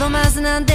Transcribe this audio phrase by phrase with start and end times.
[0.00, 0.74] ロマンスなんて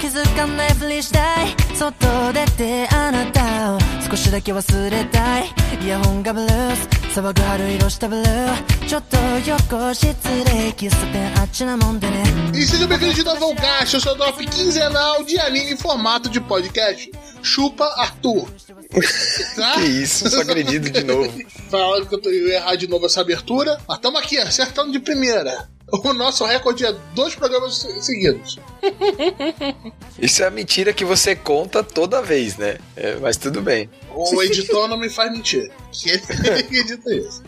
[0.00, 5.44] 気づかないふりしたい外出てあなたを少しだけ忘れたい
[5.84, 6.88] イヤホンがブルース
[7.18, 9.16] 騒ぐ春色したブルーちょっと
[9.46, 10.06] 横失
[10.46, 12.22] 礼喫茶店あっちなもんでね
[12.54, 16.28] E sejam bem-vindos de novo ao Gacha, o seu drop quinzenal de anime em formato
[16.30, 17.10] de podcast.
[17.42, 18.46] Chupa Arthur.
[19.56, 19.74] Tá?
[19.74, 21.32] Que isso, só agredido de novo.
[21.68, 24.92] Falaram que eu tô- eu ia errar de novo essa abertura, mas estamos aqui, acertando
[24.92, 25.68] de primeira.
[25.91, 28.57] O nosso recorde é dois programas se- seguidos.
[30.21, 32.77] Isso é a mentira que você conta toda vez, né?
[32.95, 33.89] É, mas tudo bem.
[34.13, 35.71] O editor não me faz mentir.
[35.91, 36.21] Que ele
[36.63, 37.43] que edita isso.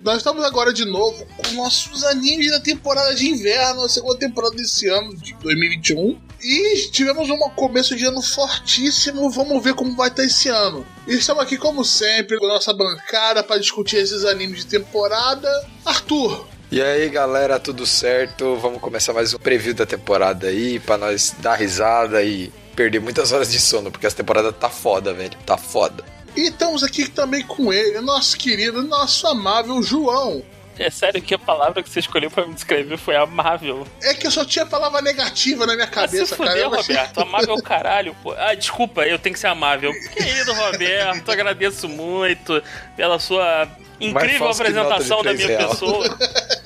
[0.00, 4.54] Nós estamos agora de novo com nossos animes da temporada de inverno, a segunda temporada
[4.54, 6.20] desse ano, de 2021.
[6.42, 10.86] E tivemos um começo de ano fortíssimo, vamos ver como vai estar esse ano.
[11.08, 15.48] E estamos aqui, como sempre, com a nossa bancada para discutir esses animes de temporada.
[15.86, 18.56] Arthur, E aí, galera, tudo certo?
[18.56, 23.30] Vamos começar mais um preview da temporada aí, pra nós dar risada e perder muitas
[23.30, 25.38] horas de sono, porque essa temporada tá foda, velho.
[25.46, 26.02] Tá foda.
[26.36, 30.42] e estamos aqui também com ele, nosso querido, nosso amável João.
[30.76, 33.86] É sério que a palavra que você escolheu pra me descrever foi amável.
[34.02, 36.50] É que eu só tinha palavra negativa na minha Ah, se cabeça, cara.
[36.50, 37.20] fudeu, Eu achei- Roberto.
[37.20, 38.32] Amável caralho, pô.
[38.36, 39.92] Ah, desculpa, eu tenho que ser amável.
[40.12, 42.60] Querido Roberto, agradeço muito
[42.96, 43.68] pela sua
[44.00, 45.68] incrível apresentação da minha real.
[45.70, 46.18] pessoa.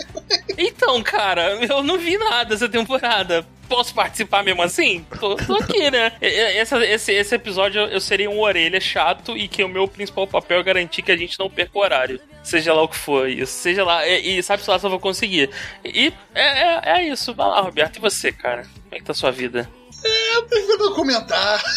[0.59, 3.47] Então, cara, eu não vi nada essa temporada.
[3.69, 5.06] Posso participar mesmo assim?
[5.20, 6.12] Tô, tô aqui, né?
[6.20, 10.62] Esse, esse episódio eu seria um orelha chato e que o meu principal papel é
[10.62, 12.19] garantir que a gente não perca o horário.
[12.42, 13.53] Seja lá o que for isso.
[13.53, 14.06] Seja lá.
[14.09, 15.50] E, e sabe se lá se eu vou conseguir.
[15.84, 17.34] E é, é, é isso.
[17.34, 17.97] Vai lá, Roberto.
[17.97, 18.62] E você, cara?
[18.62, 19.69] Como é que tá a sua vida?
[20.05, 21.63] Eu prefiro não comentar.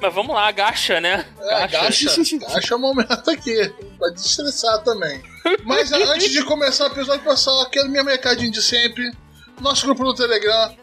[0.00, 1.26] Mas vamos lá, agacha, né?
[1.40, 3.72] É, gacha, gacha é o momento aqui.
[3.98, 5.22] Pra desestressar também.
[5.64, 9.10] Mas antes de começar o episódio, pessoal, aquele mesmo recadinho de sempre.
[9.60, 10.74] Nosso grupo no Telegram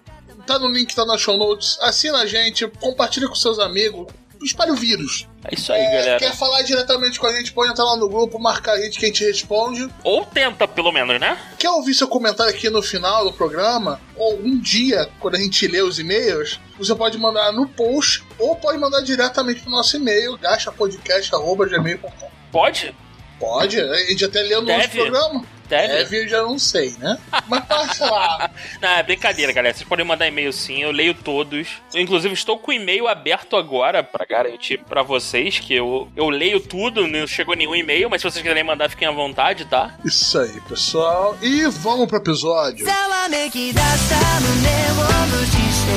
[0.45, 1.78] tá no link, tá nas show notes.
[1.81, 4.07] Assina a gente, compartilha com seus amigos.
[4.44, 5.27] Espalhe o vírus.
[5.45, 6.19] É isso aí, É, galera.
[6.19, 9.06] quer falar diretamente com a gente, pode entrar lá no grupo, marcar a gente que
[9.06, 9.90] a gente responde.
[10.03, 11.38] Ou tenta, pelo menos, né?
[11.57, 14.00] Quer ouvir seu comentário aqui no final do programa?
[14.16, 18.56] Ou um dia, quando a gente lê os e-mails, você pode mandar no post ou
[18.56, 22.29] pode mandar diretamente pro nosso e-mail, gachapodcast.gmail.com.
[22.51, 22.96] Pode?
[23.40, 25.00] Pode, a gente até leu no nosso Deve.
[25.01, 25.44] programa.
[25.72, 25.88] Deve.
[25.88, 27.19] Deve, eu já não sei, né?
[27.47, 28.50] Mas passa lá.
[28.81, 29.75] Não, é brincadeira, galera.
[29.75, 31.69] Vocês podem mandar e-mail sim, eu leio todos.
[31.92, 36.31] Eu, inclusive, estou com o e-mail aberto agora pra garantir pra vocês que eu, eu
[36.31, 39.94] leio tudo, não chegou nenhum e-mail, mas se vocês quiserem mandar, fiquem à vontade, tá?
[40.04, 41.36] Isso aí, pessoal.
[41.42, 42.86] E vamos pro episódio.
[42.86, 45.92] ざわめき出した胸を無視して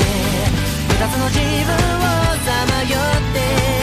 [0.90, 1.78] 二つの自分を
[2.44, 3.75] さまよって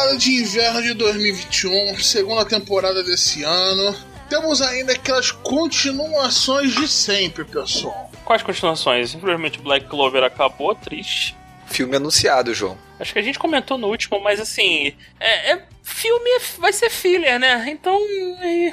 [0.00, 3.94] Temporada de inverno de 2021, segunda temporada desse ano.
[4.30, 8.10] Temos ainda aquelas continuações de sempre, pessoal.
[8.24, 9.14] Quais continuações?
[9.14, 11.36] Infelizmente, Black Clover acabou, triste.
[11.70, 12.76] Filme anunciado, João.
[12.98, 16.90] Acho que a gente comentou no último, mas assim, é, é- filme é- vai ser
[16.90, 17.64] filler, né?
[17.68, 17.98] Então.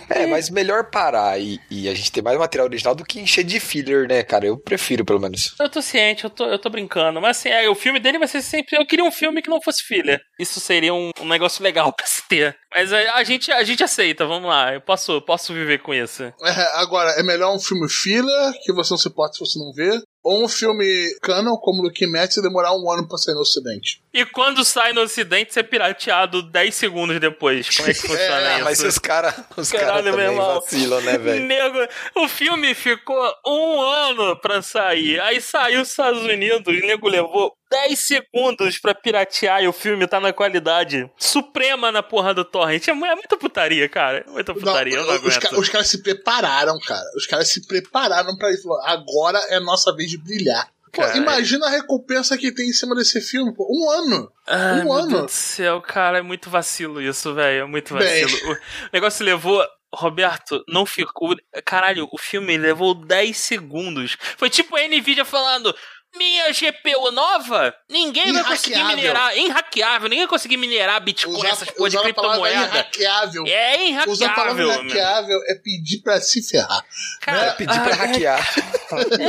[0.10, 3.44] É, mas melhor parar e, e a gente ter mais material original do que encher
[3.44, 4.46] de filler, né, cara?
[4.46, 5.56] Eu prefiro, pelo menos.
[5.60, 7.22] Eu tô ciente, eu tô, eu tô brincando.
[7.22, 8.78] Mas assim, é, o filme dele vai ser sempre.
[8.78, 10.20] Eu queria um filme que não fosse filler.
[10.40, 12.56] Isso seria um, um negócio legal pra se ter.
[12.76, 14.74] Mas a, a gente, a gente aceita, vamos lá.
[14.74, 16.24] Eu posso, posso viver com isso.
[16.24, 19.72] É, agora, é melhor um filme filler, que você não se importa se você não
[19.74, 20.86] vê, ou um filme
[21.22, 24.02] canon, como o Kim Match, e demorar um ano pra sair no ocidente.
[24.14, 27.70] E quando sai no ocidente, ser pirateado 10 segundos depois.
[27.78, 28.64] Como é que funciona É, isso?
[28.66, 31.46] Mas os caras os cara também vacilam, né, velho?
[31.46, 31.78] Nego,
[32.16, 35.20] o filme ficou um ano pra sair.
[35.22, 40.08] Aí saiu os Estados Unidos, o nego levou 10 segundos pra piratear e o filme
[40.08, 42.88] tá na qualidade suprema na porra do torrent.
[42.88, 44.24] É, é muita putaria, cara.
[44.28, 47.06] É muita putaria, eu não os, ca- os caras se prepararam, cara.
[47.16, 48.72] Os caras se prepararam pra isso.
[48.84, 50.68] Agora é nossa vez de brilhar.
[50.94, 51.22] Pô, Caralho.
[51.22, 53.68] imagina a recompensa que tem em cima desse filme, pô.
[53.70, 54.32] Um ano.
[54.48, 55.08] Ai, um meu ano.
[55.10, 57.64] Deus do céu, cara, é muito vacilo isso, velho.
[57.64, 58.24] É muito Bem.
[58.24, 58.54] vacilo.
[58.54, 58.58] O
[58.94, 59.64] negócio levou.
[59.94, 61.34] Roberto, não ficou.
[61.66, 64.18] Caralho, o filme levou 10 segundos.
[64.38, 65.74] Foi tipo a Nvidia falando.
[66.16, 68.96] Minha GPU nova, ninguém vai conseguir Inhackeável.
[68.98, 69.38] minerar.
[69.38, 72.56] Inhackeável, ninguém vai conseguir minerar Bitcoin, Usar- essas porra de criptomoeda.
[72.64, 73.44] Inhackeável.
[73.46, 73.78] É
[74.08, 76.84] Usar a palavra inhackeável, inhackeável é pedir pra se ferrar.
[77.22, 77.52] Cara, né?
[77.52, 78.56] Pedir pra ah, hackear.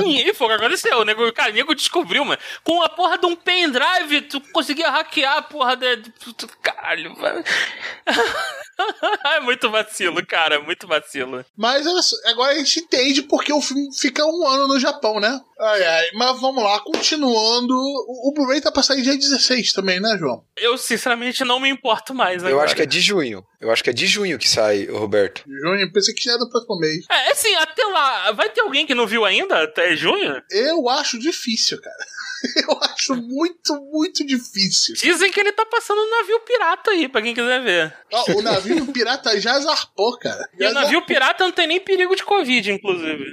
[0.07, 0.99] E foi o que aconteceu.
[1.01, 2.41] O nego, cara, o nego descobriu, mano.
[2.65, 5.97] Com a porra de um pendrive, tu conseguia hackear a porra de.
[5.97, 6.13] de-
[6.63, 7.45] Caralho, mano.
[9.27, 11.45] é muito vacilo, cara, muito vacilo.
[11.57, 11.85] Mas
[12.27, 15.41] agora a gente entende porque o filme fica um ano no Japão, né?
[15.61, 16.11] Ai, ai.
[16.15, 17.75] Mas vamos lá, continuando.
[17.75, 20.45] O, o Blu-ray tá pra sair dia 16 também, né, João?
[20.57, 22.65] Eu, sinceramente, não me importo mais Eu agora.
[22.67, 23.45] acho que é de junho.
[23.61, 25.43] Eu acho que é de junho que sai, o Roberto.
[25.47, 27.05] Junho, pensei que já era do próximo mês.
[27.11, 30.41] É, assim, até lá, vai ter alguém que não viu ainda até junho?
[30.51, 31.97] Eu acho difícil, cara.
[32.69, 34.95] Eu acho muito, muito difícil.
[34.95, 37.95] Dizem que ele tá passando um navio pirata aí, pra quem quiser ver.
[38.37, 40.49] O navio pirata já zarpou, cara.
[40.59, 43.25] E Já o navio pirata não tem nem perigo de Covid, inclusive.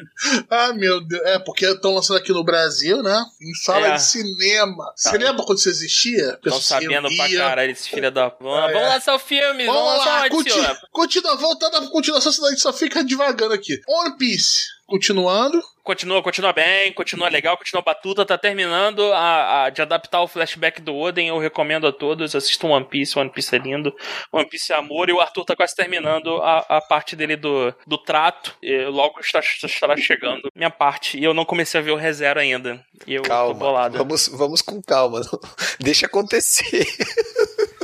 [0.49, 1.21] Ah, meu Deus.
[1.25, 3.23] É, porque estão lançando aqui no Brasil, né?
[3.41, 3.95] Em sala É.
[3.95, 4.91] de cinema.
[4.95, 6.33] Você lembra quando isso existia?
[6.43, 8.29] Estão sabendo pra caralho esses filha da.
[8.39, 8.73] Vamos, Ah, é.
[8.73, 12.51] vamos lançar o filme, vamos, Vamos lançar lá, continua, continua, voltando à continuação, senão a
[12.51, 13.79] gente só fica devagando aqui.
[13.87, 15.61] One Piece, continuando.
[15.83, 20.81] Continua, continua bem, continua legal, continua batuta, tá terminando a, a- de adaptar o flashback
[20.81, 23.93] do Oden, eu recomendo a todos, assistam One Piece, One Piece é lindo,
[24.31, 27.71] One Piece é amor, e o Arthur tá quase terminando a, a parte dele do,
[27.85, 31.91] do trato, e logo está, estará chegando minha parte, e eu não comecei a ver
[31.91, 33.53] o ReZero ainda, e eu tô Calma.
[33.53, 33.97] bolado.
[33.99, 35.21] Vamos, vamos com calma.
[35.79, 36.83] Deixa acontecer.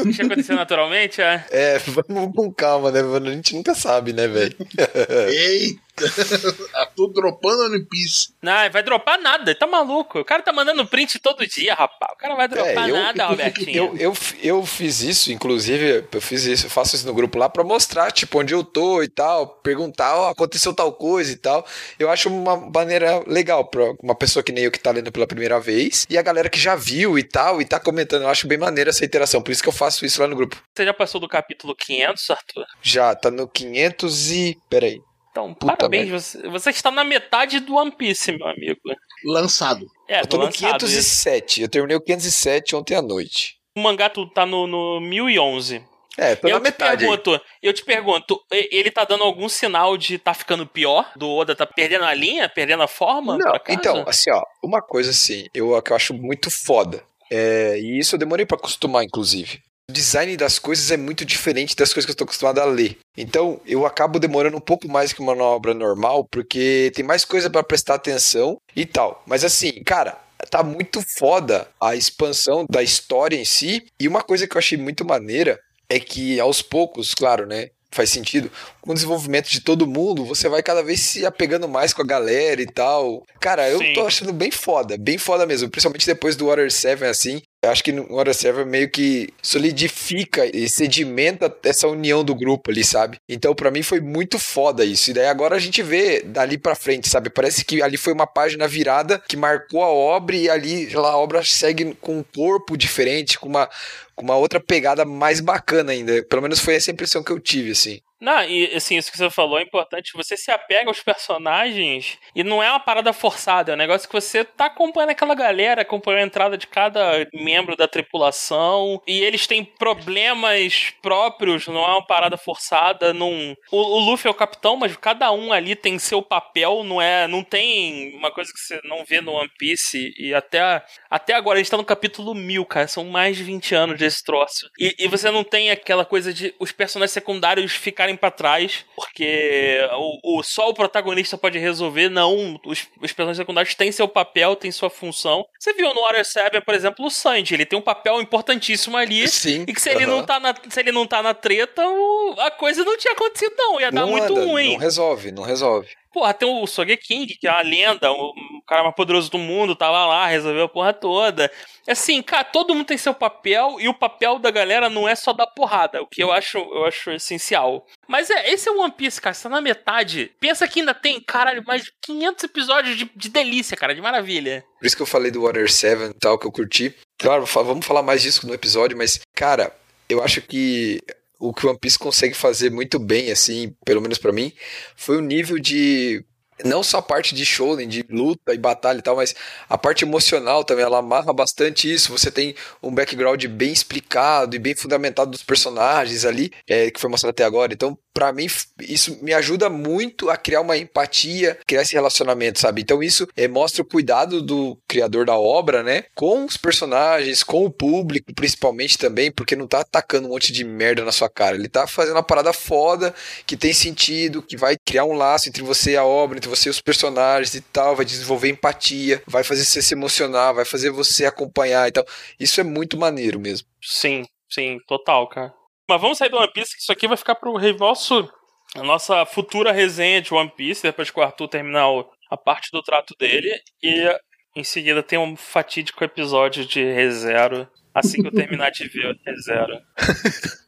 [0.04, 1.46] Deixa acontecer naturalmente, é...
[1.52, 3.04] É, vamos com calma, né?
[3.04, 3.30] mano?
[3.30, 4.56] A gente nunca sabe, né, velho?
[5.30, 5.91] Eita!
[6.74, 8.34] Arthur dropando One Piece.
[8.42, 10.20] Não, vai dropar nada, tá maluco?
[10.20, 12.12] O cara tá mandando print todo dia, rapaz.
[12.14, 13.76] O cara vai dropar É, eu- nada, Albertinho.
[13.76, 17.50] Eu, eu, eu fiz isso, inclusive, eu fiz isso, eu faço isso no grupo lá
[17.50, 21.66] pra mostrar, tipo, onde eu tô e tal, perguntar, ó, aconteceu tal coisa e tal.
[22.00, 25.28] Eu acho uma maneira legal pra uma pessoa que nem eu que tá lendo pela
[25.28, 28.24] primeira vez e a galera que já viu e tal e tá comentando.
[28.24, 30.62] Eu acho bem maneira essa interação, por isso que eu faço isso lá no grupo.
[30.76, 32.66] Você já passou do capítulo 500, Arthur?
[32.82, 34.58] Já, tá no 500 e.
[34.70, 35.02] Peraí.
[35.32, 38.80] Então, Puta parabéns, você, você está na metade do One Piece, meu amigo.
[39.26, 39.88] Lançado.
[40.08, 41.24] É, Eu tô no lançado, isso.
[41.24, 41.62] 507.
[41.62, 43.56] Eu terminei o 507 ontem à noite.
[43.78, 45.82] O mangá tu tá no, no 1011.
[46.18, 47.06] É, tô eu na te metade.
[47.06, 47.10] aí.
[47.10, 51.10] pergunto, eu te pergunto, ele tá dando algum sinal de tá ficando pior?
[51.16, 53.38] Do Oda tá perdendo a linha, perdendo a forma?
[53.38, 57.02] Não, então, assim, ó, uma coisa assim, eu, que eu acho muito foda.
[57.32, 59.62] É, e isso eu demorei pra acostumar, inclusive.
[59.92, 62.98] Design das coisas é muito diferente das coisas que eu tô acostumado a ler.
[63.18, 67.50] Então, eu acabo demorando um pouco mais que uma obra normal, porque tem mais coisa
[67.50, 69.24] pra prestar atenção e tal.
[69.28, 70.18] Mas assim, cara,
[70.50, 73.86] tá muito foda a expansão da história em si.
[74.00, 75.60] E uma coisa que eu achei muito maneira
[75.90, 77.70] é que aos poucos, claro, né?
[77.92, 78.50] Faz sentido.
[78.82, 82.06] Com o desenvolvimento de todo mundo, você vai cada vez se apegando mais com a
[82.06, 83.24] galera e tal.
[83.40, 83.94] Cara, eu Sim.
[83.94, 85.70] tô achando bem foda, bem foda mesmo.
[85.70, 87.42] Principalmente depois do Water 7, assim.
[87.64, 92.72] Eu acho que no Water 7 meio que solidifica e sedimenta essa união do grupo
[92.72, 93.18] ali, sabe?
[93.30, 95.12] Então, pra mim, foi muito foda isso.
[95.12, 97.30] E daí agora a gente vê dali pra frente, sabe?
[97.30, 101.44] Parece que ali foi uma página virada que marcou a obra e ali a obra
[101.44, 103.70] segue com um corpo diferente, com uma,
[104.16, 106.24] com uma outra pegada mais bacana ainda.
[106.24, 108.00] Pelo menos foi essa impressão que eu tive, assim.
[108.22, 110.14] Não, e assim, isso que você falou é importante.
[110.14, 114.14] Você se apega aos personagens e não é uma parada forçada, é um negócio que
[114.14, 119.02] você tá acompanhando aquela galera, acompanhando a entrada de cada membro da tripulação.
[119.08, 123.12] E eles têm problemas próprios, não é uma parada forçada.
[123.12, 123.58] Não...
[123.72, 127.28] O, o Luffy é o capitão, mas cada um ali tem seu papel, não é.
[127.28, 130.14] Não tem uma coisa que você não vê no One Piece.
[130.18, 132.88] E até, até agora, a gente tá no capítulo 1000, cara.
[132.88, 134.70] São mais de 20 anos desse troço.
[134.80, 139.80] E, e você não tem aquela coisa de os personagens secundários ficarem pra trás, porque
[139.94, 142.10] o, o- só o protagonista pode resolver.
[142.10, 145.46] Não, os, os personagens secundários têm seu papel, têm sua função.
[145.60, 147.54] Você viu no Water 7, por exemplo, o Sanji.
[147.54, 149.28] Ele tem um papel importantíssimo ali.
[149.28, 149.66] Sim.
[149.68, 152.52] E que se ele, não tá na, se ele não tá na treta, o- a
[152.52, 153.80] coisa não tinha acontecido, não.
[153.80, 154.74] Ia dar não muito anda, ruim.
[154.74, 155.90] Não resolve, não resolve.
[156.12, 158.34] Porra, tem o Sogeking, que é uma lenda, o
[158.68, 161.50] cara mais poderoso do mundo, tava lá, resolveu a porra toda.
[161.88, 165.32] Assim, cara, todo mundo tem seu papel e o papel da galera não é só
[165.32, 167.86] dar porrada, o que eu acho, eu acho essencial.
[168.08, 170.32] Mas é, esse é o One Piece, cara, você tá na metade.
[170.40, 174.66] Pensa que ainda tem, caralho, mais de 500 episódios de, de delícia, cara, de maravilha.
[174.80, 176.94] Por isso que eu falei do Water 7 e tal, que eu curti.
[177.18, 179.74] Claro, vamos falar mais disso no episódio, mas, cara,
[180.10, 181.00] eu acho que
[181.42, 184.54] o que One Piece consegue fazer muito bem, assim, pelo menos pra mim,
[184.96, 186.24] foi o nível de.
[186.64, 189.34] Não só a parte de shonen, de luta e batalha e tal, mas
[189.68, 192.12] a parte emocional também, ela amarra bastante isso.
[192.12, 197.10] Você tem um background bem explicado e bem fundamentado dos personagens ali, é, que foi
[197.10, 197.74] mostrado até agora.
[197.74, 198.48] Então, pra mim,
[198.80, 202.82] isso me ajuda muito a criar uma empatia, criar esse relacionamento, sabe?
[202.82, 206.04] Então, isso é, mostra o cuidado do criador da obra, né?
[206.16, 210.64] Com os personagens, com o público, principalmente também, porque não tá atacando um monte de
[210.64, 211.56] merda na sua cara.
[211.56, 213.14] Ele tá fazendo uma parada foda,
[213.46, 216.70] que tem sentido, que vai criar um laço entre você e a obra, entre você
[216.70, 220.90] e os personagens e tal, vai desenvolver empatia, vai fazer você se emocionar, vai fazer
[220.90, 222.06] você acompanhar e tal.
[222.40, 223.68] Isso é muito maneiro mesmo.
[223.82, 225.61] Sim, sim, total, cara.
[225.92, 228.32] Mas vamos sair do One Piece, que isso aqui vai ficar pro nosso,
[228.76, 231.86] a nossa futura resenha de One Piece, depois que o Arthur terminar
[232.30, 233.60] a parte do trato dele.
[233.84, 234.08] E
[234.56, 237.68] em seguida tem um fatídico episódio de ReZero.
[237.94, 239.78] Assim que eu terminar de ver ReZero.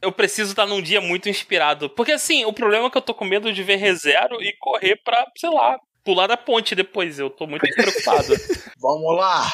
[0.02, 1.88] Eu preciso estar num dia muito inspirado.
[1.88, 4.96] Porque assim, o problema é que eu tô com medo de ver ReZero e correr
[5.02, 7.18] pra, sei lá, pular da ponte depois.
[7.18, 8.28] Eu tô muito preocupado.
[8.78, 9.50] Vamos lá.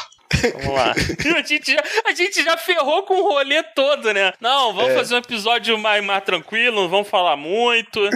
[0.54, 0.92] Vamos lá.
[1.38, 4.32] a, gente já, a gente já ferrou com o rolê todo, né?
[4.40, 4.94] Não, vamos É.
[4.97, 8.00] fazer um episódio mais, mais tranquilo, não vamos falar muito.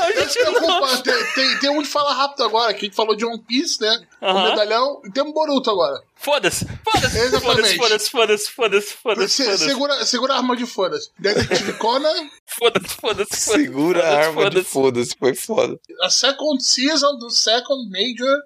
[0.00, 0.52] A gente não.
[0.54, 3.38] preocupa, tem, tem, tem um de falar rápido agora, que a gente falou de One
[3.46, 4.02] Piece, né?
[4.20, 6.00] O medalhão, e temos Boruto agora.
[6.16, 7.76] Foda-se, foda-se, Exatamente.
[7.76, 11.10] foda-se, foda-se, foda-se, foda-se, Se- foda-se, segura, segura a arma de foda-se.
[11.18, 13.36] Detetive Conan, foda-se, foda-se, foda-se.
[13.36, 14.70] Segura a foda-se, arma de foda-se.
[14.70, 15.80] foda-se, foi foda.
[16.02, 18.36] a second season do second major.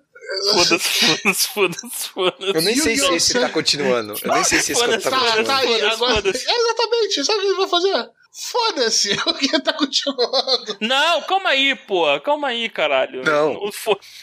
[0.52, 2.54] Foda-se, foda-se, foda-se, foda-se.
[2.56, 4.14] Eu nem sei se esse tá continuando.
[4.22, 5.44] Eu nem sei se esse tá Tá, continuando.
[5.44, 6.28] tá aí, Foda-se, agora.
[6.28, 8.10] É, exatamente, sabe o que ele vai fazer?
[8.36, 10.76] Foda-se, o que tá continuando.
[10.80, 12.04] Não, calma aí, pô.
[12.20, 13.22] Calma aí, caralho.
[13.24, 13.70] Não.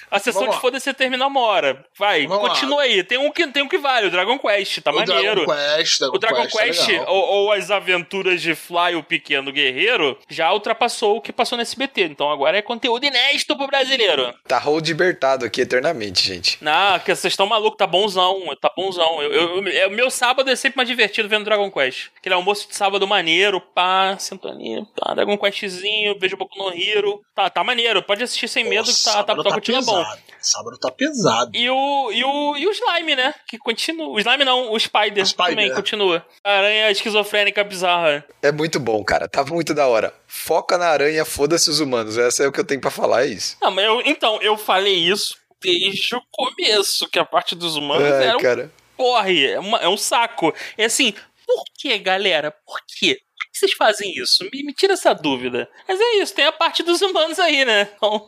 [0.09, 0.61] A sessão Vamos de lá.
[0.61, 1.85] foda-se termina uma hora.
[1.97, 3.03] Vai, Vamos continua aí.
[3.03, 5.45] Tem um, que, tem um que vale, o Dragon Quest, tá o maneiro.
[5.45, 9.03] Dragon Quest, Dragon O Dragon Quest, é Quest, ou, ou as aventuras de Fly, o
[9.03, 12.03] pequeno guerreiro, já ultrapassou o que passou no SBT.
[12.03, 14.33] Então agora é conteúdo inédito pro brasileiro.
[14.45, 16.57] Tá hold libertado aqui eternamente, gente.
[16.61, 19.21] Não, que vocês estão malucos, tá bonzão, tá bonzão.
[19.21, 22.07] Eu, eu, eu- o meu sábado é sempre mais divertido vendo Dragon Quest.
[22.17, 27.21] Aquele almoço de sábado maneiro, pá, sintonia, pá, Dragon Questzinho, vejo um pouco no Hero.
[27.35, 30.03] Tá, tá maneiro, pode assistir sem medo que tá, tá, sábado tá, continua bom.
[30.03, 30.21] pesado.
[30.41, 31.51] Sábado tá pesado.
[31.55, 33.33] E o, e, o, e o Slime, né?
[33.47, 34.07] Que continua.
[34.09, 35.75] O Slime não, o Spider, O Spider, também é.
[35.75, 36.25] continua.
[36.43, 38.25] Aranha esquizofrênica bizarra.
[38.41, 39.27] É muito bom, cara.
[39.27, 40.13] Tava muito da hora.
[40.27, 42.17] Foca na aranha, foda-se os humanos.
[42.17, 43.57] Essa é o que eu tenho pra falar, é isso.
[43.61, 48.11] Não, mas eu, então, eu falei isso desde o começo, que a parte dos humanos
[48.11, 48.71] Ai, era um cara.
[48.97, 50.51] porre, é, uma- é um saco.
[50.75, 51.13] É assim,
[51.45, 52.49] por que, galera?
[52.65, 53.15] Por quê?
[53.15, 53.30] Por que
[53.61, 54.43] vocês fazem isso?
[54.53, 55.69] Me, me tira essa dúvida.
[55.87, 57.89] Mas é isso, tem a parte dos humanos aí, né?
[57.95, 58.27] Então,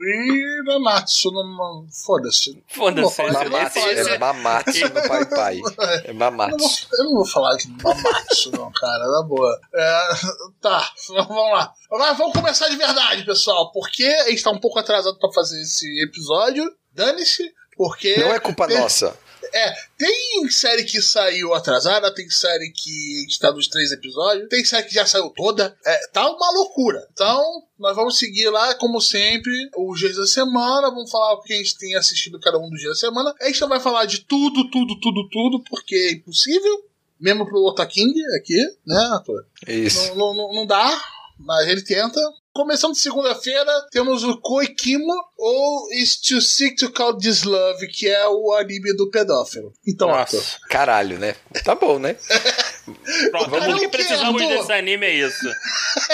[0.00, 1.86] E Nanatsu, não.
[2.04, 2.52] Foda-se.
[2.76, 3.44] Não foda-se.
[3.44, 5.60] de Mamatsu, é Mamatsu no Pai Pai.
[6.04, 6.86] É Eu não, vou, Mamatsu.
[6.92, 9.60] eu não vou falar de Mamatsu, não, cara, na boa.
[9.74, 10.00] É,
[10.60, 11.72] tá, vamos lá.
[11.90, 13.72] Agora vamos começar de verdade, pessoal.
[13.72, 16.64] Porque a gente tá um pouco atrasado pra fazer esse episódio.
[16.92, 17.42] Dane-se,
[17.76, 18.16] porque.
[18.18, 19.18] Não é culpa nossa.
[19.52, 24.86] É, tem série que saiu atrasada, tem série que está nos três episódios, tem série
[24.86, 25.76] que já saiu toda.
[25.84, 27.06] É, tá uma loucura.
[27.12, 27.42] Então,
[27.78, 30.90] nós vamos seguir lá, como sempre, os dias da semana.
[30.90, 33.34] Vamos falar o que a gente tem assistido cada um dos dias da semana.
[33.40, 36.84] A gente não vai falar de tudo, tudo, tudo, tudo, porque é impossível.
[37.20, 39.44] Mesmo pro Otaking aqui, né, ator?
[39.66, 40.14] É Isso.
[40.14, 41.02] Não, não, não, não dá,
[41.38, 42.20] mas ele tenta.
[42.52, 48.08] Começando de segunda-feira, temos o Koikimo, ou Is to Seek to Call This Love, que
[48.08, 49.72] é o anime do pedófilo.
[49.86, 50.38] Então, Arthur.
[50.38, 50.58] Nossa.
[50.68, 51.36] Caralho, né?
[51.64, 52.16] Tá bom, né?
[53.30, 54.56] Pronto, tudo o que precisamos Arthur?
[54.58, 55.48] desse anime é isso.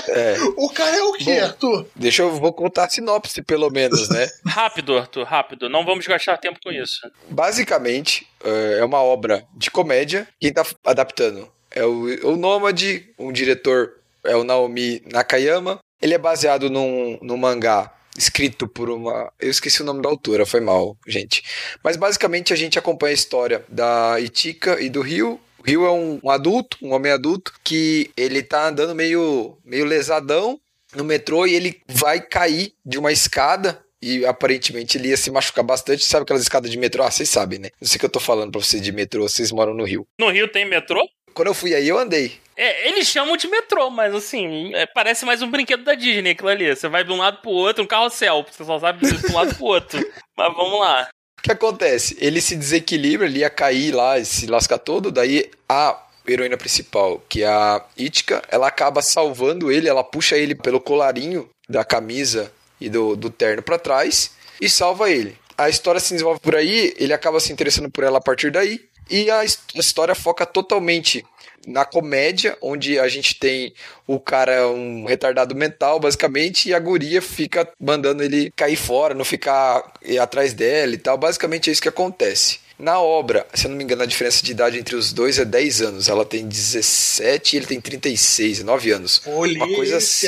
[0.09, 0.37] É.
[0.59, 1.45] O cara é o quê, Bom.
[1.45, 1.87] Arthur?
[1.97, 4.29] Deixa eu vou contar a sinopse, pelo menos, né?
[4.45, 5.71] Rápido, Arthur, rápido.
[5.71, 7.01] Não vamos gastar tempo com isso.
[7.31, 10.29] Basicamente, é é uma obra de comédia.
[10.41, 13.93] Quem tá adaptando é o, o Nômade, um diretor
[14.25, 15.79] é o Naomi Nakayama.
[16.01, 19.33] Ele é baseado num, num mangá escrito por uma.
[19.41, 21.43] Eu esqueci o nome da autora, foi mal, gente.
[21.83, 25.41] Mas basicamente a gente acompanha a história da Itika e do Rio.
[25.59, 29.85] O Rio é um, um adulto, um homem adulto, que ele tá andando meio, meio
[29.85, 30.61] lesadão
[30.95, 33.83] no metrô e ele vai cair de uma escada.
[34.01, 36.05] E aparentemente ele ia se machucar bastante.
[36.05, 37.03] Sabe aquelas escadas de metrô?
[37.03, 37.71] Ah, vocês sabem, né?
[37.81, 40.07] Não sei o que eu tô falando pra vocês de metrô, vocês moram no Rio.
[40.21, 41.09] No Rio tem metrô?
[41.35, 42.39] Quando eu fui aí, eu andei.
[42.57, 46.49] É, eles chamam de metrô, mas assim, é, parece mais um brinquedo da Disney aquilo
[46.49, 46.75] ali.
[46.75, 49.55] Você vai de um lado pro outro, um carrossel, você só sabe de um lado
[49.57, 49.99] pro outro.
[50.37, 51.09] Mas vamos lá.
[51.39, 52.17] O que acontece?
[52.21, 57.23] Ele se desequilibra, ele ia cair lá e se lasca todo, daí a heroína principal,
[57.29, 62.51] que é a Itka, ela acaba salvando ele, ela puxa ele pelo colarinho da camisa
[62.81, 65.37] e do, do terno pra trás e salva ele.
[65.57, 68.81] A história se desenvolve por aí, ele acaba se interessando por ela a partir daí,
[69.11, 71.25] e a, his- a história foca totalmente
[71.67, 73.73] na comédia, onde a gente tem
[74.07, 79.25] o cara um retardado mental, basicamente, e a guria fica mandando ele cair fora, não
[79.25, 81.17] ficar eh, atrás dela e tal.
[81.17, 82.59] Basicamente é isso que acontece.
[82.79, 85.45] Na obra, se eu não me engano, a diferença de idade entre os dois é
[85.45, 86.09] 10 anos.
[86.09, 89.19] Ela tem 17 e ele tem 36, 9 anos.
[89.19, 90.27] Polícia, Uma coisa assim.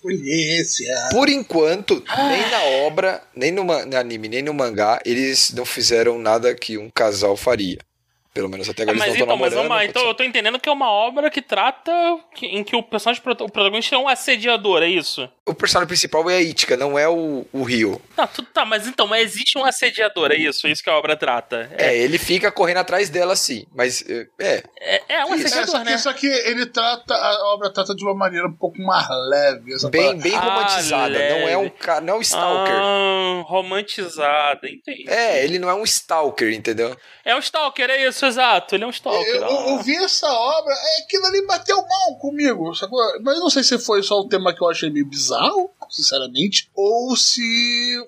[0.00, 1.08] polícia.
[1.10, 6.18] Por enquanto, nem na obra, nem no, no anime, nem no mangá, eles não fizeram
[6.18, 7.78] nada que um casal faria.
[8.32, 9.68] Pelo menos até agora mas eles não então, estão mas namorando.
[9.68, 10.08] vamos lá, pode então ser.
[10.08, 11.90] eu tô entendendo que é uma obra que trata
[12.34, 15.28] que- em que o personagem o protagonista é um assediador, é isso?
[15.44, 18.00] O personagem principal é a Itka, não é o, o Rio.
[18.14, 20.66] Tá, tudo tá, mas então, mas existe um assediador, é isso?
[20.66, 21.68] É isso que a obra trata.
[21.76, 23.66] É, ele fica correndo atrás dela, sim.
[23.74, 24.62] Mas, é, é.
[24.80, 25.98] É, é um É, só, assediador, que, né?
[25.98, 29.74] só que ele trata, a obra trata de uma maneira um pouco mais leve.
[29.74, 30.22] Essa bem, parada.
[30.22, 31.18] bem Ah, romantizada.
[31.18, 32.76] não é um cara, não é um stalker.
[32.80, 35.04] Ah, romantizada, entendi.
[35.08, 36.96] É, ele não é um stalker, entendeu?
[37.24, 38.74] É um stalker, é isso, exato.
[38.74, 39.26] Ele é um stalker.
[39.26, 39.82] Eu, eu- eu ah.
[39.82, 42.98] vi essa obra, é aquilo ali bateu mal comigo, sacou?
[43.22, 46.70] Mas eu não sei se foi só o tema que eu achei meio bizarro, sinceramente,
[46.74, 47.40] ou se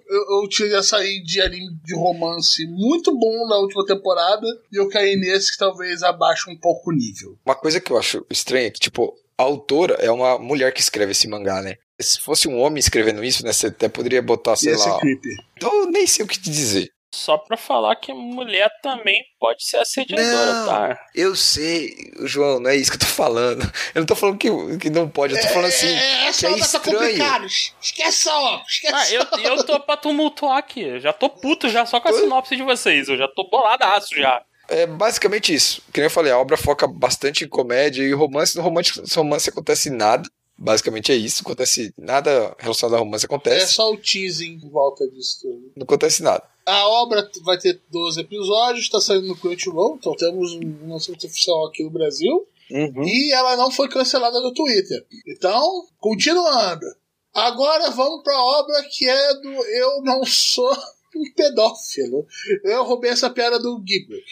[0.08, 4.88] eu, eu tinha aí de anime de romance muito bom na última temporada e eu
[4.88, 7.36] caí nesse que talvez abaixe um pouco o nível.
[7.44, 10.80] Uma coisa que eu acho estranha é que, tipo, a autora é uma mulher que
[10.80, 11.76] escreve esse mangá, né?
[12.00, 13.52] Se fosse um homem escrevendo isso, né?
[13.52, 14.98] Você até poderia botar, sei Ia lá.
[14.98, 15.28] creepy.
[15.56, 16.90] Então eu nem sei o que te dizer.
[17.14, 20.66] Só pra falar que mulher também pode ser assediadora, Não.
[20.66, 21.06] tá?
[21.14, 23.62] Eu sei, João, não é isso que eu tô falando.
[23.94, 25.88] Eu não tô falando que, que não pode, eu tô falando assim.
[25.88, 27.46] é, que é estranho.
[27.46, 30.80] Esquece essa obra, esquece Ah, eu, eu tô pra tumultuar aqui.
[30.82, 33.08] Eu Já tô puto já só com a sinopse de vocês.
[33.08, 34.42] Eu já tô boladaço já.
[34.68, 35.82] É basicamente isso.
[35.92, 38.56] Que nem eu falei, a obra foca bastante em comédia e romance.
[38.56, 40.26] No romance, no romance acontece nada.
[40.62, 41.42] Basicamente é isso.
[41.42, 43.74] Acontece nada relacionado a romance É acontece.
[43.74, 45.72] só o teasing em volta disso tudo.
[45.76, 46.44] Não acontece nada.
[46.64, 51.66] A obra vai ter 12 episódios, está saindo no Crunchyroll, então temos um lançamento oficial
[51.66, 52.46] aqui no Brasil.
[52.70, 53.02] Uhum.
[53.04, 55.04] E ela não foi cancelada no Twitter.
[55.26, 56.86] Então, continuando.
[57.34, 60.70] Agora vamos para a obra que é do Eu Não Sou
[61.16, 62.24] um Pedófilo.
[62.62, 64.22] Eu roubei essa piada do Giguk.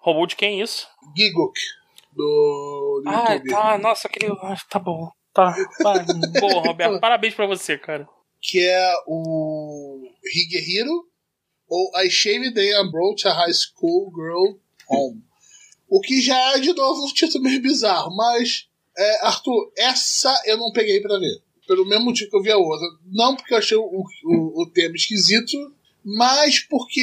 [0.00, 0.86] Roubou de quem isso?
[1.16, 1.58] Giguk.
[2.14, 3.50] Do, do Ah, YouTube.
[3.50, 3.78] tá.
[3.78, 4.32] Nossa, aquele.
[4.40, 5.10] ah, Tá bom.
[5.32, 5.54] Tá.
[5.82, 6.04] Vai.
[6.40, 7.00] Boa, Roberto.
[7.00, 8.08] Parabéns pra você, cara.
[8.40, 11.08] Que é o Higehiro.
[11.68, 14.58] Ou I Shaved Day and Brought a High School Girl
[14.88, 15.22] Home.
[15.88, 18.14] O que já é, de novo, um título meio bizarro.
[18.14, 21.42] Mas, é, Arthur, essa eu não peguei pra ver.
[21.66, 22.86] Pelo mesmo motivo que eu vi a outra.
[23.06, 25.56] Não porque eu achei o, o, o tema esquisito,
[26.04, 27.00] mas porque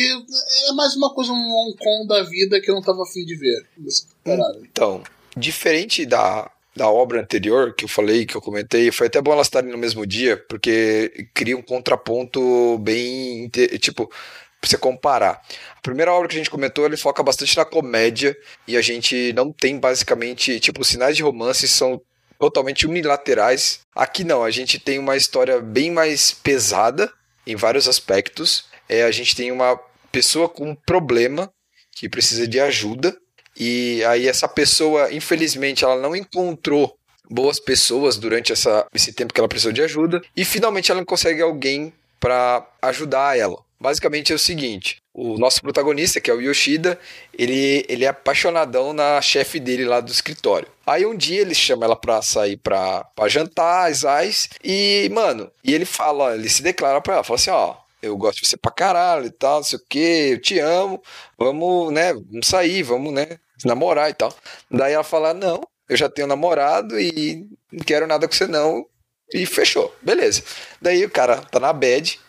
[0.67, 3.35] é mais uma coisa, um Hong Kong da vida que eu não tava afim de
[3.35, 3.67] ver.
[3.77, 4.59] nessa temporada.
[4.61, 5.03] Então,
[5.35, 9.47] diferente da, da obra anterior que eu falei, que eu comentei, foi até bom elas
[9.47, 13.49] estarem no mesmo dia, porque cria um contraponto bem.
[13.79, 15.41] Tipo, pra você comparar.
[15.77, 19.33] A primeira obra que a gente comentou, ele foca bastante na comédia, e a gente
[19.33, 20.59] não tem basicamente.
[20.59, 22.01] Tipo, os sinais de romance são
[22.39, 23.81] totalmente unilaterais.
[23.93, 27.11] Aqui não, a gente tem uma história bem mais pesada
[27.45, 28.65] em vários aspectos.
[28.87, 29.77] É, a gente tem uma
[30.11, 31.51] pessoa com um problema
[31.91, 33.15] que precisa de ajuda.
[33.59, 36.97] E aí essa pessoa, infelizmente, ela não encontrou
[37.29, 40.21] boas pessoas durante essa, esse tempo que ela precisou de ajuda.
[40.35, 43.61] E finalmente ela consegue alguém para ajudar ela.
[43.79, 46.99] Basicamente é o seguinte: o nosso protagonista, que é o Yoshida,
[47.37, 50.67] ele, ele é apaixonadão na chefe dele lá do escritório.
[50.85, 55.49] Aí um dia ele chama ela pra sair pra, pra jantar, as ais, e, mano,
[55.63, 58.57] e ele fala, ele se declara pra ela, fala assim, ó, eu gosto de você
[58.57, 59.99] pra caralho e tal, não sei o que,
[60.31, 61.01] eu te amo,
[61.37, 64.33] vamos, né, vamos sair, vamos, né, namorar e tal.
[64.69, 68.85] Daí ela fala, não, eu já tenho namorado e não quero nada com você não,
[69.33, 70.43] e fechou, beleza.
[70.81, 72.19] Daí o cara tá na bed,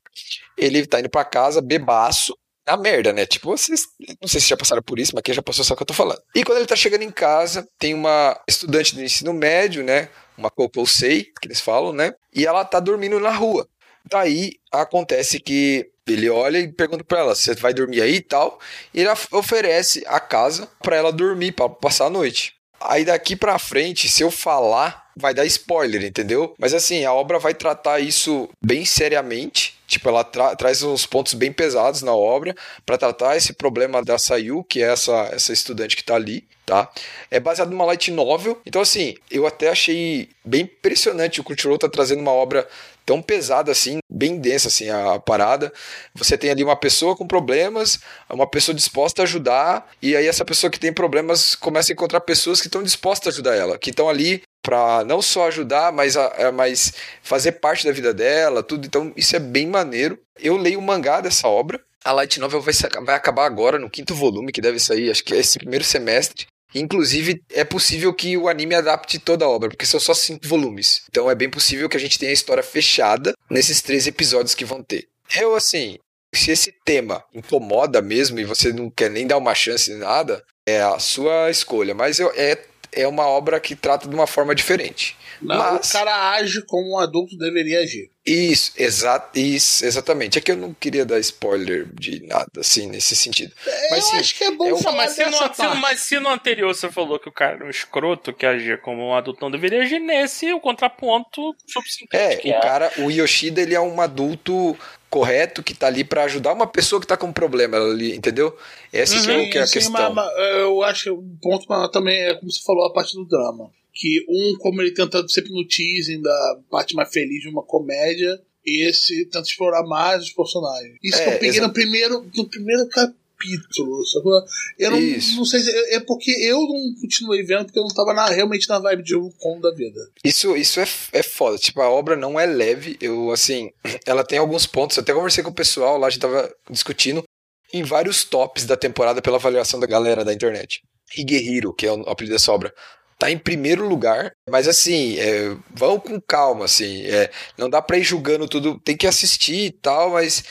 [0.57, 3.27] ele tá indo pra casa, bebaço, na merda, né?
[3.27, 3.87] Tipo, vocês.
[4.21, 5.87] Não sei se já passaram por isso, mas quem já passou sabe o que eu
[5.87, 6.21] tô falando.
[6.35, 10.09] E quando ele tá chegando em casa, tem uma estudante do ensino médio, né?
[10.37, 12.15] Uma Kokosei, que eles falam, né?
[12.33, 13.69] E ela tá dormindo na rua.
[14.05, 18.59] Daí acontece que ele olha e pergunta pra ela: você vai dormir aí e tal?
[18.93, 22.55] E ele of- oferece a casa pra ela dormir, pra passar a noite.
[22.81, 26.55] Aí daqui pra frente, se eu falar, vai dar spoiler, entendeu?
[26.59, 29.79] Mas assim, a obra vai tratar isso bem seriamente.
[29.87, 32.55] Tipo, ela tra- traz uns pontos bem pesados na obra
[32.87, 36.89] pra tratar esse problema da Sayu, que é essa, essa estudante que tá ali, tá?
[37.31, 38.59] É baseado numa light novel.
[38.65, 42.67] Então, assim, eu até achei bem impressionante o Crunchyroll tá trazendo uma obra
[43.11, 45.73] tão pesada assim, bem densa assim a parada.
[46.15, 47.99] Você tem ali uma pessoa com problemas,
[48.31, 52.21] uma pessoa disposta a ajudar, e aí essa pessoa que tem problemas começa a encontrar
[52.21, 56.17] pessoas que estão dispostas a ajudar ela, que estão ali para não só ajudar, mas,
[56.17, 58.87] a, mas fazer parte da vida dela, tudo.
[58.87, 60.17] Então isso é bem maneiro.
[60.39, 61.81] Eu leio o mangá dessa obra.
[62.05, 65.35] A Light Novel vai, vai acabar agora no quinto volume, que deve sair, acho que
[65.35, 66.47] é esse primeiro semestre.
[66.75, 71.03] Inclusive, é possível que o anime adapte toda a obra, porque são só cinco volumes.
[71.09, 74.65] Então é bem possível que a gente tenha a história fechada nesses três episódios que
[74.65, 75.09] vão ter.
[75.37, 75.99] Eu, assim,
[76.35, 80.43] se esse tema incomoda mesmo e você não quer nem dar uma chance nem nada,
[80.67, 81.95] é a sua escolha.
[81.95, 82.59] Mas eu, é,
[82.93, 85.17] é uma obra que trata de uma forma diferente.
[85.43, 88.11] Não, Mas- O cara age como um adulto deveria agir.
[88.27, 90.39] Isso, exa isso, exatamente.
[90.39, 93.53] É que eu não queria dar spoiler de nada, assim, nesse sentido.
[93.91, 96.01] Mas eu sim, acho que é bom é um- falar Mas se, no, se mas
[96.01, 99.15] se no anterior você falou que o cara era um escroto que agia como um
[99.15, 102.17] adulto não deveria agir, nesse o contraponto subsimplista.
[102.17, 104.77] É, que o cara, o Yoshida, ele é um adulto
[105.09, 108.57] correto que tá ali pra ajudar uma pessoa que tá com um problema ali, entendeu?
[108.93, 110.15] Essa que é o que é a Sim, questão.
[110.15, 113.15] mas- mas eu acho que o ponto maior também é, como você falou, a parte
[113.15, 113.71] do drama.
[113.93, 118.41] Que um, como ele tentando sempre no teasing da parte mais feliz de uma comédia,
[118.65, 120.97] esse tenta explorar mais os personagens.
[121.03, 124.43] Isso É, que eu peguei no primeiro, no primeiro capítulo, sacou?
[124.79, 125.71] Eu não, não sei se.
[125.95, 129.17] É porque eu não continuei vendo, porque eu não tava na- realmente na vibe de
[129.17, 130.01] um com da vida.
[130.25, 131.57] Isso, isso é, é foda.
[131.59, 132.97] Tipo, a obra não é leve.
[133.01, 133.71] Eu, assim,
[134.07, 134.97] ela tem alguns pontos.
[134.97, 137.25] Eu até conversei com o pessoal lá, a gente tava discutindo
[137.73, 140.83] em vários tops da temporada pela avaliação da galera da internet.
[141.17, 142.73] Higehiro, que é o apelido dessa obra,
[143.21, 147.03] tá em primeiro lugar, mas assim, é, vão com calma, assim.
[147.03, 150.43] é, não dá pra ir julgando tudo, tem que assistir e tal, mas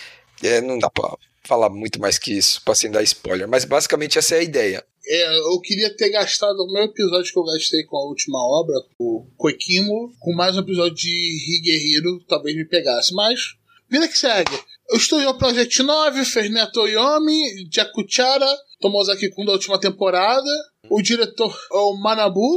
[0.44, 3.48] é, não dá pra falar muito mais que isso, pra sem dar spoiler.
[3.48, 4.86] Mas basicamente essa é a ideia.
[5.08, 8.76] É, eu queria ter gastado o meu episódio que eu gastei com a última obra,
[9.00, 13.12] o Koikimo, com mais um episódio de Higehiro, talvez me pegasse.
[13.16, 13.56] Mas,
[13.90, 14.56] vida que segue.
[14.92, 20.50] O estúdio Project 9 fez Neto Yomi, Jakuchara, Tomozaki Kun da última temporada.
[20.90, 22.48] O diretor, o Manabu,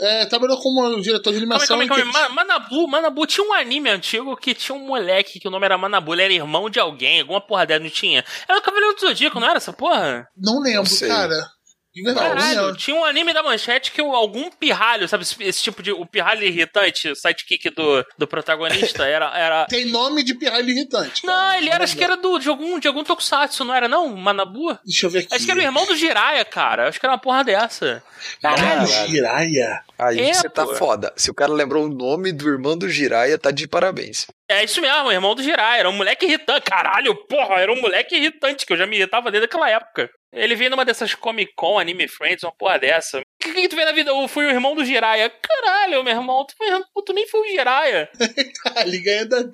[0.00, 1.78] é, trabalhou como diretor de Calma animação.
[1.78, 2.08] calma calma aí.
[2.08, 5.66] e Ma- Manabu, Manabu tinha um anime antigo que tinha um moleque que o nome
[5.66, 8.24] era Manabu, ele era irmão de alguém, alguma porra dela, não tinha?
[8.48, 10.26] Era o Cavaleiro do Zodíaco, não era essa porra?
[10.36, 11.46] Não lembro, Não cara.
[11.94, 15.62] De verdade, não Caralho, tinha um anime da manchete que algum pirralho, sabe, esse, esse
[15.62, 15.92] tipo de.
[15.92, 19.26] O pirralho irritante, o sidekick do, do protagonista, era.
[19.36, 19.66] era...
[19.70, 21.26] Tem nome de pirralho irritante.
[21.26, 21.58] Não, cara.
[21.58, 24.08] ele era, acho que era do, de, algum, de algum tokusatsu, não era não?
[24.16, 24.78] Manabu?
[24.84, 25.34] Deixa eu ver aqui.
[25.34, 26.88] Acho que era o irmão do Jiraiya, cara.
[26.88, 28.02] Acho que era uma porra dessa.
[28.40, 29.08] Caralho, Caralho.
[29.08, 29.80] Jiraiya.
[29.98, 30.74] Aí É, você tá pô.
[30.74, 31.12] foda.
[31.16, 34.26] Se o cara lembrou o nome do irmão do Jiraiya, tá de parabéns.
[34.48, 35.80] É isso mesmo, o irmão do Jiraiya.
[35.80, 36.62] Era um moleque irritante.
[36.70, 40.10] Caralho, porra, era um moleque irritante que eu já me irritava desde aquela época.
[40.32, 43.18] Ele veio numa dessas Comic Con, Anime Friends, uma porra dessa.
[43.20, 44.10] O que, que tu vê na vida?
[44.10, 45.30] Eu fui o irmão do Jiraiya.
[45.30, 46.54] Caralho, meu irmão, tu,
[46.94, 48.08] pô, tu nem foi o Jiraiya.
[48.86, 49.44] Ele ganha da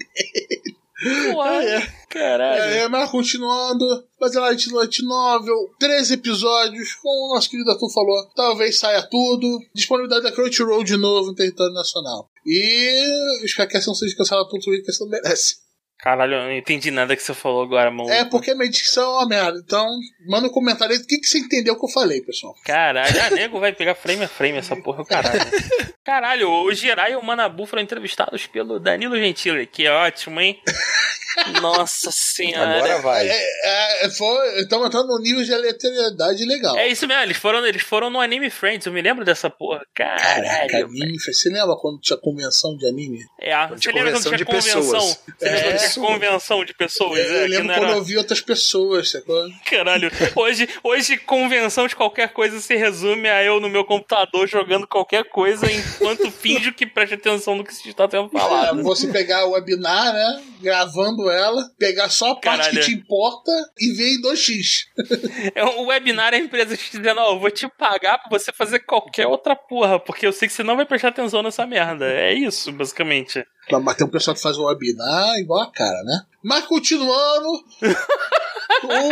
[1.31, 1.81] Porra, É.
[2.11, 2.61] caralho.
[2.63, 3.85] É, mas continuando,
[4.21, 9.61] é Light Light Novel, 13 episódios, como o nosso querido Arthur falou, talvez saia tudo,
[9.73, 12.29] disponibilidade da Crunchyroll de novo no território nacional.
[12.45, 15.68] E os que não seja cancelado por Twitter, que não merece.
[15.99, 18.09] Caralho, eu não entendi nada que você falou agora, mano.
[18.11, 19.85] É porque a minha dicção é uma merda, então
[20.29, 22.55] manda um comentário aí do que, que você entendeu que eu falei, pessoal.
[22.65, 25.41] Caralho, a nego vai pegar frame a frame essa porra, o caralho.
[26.05, 30.59] Caralho, o Jirai e o Manabu foram entrevistados pelo Danilo Gentili, que é ótimo, hein?
[31.61, 32.77] Nossa senhora.
[32.79, 33.29] Agora vai.
[33.29, 36.77] É, é, foi, estamos entrando num nível de aleatoriedade legal.
[36.77, 39.81] É isso mesmo, eles foram, eles foram no Anime Friends, eu me lembro dessa porra.
[39.95, 40.87] Caraca, Caralho.
[40.87, 43.25] anime, você lembra quando tinha convenção de anime?
[43.41, 44.81] É, você lembra quando convenção tinha de convenção?
[44.83, 45.21] pessoas.
[45.39, 45.89] Você lembra quando É.
[45.89, 47.19] tinha convenção de pessoas?
[47.19, 47.97] eu é, que lembro quando era...
[47.97, 49.49] eu vi outras pessoas, sacou?
[49.71, 54.87] Caralho, hoje, hoje convenção de qualquer coisa se resume a eu no meu computador jogando
[54.87, 58.83] qualquer coisa enquanto finjo que preste atenção no que se está sendo É, falado.
[58.83, 60.43] você pegar o webinar, né?
[60.61, 62.81] Gravando ela, pegar só a parte Caralho.
[62.81, 64.87] que te importa e ver em 2x.
[65.55, 68.53] É um webinar é a empresa te dizendo, ó, eu vou te pagar pra você
[68.53, 72.07] fazer qualquer outra porra, porque eu sei que você não vai prestar atenção nessa merda.
[72.07, 73.45] É isso, basicamente.
[73.83, 76.23] Mas tem um pessoal que faz o webinar igual a cara, né?
[76.43, 77.49] Mas continuando.
[78.85, 79.11] o...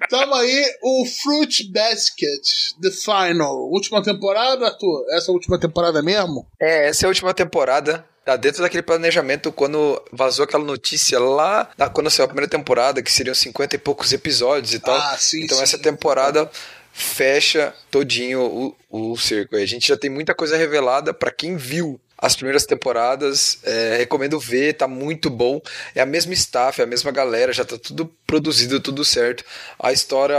[0.08, 3.68] Tamo aí, o Fruit Basket, The Final.
[3.70, 5.06] Última temporada, Arthur?
[5.10, 6.46] Essa é a última temporada mesmo?
[6.60, 8.04] É, essa é a última temporada.
[8.26, 13.00] Tá dentro daquele planejamento quando vazou aquela notícia lá, na- quando saiu a primeira temporada,
[13.00, 14.96] que seriam 50 e poucos episódios e tal.
[14.96, 15.62] Ah, sim, então sim.
[15.62, 16.50] essa temporada
[16.92, 19.54] fecha todinho o, o cerco.
[19.54, 19.62] aí.
[19.62, 23.58] A gente já tem muita coisa revelada pra quem viu as primeiras temporadas.
[23.62, 25.60] é, recomendo ver, tá muito bom.
[25.94, 29.44] É a mesma staff, é a mesma galera, já tá tudo produzido, tudo certo.
[29.78, 30.36] A história.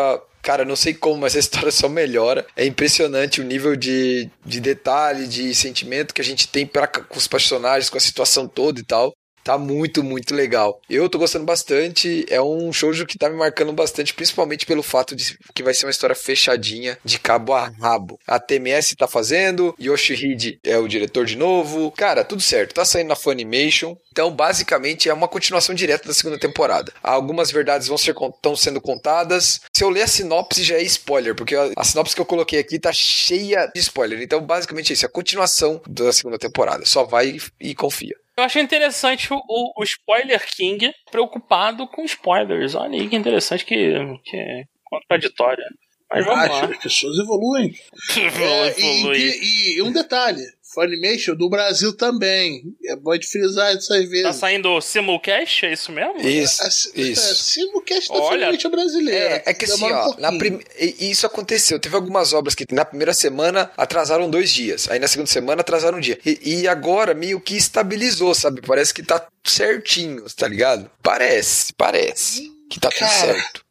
[0.48, 2.48] Cara, não sei como, mas a história só melhora.
[2.56, 7.18] É impressionante o nível de, de detalhe, de sentimento que a gente tem pra, com
[7.18, 9.12] os personagens, com a situação toda e tal.
[9.48, 10.82] Tá muito, muito legal.
[10.90, 12.26] Eu tô gostando bastante.
[12.30, 15.86] É um shoujo que tá me marcando bastante, principalmente pelo fato de que vai ser
[15.86, 18.20] uma história fechadinha, de cabo a rabo.
[18.28, 21.90] A TMS tá fazendo, Yoshihide é o diretor de novo.
[21.92, 22.74] Cara, tudo certo.
[22.74, 23.96] Tá saindo na Funimation.
[24.12, 26.92] Então, basicamente, é uma continuação direta da segunda temporada.
[27.02, 29.62] Algumas verdades vão ser estão sendo contadas.
[29.74, 32.60] Se eu ler a sinopse, já é spoiler, porque a, a sinopse que eu coloquei
[32.60, 34.22] aqui tá cheia de spoiler.
[34.22, 35.06] Então, basicamente, é isso.
[35.06, 36.84] É a continuação da segunda temporada.
[36.86, 38.18] Só vai e confia.
[38.38, 42.76] Eu achei interessante o, o, o Spoiler King preocupado com spoilers.
[42.76, 45.63] Olha aí que interessante que, que é contraditório.
[46.10, 46.65] Mas vamos Acho, lá.
[46.65, 47.73] as pessoas evoluem.
[48.15, 50.41] É, e, e- e um detalhe:
[50.78, 52.62] Funimation do Brasil também.
[52.86, 54.36] É bom de frisar dessas Tá vezes.
[54.36, 56.20] saindo simulcast, é isso mesmo?
[56.20, 56.68] Isso, É,
[57.02, 57.32] isso.
[57.32, 59.26] É, simulcast da Olha, Funimation brasileira.
[59.38, 60.60] É, é que assim, um ó, na prim...
[60.78, 61.80] isso aconteceu.
[61.80, 64.88] Teve algumas obras que na primeira semana atrasaram dois dias.
[64.88, 66.20] Aí na segunda semana atrasaram um dia.
[66.24, 68.62] E, e agora meio que estabilizou, sabe?
[68.62, 70.88] Parece que tá certinho, tá ligado?
[71.02, 73.66] Parece, parece que tá tudo Cara, certo.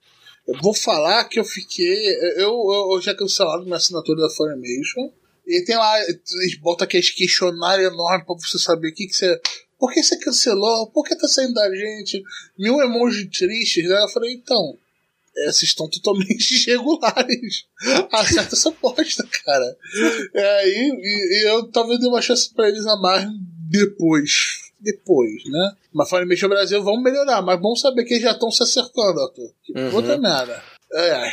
[0.49, 2.09] Eu vou falar que eu fiquei.
[2.37, 5.13] Eu, eu, eu já cancelaram minha assinatura da Funimation.
[5.47, 9.41] E tem lá, eles botam aqueles questionários enormes pra você saber o que, que você.
[9.79, 10.91] Por que você cancelou?
[10.91, 12.23] Por que tá saindo da gente?
[12.59, 14.03] Mil emojis tristes, né?
[14.03, 14.77] Eu falei, então.
[15.45, 17.67] Vocês estão totalmente irregulares.
[18.11, 19.77] Acerta essa bosta, cara.
[20.35, 23.29] É, e, e- e eu talvez dê uma chance pra eles a mais
[23.71, 24.31] depois.
[24.81, 25.73] Depois, né?
[25.93, 29.53] Mas Funimation Brasil vamos melhorar, mas bom saber que eles já estão se acertando, Arthur.
[29.63, 29.91] Que Uhum.
[29.91, 30.63] puta merda.
[30.93, 31.33] É, é.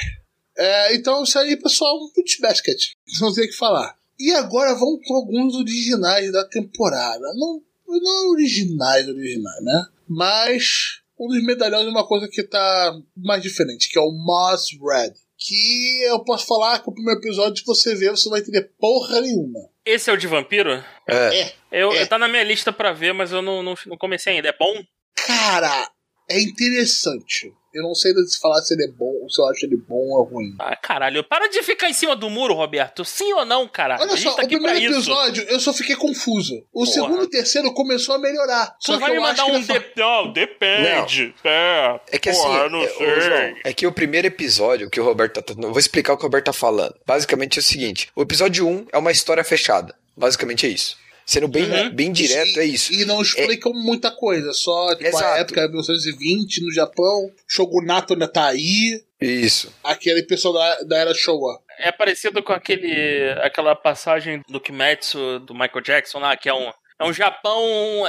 [0.55, 2.91] É, então, isso aí, pessoal, um Put Basket.
[3.21, 3.95] Não tem o que falar.
[4.23, 7.25] E agora vamos com alguns originais da temporada.
[7.35, 9.85] Não, não originais, originais, né?
[10.07, 14.69] Mas um dos medalhões é uma coisa que tá mais diferente, que é o Moss
[14.81, 15.11] Red.
[15.37, 18.71] Que eu posso falar que o primeiro episódio, se você ver, você não vai entender
[18.79, 19.59] porra nenhuma.
[19.85, 20.71] Esse é o de vampiro?
[21.05, 21.41] É.
[21.41, 21.53] É.
[21.69, 22.05] Eu, É.
[22.05, 24.47] Tá na minha lista pra ver, mas eu não, não, não comecei ainda.
[24.47, 24.73] É bom?
[25.15, 25.91] Cara,
[26.29, 27.51] é interessante.
[27.73, 29.95] Eu não sei se falar se ele é bom, ou se eu acho ele bom
[29.95, 30.55] ou ruim.
[30.59, 31.23] Ah, caralho.
[31.23, 33.03] Para de ficar em cima do muro, Roberto.
[33.03, 33.97] Sim ou não, cara?
[33.99, 34.91] Olha a gente só, tá o primeiro isso.
[35.11, 36.57] episódio eu só fiquei confuso.
[36.71, 36.85] O Porra.
[36.91, 38.67] segundo e o terceiro começou a melhorar.
[38.79, 39.85] Tu Só que vai me eu acho mandar que um fa- de...
[39.97, 41.35] Não, depende.
[41.43, 43.21] É, É que porra, assim, eu não é, sei.
[43.21, 45.53] João, é que o primeiro episódio que o Roberto tá.
[45.57, 46.95] Eu vou explicar o que o Roberto tá falando.
[47.05, 49.95] Basicamente é o seguinte: o episódio 1 é uma história fechada.
[50.15, 50.97] Basicamente é isso.
[51.25, 51.89] Sendo bem, Uhum.
[51.91, 52.93] bem direto, e, é isso.
[52.93, 58.27] E não explicam muita coisa, só tipo, a época de 1920 no Japão, Shogunato ainda
[58.27, 59.73] tá aí, Isso.
[59.83, 61.61] aquele pessoal da, da era Showa.
[61.79, 66.71] É parecido com aquele, aquela passagem do Kimetsu do Michael Jackson lá, que é um,
[66.99, 67.63] é um Japão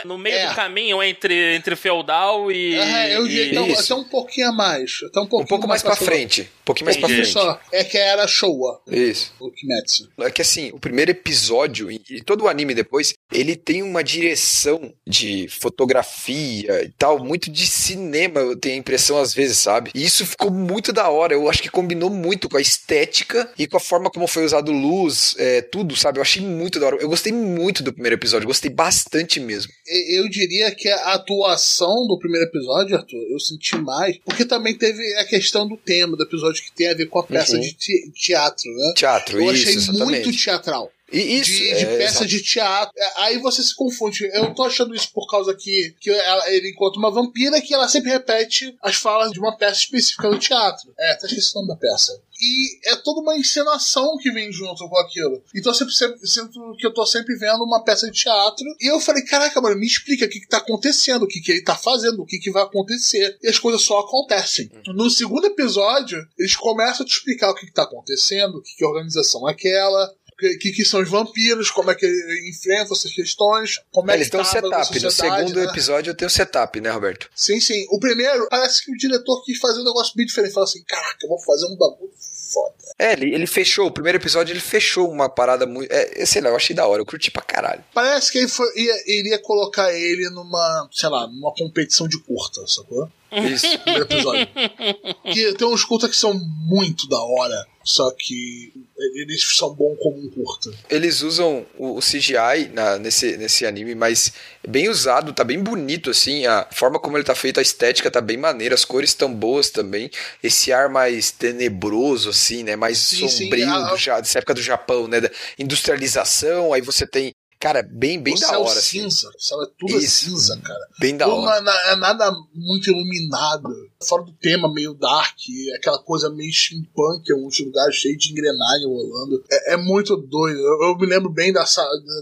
[0.04, 0.48] no meio É.
[0.48, 2.74] do caminho entre, entre feudal e.
[2.76, 3.92] É, eu diria e- tá- Isso.
[3.92, 5.00] até um pouquinho a mais.
[5.06, 6.06] Até um, Um pouquinho pouco mais pra cima.
[6.06, 6.42] frente.
[6.42, 7.22] Um pouquinho mais pra Entendi.
[7.22, 7.32] frente.
[7.32, 9.32] Só, é que era Showa, Isso.
[9.40, 10.08] o Kimetsu.
[10.20, 14.04] É que assim, o primeiro episódio e e todo o anime depois, ele tem uma
[14.04, 19.90] direção de fotografia e tal, muito de cinema, eu tenho a impressão às vezes, sabe?
[19.94, 23.66] E isso ficou muito da hora, eu acho que combinou muito com a estética e
[23.66, 26.18] com a forma como foi usado luz, é, tudo, sabe?
[26.18, 26.96] Eu achei muito da hora.
[27.00, 29.72] Eu gostei muito do primeiro episódio, gostei bastante mesmo.
[29.86, 35.02] Eu diria que a atuação do primeiro episódio, Arthur, eu senti mais, porque também teve
[35.16, 37.60] a questão do tema do episódio que tem a ver com a peça Uhum.
[37.60, 38.92] de te- teatro, né?
[38.96, 40.24] Teatro, Eu isso, achei exatamente.
[40.26, 40.90] muito teatral.
[41.12, 42.26] E isso, de, é, de peça exato.
[42.26, 42.92] de teatro.
[42.96, 44.24] É, Aí você se confunde.
[44.32, 47.88] Eu tô achando isso por causa que, que ela- ele encontra uma vampira que ela
[47.88, 50.92] sempre repete as falas de uma peça específica do teatro.
[50.98, 52.20] É, até esqueci o nome da peça.
[52.40, 55.42] E é toda uma encenação que vem junto com aquilo.
[55.54, 58.64] Então eu sempre, sempre- sinto que eu tô sempre vendo uma peça de teatro.
[58.80, 61.52] E eu falei, caraca, mano, me explica o que, que tá acontecendo, o que, que
[61.52, 63.38] ele tá fazendo, o que, que vai acontecer.
[63.42, 64.70] E as coisas só acontecem.
[64.88, 68.74] No segundo episódio, eles começam a te explicar o que, que tá acontecendo, o que,
[68.76, 70.12] que organização é aquela,
[70.58, 74.26] que, que, são os vampiros, como é que ele enfrenta essas questões, como é Eles
[74.26, 75.00] que têm um setup.
[75.00, 75.64] No segundo né?
[75.64, 77.30] episódio eu tenho setup, né, Roberto?
[77.34, 77.86] Sim, sim.
[77.90, 80.52] O primeiro, parece que o diretor quis fazer um negócio bem diferente.
[80.52, 82.12] Falou assim: caraca, eu vou fazer um bagulho
[82.52, 82.74] foda.
[82.98, 85.90] É, ele, ele fechou, o primeiro episódio ele fechou uma parada muito.
[85.90, 87.82] É, sei lá, eu achei da hora, eu curti pra caralho.
[87.92, 92.64] Parece que ele foi- ia, iria colocar ele numa, sei lá, numa competição de curta,
[92.66, 93.10] sacou?
[93.32, 93.66] Isso.
[93.80, 94.46] Primeiro episódio.
[95.32, 98.72] que tem uns curtas que são muito da hora, só que
[99.14, 100.70] eles são bons como um curta.
[100.88, 104.32] Eles usam o, o CGI na- nesse, nesse anime, mas
[104.66, 106.46] bem usado, tá bem bonito, assim.
[106.46, 109.68] A forma como ele tá feito, a estética tá bem maneira, as cores estão boas
[109.70, 110.10] também.
[110.42, 112.74] Esse ar mais tenebroso, assim, né?
[112.74, 115.20] Mais Sim, sim, sombrio a- do, dessa época do Japão, né?
[115.20, 117.32] Da industrialização, aí você tem.
[117.64, 119.00] Cara, bem, bem o da céu hora, assim.
[119.00, 120.26] cinza, o céu é tudo Isso.
[120.26, 120.86] cinza, cara.
[121.00, 121.56] Bem da Não hora.
[121.56, 123.70] é, na- é nada muito iluminado.
[124.06, 125.38] Fora do tema meio dark,
[125.78, 129.42] aquela coisa meio steampunk, uns lugares cheios de engrenagem rolando.
[129.50, 130.58] É, é muito doido.
[130.58, 131.64] Eu, eu me lembro bem da,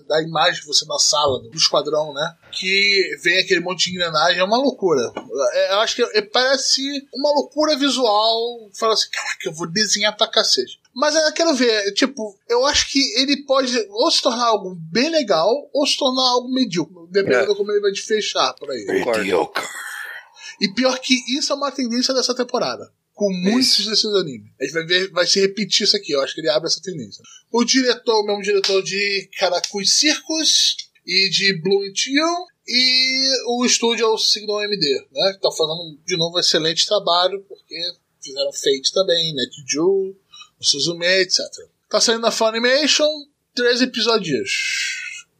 [0.06, 2.36] da, imagem de você na sala, do esquadrão, né?
[2.52, 5.12] Que vem aquele monte de engrenagem, é uma loucura.
[5.54, 6.80] É, eu acho que é- parece
[7.12, 8.70] uma loucura visual.
[8.78, 10.78] Fala assim, caraca, eu vou desenhar pra cacete.
[10.94, 15.08] Mas eu quero ver, tipo, eu acho que ele pode ou se tornar algo bem
[15.10, 17.46] legal ou se tornar algo medíocre, dependendo É.
[17.48, 18.84] de como ele vai te fechar por aí.
[18.84, 19.50] Concordo.
[20.60, 22.92] E pior que isso é uma tendência dessa temporada.
[23.14, 23.90] Com muitos Isso.
[23.90, 24.50] desses animes.
[24.60, 26.12] A gente vai ver, vai se repetir isso aqui.
[26.12, 27.22] Eu acho que ele abre essa tendência.
[27.52, 30.76] O diretor, o mesmo diretor de Karakui Circus
[31.06, 32.46] e de Blue Teal.
[32.66, 35.32] E o estúdio é o Signal MD, né?
[35.34, 37.74] Que tá fazendo de novo um excelente trabalho, porque
[38.22, 39.34] fizeram Fate também,
[40.62, 41.40] NetJew, Suzume, etc.
[41.88, 43.08] Tá saindo na Funimation,
[43.54, 44.50] três episódios.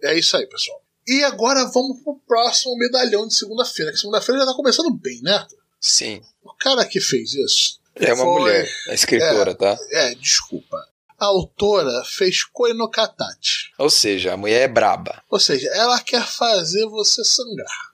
[0.03, 0.83] É isso aí, pessoal.
[1.07, 3.93] E agora vamos pro próximo medalhão de segunda-feira.
[3.93, 5.47] Que segunda-feira já tá começando bem, né?
[5.81, 6.23] Sim.
[6.45, 7.81] O cara que fez isso.
[7.97, 9.77] É uma foi- mulher, a escritora, tá?
[9.91, 10.77] É, desculpa.
[11.19, 13.71] A autora fez Koi no Katachi.
[13.79, 15.23] Ou seja, a mulher é braba.
[15.31, 17.93] Ou seja, ela quer fazer você sangrar.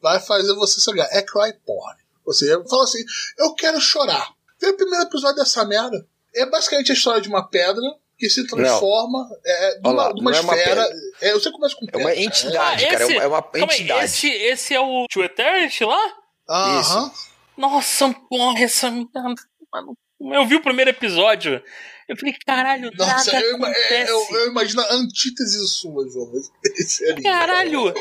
[0.00, 1.06] Vai fazer você sangrar.
[1.10, 1.98] É cry porn.
[2.24, 3.04] Ou seja, fala assim:
[3.38, 4.32] eu quero chorar.
[4.60, 6.06] Vê o primeiro episódio dessa merda.
[6.34, 7.82] É basicamente a história de uma pedra
[8.18, 10.84] que se transforma é, de, Olha uma, lá, de uma é uma esfera.
[10.84, 10.98] pedra.
[11.20, 12.00] É, você começa com É pedra.
[12.00, 12.20] uma cara.
[12.22, 13.02] entidade, cara.
[13.02, 14.04] É uma, é uma calma aí, entidade.
[14.04, 16.14] esse, esse é o True Eternity lá?
[16.48, 17.12] Aham.
[17.56, 19.34] Nossa, porra, essa merda.
[19.72, 21.62] Mano, eu vi o primeiro episódio.
[22.08, 24.10] Eu falei, caralho, Nossa, nada eu, é, acontece.
[24.10, 26.30] eu, eu imagino a antítese sua, João.
[26.76, 27.94] Esse anime, Caralho,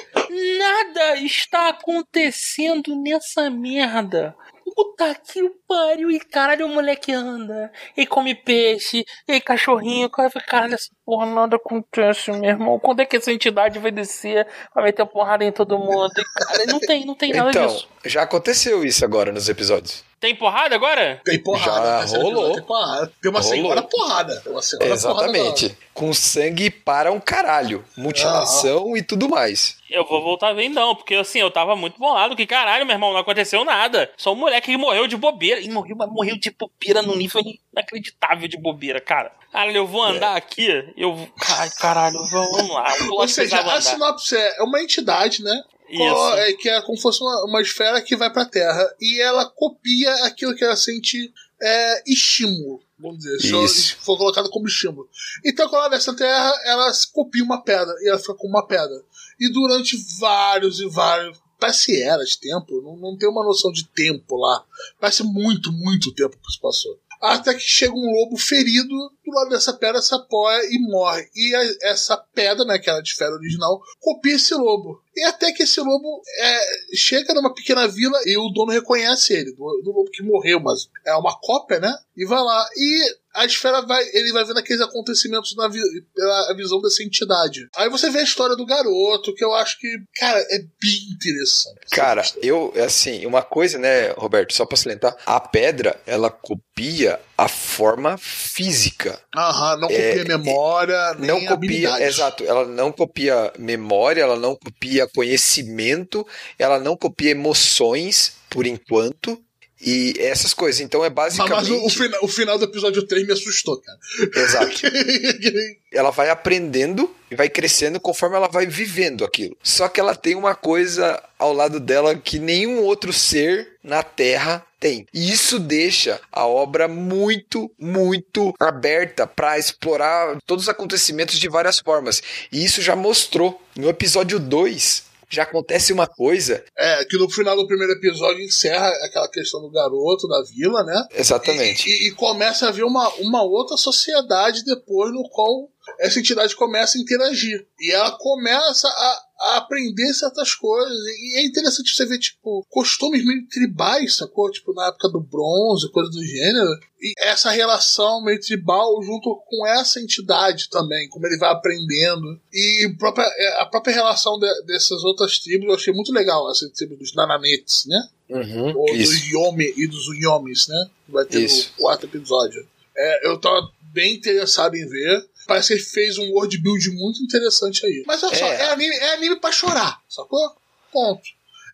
[0.57, 4.35] nada está acontecendo nessa merda.
[4.75, 6.11] Puta que pariu.
[6.11, 7.71] E caralho, o moleque anda.
[7.95, 9.03] E come peixe.
[9.27, 10.09] E cachorrinho.
[10.09, 12.79] Cara, Caralho, essa porra nada acontece, meu irmão.
[12.79, 14.47] Quando é que essa entidade vai descer?
[14.75, 16.11] Vai meter porrada em todo mundo?
[16.17, 17.87] E, cara, não tem, não tem nada Então, disso.
[18.05, 20.03] já aconteceu isso agora nos episódios.
[20.19, 21.19] Tem porrada agora?
[21.25, 22.05] Tem porrada.
[22.05, 22.53] Já rolou.
[22.53, 23.11] Tem, porrada.
[23.21, 23.55] Tem uma Rolou.
[23.55, 24.39] senhora porrada.
[24.41, 25.75] Tem uma senhora Exatamente.
[25.95, 27.83] Com sangue para um caralho.
[27.97, 29.77] Mutilação e tudo mais.
[29.89, 32.93] Eu vou voltar a ver então, porque assim, eu tava muito bolado, que caralho, meu
[32.95, 34.09] irmão, não aconteceu nada.
[34.15, 35.59] Só um moleque que morreu de bobeira.
[35.61, 37.41] E morreu, mas morreu de bobeira num nível
[37.73, 39.31] inacreditável de bobeira, cara.
[39.51, 41.27] Caralho, eu vou andar aqui, eu.
[41.57, 42.97] Ai, caralho, vamos lá.
[42.99, 45.63] Eu Ou seja, a sinopse é é uma entidade, né?
[45.89, 46.33] Isso.
[46.35, 48.87] É, que é como se fosse uma, uma esfera que vai pra Terra.
[48.99, 52.79] E ela copia aquilo que ela sente é, estímulo.
[52.97, 53.97] Vamos dizer, se Isso.
[53.97, 55.09] for colocado como estímulo.
[55.43, 57.93] Então, quando ela desce na Terra, ela se copia uma pedra.
[58.01, 59.03] E ela fica com uma pedra.
[59.39, 61.37] E durante vários e vários.
[61.61, 62.81] Parece eras, tempo.
[62.81, 64.65] Não, não tem uma noção de tempo lá.
[64.99, 66.99] Parece muito, muito tempo que se passou.
[67.21, 71.29] Até que chega um lobo ferido do lado dessa pedra, se apoia e morre.
[71.35, 75.03] E a- essa pedra, né, que era de esfera original, copia esse lobo.
[75.15, 79.51] E até que esse lobo é, chega numa pequena vila e o dono reconhece ele,
[79.51, 81.95] do, do lobo que morreu, mas é uma cópia, né?
[82.17, 82.67] E vai lá.
[82.75, 84.03] E a esfera vai.
[84.13, 85.79] Ele vai vendo aqueles acontecimentos na vi-
[86.15, 87.67] pela visão dessa entidade.
[87.75, 91.79] Aí você vê a história do garoto, que eu acho que, cara, é bem interessante.
[91.91, 97.47] Cara, eu, assim, uma coisa, né, Roberto, só pra salientar, a pedra, ela copia a
[97.47, 99.19] forma física.
[99.35, 104.55] Aham, não copia memória, nem É, Não copia, exato, ela não copia memória, ela não
[104.55, 106.25] copia conhecimento,
[106.59, 109.41] ela não copia emoções, por enquanto,
[109.83, 110.79] e essas coisas.
[110.81, 111.71] Então é Mas, mas basicamente.
[111.71, 113.97] o, o fina- o final do episódio 3 me assustou, cara.
[114.35, 114.81] Exato.
[115.91, 119.57] ela vai aprendendo e vai crescendo conforme ela vai vivendo aquilo.
[119.63, 124.65] Só que ela tem uma coisa ao lado dela que nenhum outro ser na Terra
[124.79, 125.05] tem.
[125.13, 131.79] E isso deixa a obra muito, muito aberta para explorar todos os acontecimentos de várias
[131.79, 132.21] formas.
[132.51, 135.10] E isso já mostrou no episódio 2.
[135.31, 136.63] Já acontece uma coisa.
[136.77, 141.07] É, que no final do primeiro episódio encerra aquela questão do garoto, da vila, né?
[141.15, 141.89] Exatamente.
[141.89, 146.97] E, e começa a haver uma, uma outra sociedade depois no qual essa entidade começa
[146.97, 147.65] a interagir.
[147.79, 150.95] E ela começa a, a aprender certas coisas.
[151.19, 154.51] E é interessante você ver, tipo, costumes meio tribais, sacou?
[154.51, 156.69] Tipo, na época do bronze, coisa do gênero.
[157.01, 162.39] E essa relação meio tribal junto com essa entidade também, como ele vai aprendendo.
[162.53, 166.69] E própria- é, a própria relação de- dessas outras tribos, eu achei muito legal, essa
[166.69, 168.07] tribo dos Nananetes, né?
[168.29, 169.11] Uhum, Ou isso.
[169.13, 170.85] dos Yomi e dos Yomis, né?
[171.05, 171.71] Que vai ter Isso.
[171.77, 172.65] no quarto episódio.
[172.95, 173.59] É, eu tava
[173.91, 175.25] bem interessado em ver.
[175.47, 178.03] Parece que ele fez um world build muito interessante aí.
[178.05, 178.61] Mas olha só, É.
[178.61, 180.55] é anime, é anime pra chorar, sacou?
[180.91, 181.21] Ponto.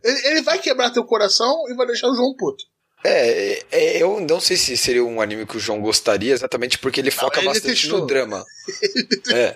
[0.03, 2.63] Ele, ele vai quebrar teu coração e vai deixar o João puto.
[3.03, 6.99] É, é, eu não sei se seria um anime que o João gostaria, exatamente porque
[6.99, 7.99] ele foca ele bastante detestou.
[7.99, 8.43] no drama.
[9.31, 9.43] É.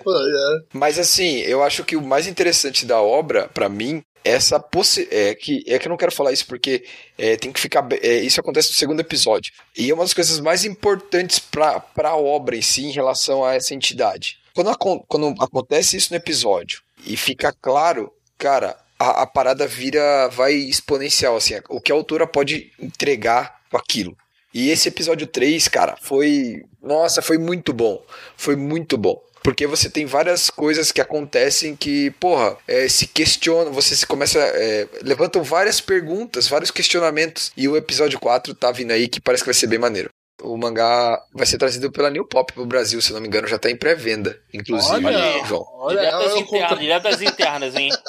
[0.72, 5.08] Mas assim, eu acho que o mais interessante da obra, pra mim, é essa possi
[5.10, 6.84] é que é que eu não quero falar isso porque
[7.18, 10.38] é, tem que ficar é, isso acontece no segundo episódio e é uma das coisas
[10.40, 14.38] mais importantes para a obra em si em relação a essa entidade.
[14.54, 20.28] Quando, acon- quando acontece isso no episódio e fica claro, cara, a, a parada vira
[20.28, 24.16] vai exponencial assim, o que a autora pode entregar com aquilo.
[24.54, 26.62] E esse episódio 3, cara, foi.
[26.82, 28.02] Nossa, foi muito bom.
[28.36, 29.18] Foi muito bom.
[29.44, 34.38] Porque você tem várias coisas que acontecem que, porra, é, se questionam, você se começa.
[34.38, 37.50] é, levantam várias perguntas, vários questionamentos.
[37.56, 40.08] E o episódio 4 tá vindo aí que parece que vai ser bem maneiro.
[40.42, 43.46] O mangá vai ser trazido pela New Pop pro Brasil, se eu não me engano,
[43.46, 45.64] já tá em pré-venda, inclusive, Olha, João.
[45.74, 47.90] olha, diretas, eu internas, diretas internas, hein?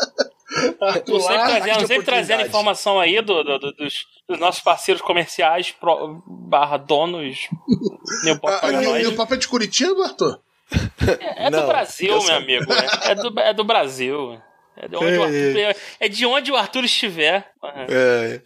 [1.06, 3.94] Tu sempre Lá, trazendo, sempre trazendo informação aí do, do- do- dos,
[4.30, 7.48] dos nossos parceiros comerciais pro- barra donos.
[8.24, 9.04] Meu pop nós.
[9.04, 10.40] e o papo é de Curitiba, Arthur?
[11.38, 12.74] É do Não, Brasil, eu meu amigo.
[12.74, 14.42] É, é do, é do Brasil.
[14.76, 17.48] É de, onde o Arthur, é de onde o Arthur estiver.
[17.88, 18.42] É,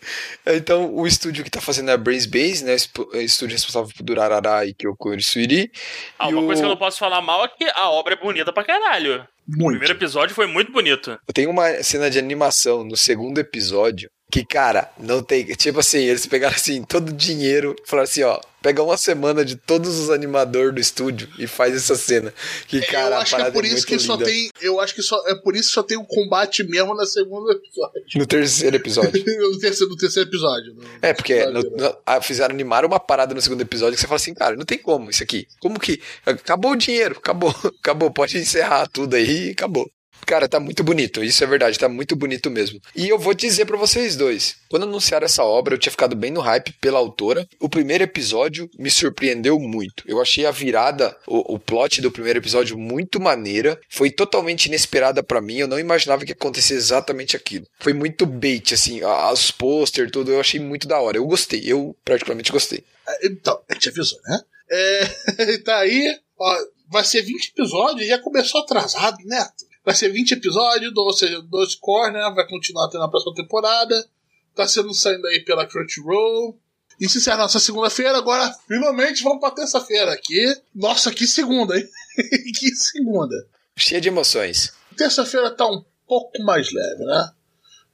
[0.58, 2.76] então, o estúdio que tá fazendo é a Brains Base, né?
[3.14, 5.72] O estúdio responsável por Durarara e Kyoko Suiri.
[6.20, 8.18] Ah, uma o- coisa que eu não posso falar mal é que a obra é
[8.18, 9.26] bonita pra caralho.
[9.48, 9.70] O Muito.
[9.80, 11.18] primeiro episódio foi muito bonito.
[11.34, 15.46] Tem uma cena de animação no segundo episódio que, cara, não tem.
[15.46, 19.46] Tipo assim, eles pegaram assim todo o dinheiro e falaram assim: ó, pega uma semana
[19.46, 22.34] de todos os animadores do estúdio e faz essa cena.
[22.68, 24.26] Que, cara, eu a acho que é por é isso que só linda.
[24.26, 24.50] tem.
[24.62, 27.54] Eu acho que só, é por isso que só tem o combate mesmo na segunda
[27.54, 28.02] episódio.
[28.16, 29.12] No terceiro episódio.
[29.40, 30.74] no, terceiro, no terceiro episódio.
[30.74, 34.08] no- É, porque no- Sabe, no- fizeram animar uma parada no segundo episódio que você
[34.08, 35.48] fala assim, cara, não tem como isso aqui.
[35.62, 36.02] Como que.
[36.26, 39.90] Acabou o dinheiro, acabou, acabou, pode encerrar tudo aí e acabou.
[40.28, 42.82] Cara, tá muito bonito, isso é verdade, tá muito bonito mesmo.
[42.94, 46.32] E eu vou dizer pra vocês dois, quando anunciaram essa obra, eu tinha ficado bem
[46.32, 47.48] no hype pela autora.
[47.62, 50.04] O primeiro episódio me surpreendeu muito.
[50.06, 53.80] Eu achei a virada, o, o plot do primeiro episódio muito maneira.
[53.90, 57.66] Foi totalmente inesperada pra mim, eu não imaginava que ia acontecer exatamente aquilo.
[57.80, 61.16] Foi muito bait, assim, a- os pôster, tudo, eu achei muito da hora.
[61.16, 62.84] Eu gostei, eu particularmente gostei.
[63.24, 64.42] Então, a gente avisou, né?
[64.70, 66.58] É, tá aí, ó,
[66.90, 69.48] vai ser 20 episódios, já começou atrasado, né?
[69.88, 71.80] Vai ser 20 episódios, ou seja, dois
[72.12, 72.30] né?
[72.36, 74.06] Vai continuar até na próxima temporada.
[74.54, 76.60] Tá sendo saindo aí pela Crunchyroll.
[77.00, 80.44] E se encerra nossa segunda-feira, agora finalmente vamos pra terça-feira aqui.
[80.76, 81.88] Nossa, que segunda, hein?
[82.60, 83.34] que segunda.
[83.78, 84.74] Cheia de emoções.
[84.98, 87.32] Terça-feira tá um pouco mais leve, né?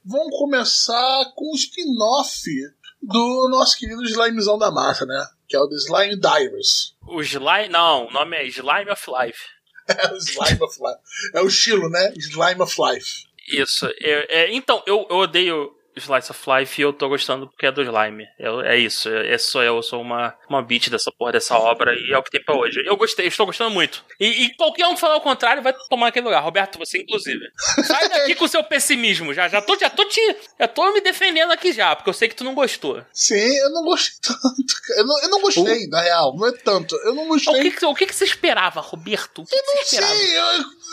[0.04, 2.50] Vamos começar com o spin-off
[3.00, 5.28] do nosso querido Slimezão da massa, né?
[5.46, 6.96] Que é o The Slime Divers.
[7.06, 7.68] O Slime.
[7.68, 9.53] Não, o nome é Slime of Life.
[9.88, 11.34] É o Slime of Life.
[11.34, 12.12] É o estilo, né?
[12.16, 13.26] Slime of Life.
[13.48, 13.86] Isso.
[14.00, 17.72] É, é, então, eu, eu odeio Slice of Life e eu tô gostando porque é
[17.72, 18.26] do Slime.
[18.38, 19.08] Eu- é isso.
[19.08, 22.22] É, sou eu, eu sou uma, uma beat dessa porra, dessa obra e é o
[22.22, 22.82] que tem pra hoje.
[22.84, 24.04] Eu gostei, estou gostando muito.
[24.18, 26.40] E, e qualquer um que falar o contrário vai tomar aquele lugar.
[26.42, 27.40] Roberto, você inclusive.
[27.84, 29.32] Sai daqui com o seu pessimismo.
[29.34, 30.20] Já, já, tô, já tô te.
[30.58, 33.04] Já tô me defendendo aqui já, porque eu sei que tu não gostou.
[33.12, 34.74] Sim, eu não gostei tanto.
[34.96, 36.34] Eu não, eu não gostei, na real.
[36.36, 36.94] Não é tanto.
[37.04, 37.62] Eu não O gostei.
[37.62, 39.42] que, que, o que, que você esperava, Roberto?
[39.42, 40.44] O que, que Não sei, eu,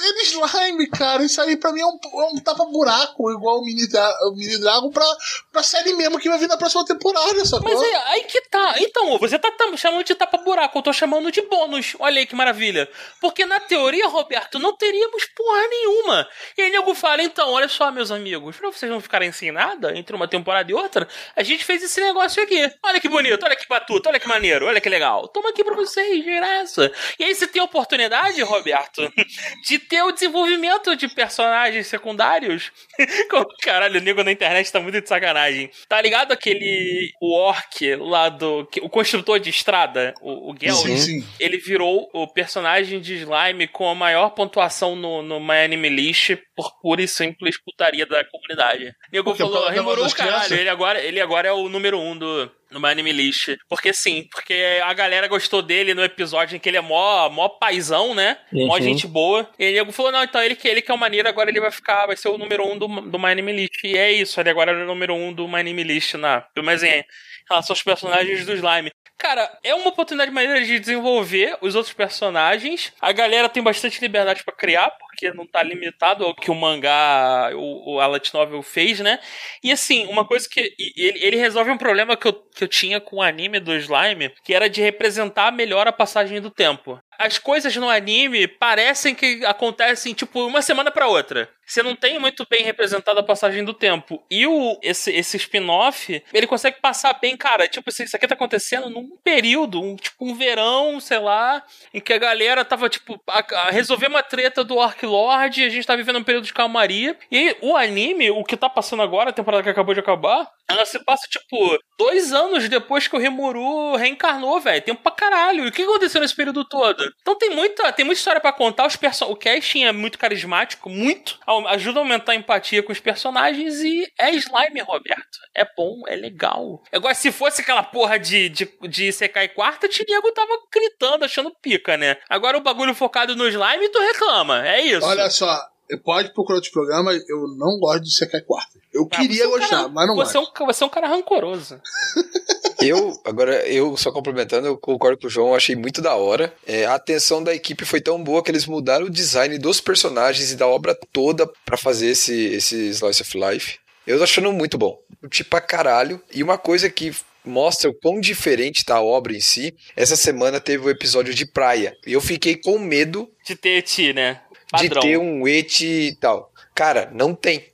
[0.04, 1.24] ele slime, cara.
[1.24, 3.88] Isso aí pra mim é um, é um tapa-buraco, igual o Mini,
[4.28, 5.06] o Mini Dragon, pra,
[5.52, 7.74] pra série mesmo que vai vir na próxima temporada, sacou?
[7.74, 8.76] Mas é, aí que tá.
[8.80, 11.96] Então, você tá chamando de tapa-buraco, eu tô chamando de bônus.
[12.00, 12.90] Olha aí que maravilha.
[13.20, 16.28] Porque na teoria, Roberto, não teríamos porra nenhuma.
[16.58, 19.98] E aí nego fala, então, olha só, meus amigos, pra vocês não ficarem sem nada
[19.98, 22.72] entre uma temporada e outra, a gente fez esse negócio aqui.
[22.84, 25.28] Olha que bonito, olha que batuta, olha que maneiro, olha que legal.
[25.28, 26.92] Toma aqui pra vocês, graça.
[27.20, 29.02] E aí você tem a oportunidade, Roberto,
[29.68, 32.72] de ter o desenvolvimento de personagens secundários.
[33.62, 35.70] Caralho, o nego na internet tá muito de sacanagem.
[35.88, 38.68] Tá ligado aquele o orc lá do.
[38.82, 40.82] O construtor de estrada, o, o Geld?
[40.82, 41.28] Sim, sim.
[41.40, 46.38] Ele virou o personagem de slime com a maior pontuação no, no My Anime List
[46.56, 48.94] por pura e simples putaria da comunidade.
[49.12, 50.54] Nego Porque falou, remorou o caralho.
[50.54, 53.50] Ele agora, ele agora é o número um do, no My Anime List.
[53.70, 57.50] Porque sim, porque a galera gostou dele no episódio em que ele é mó, mó
[57.50, 58.38] paizão, né?
[58.52, 58.82] Mó Uhum.
[58.82, 59.50] gente boa.
[59.60, 61.60] E aí nego falou, não, então ele que, ele que é o maneiro, agora ele
[61.60, 63.84] vai ficar, vai ser o número um do, do My Anime List.
[63.84, 66.84] E é isso, ele agora é o número um do My Anime List na, mas
[66.84, 67.04] em
[67.50, 68.92] relação aos personagens do Slime.
[69.18, 72.92] Cara, é uma oportunidade maneira de desenvolver os outros personagens.
[73.00, 77.52] A galera tem bastante liberdade pra criar, porque não tá limitado ao que o mangá,
[77.54, 79.20] o, o a light novel fez, né?
[79.64, 80.74] E assim, uma coisa que.
[80.98, 84.34] Ele, ele resolve um problema que eu, que eu tinha com o anime do Slime,
[84.44, 87.00] que era de representar melhor a passagem do tempo.
[87.22, 91.48] As coisas no anime parecem que acontecem, tipo, uma semana pra outra.
[91.64, 94.22] Você não tem muito bem representado a passagem do tempo.
[94.30, 97.68] E o, esse, esse spin-off, ele consegue passar bem, cara.
[97.68, 101.64] Tipo, isso isso aqui tá acontecendo num período, um, tipo, um verão, sei lá,
[101.94, 105.70] em que a galera tava, tipo, a, a resolver uma treta do Ark Lord, a
[105.70, 107.16] gente tá vivendo um período de calmaria.
[107.32, 110.86] E o anime, o que tá passando agora, a temporada que acabou de acabar, ela
[110.86, 114.82] se passa, tipo, dois anos depois que o Rimuru reencarnou, velho.
[114.82, 115.66] Tempo pra caralho.
[115.66, 117.04] E o que aconteceu nesse período todo?
[117.22, 118.88] Então tem muita, tem muita história pra contar.
[118.88, 121.40] Os perso o casting é muito carismático, muito.
[121.68, 125.40] Ajuda a aumentar a empatia com os personagens e é slime, Roberto.
[125.56, 126.82] É bom, é legal.
[126.92, 131.56] Agora, se fosse aquela porra de, de, de Sekai Quarta, o Tiniego tava gritando, achando
[131.62, 132.18] pica, né?
[132.30, 134.68] Agora o bagulho focado no slime, tu reclama.
[134.68, 135.06] É isso.
[135.06, 135.60] Olha só,
[135.98, 138.80] pode procurar outros programas, eu não gosto de Sekai Quarta.
[138.94, 140.60] Eu Ah, queria você é um gostar, cara- mas não você gosto.
[140.60, 141.80] É um, você é um cara rancoroso.
[142.84, 146.52] Eu, agora, eu só complementando, eu concordo com o João, achei muito da hora.
[146.66, 150.52] É, a atenção da equipe foi tão boa que eles mudaram o design dos personagens
[150.52, 153.78] e da obra toda para fazer esse, esse Slice of Life.
[154.08, 154.98] Eu tô achando muito bom.
[155.20, 156.20] Curti pra caralho.
[156.34, 157.14] E uma coisa que
[157.46, 159.76] mostra o quão diferente tá a obra em si.
[159.96, 161.96] Essa semana teve o episódio de praia.
[162.08, 164.42] E eu fiquei com medo De ter eti, né?
[164.80, 166.52] De ter um et e tal.
[166.74, 167.70] Cara, não tem.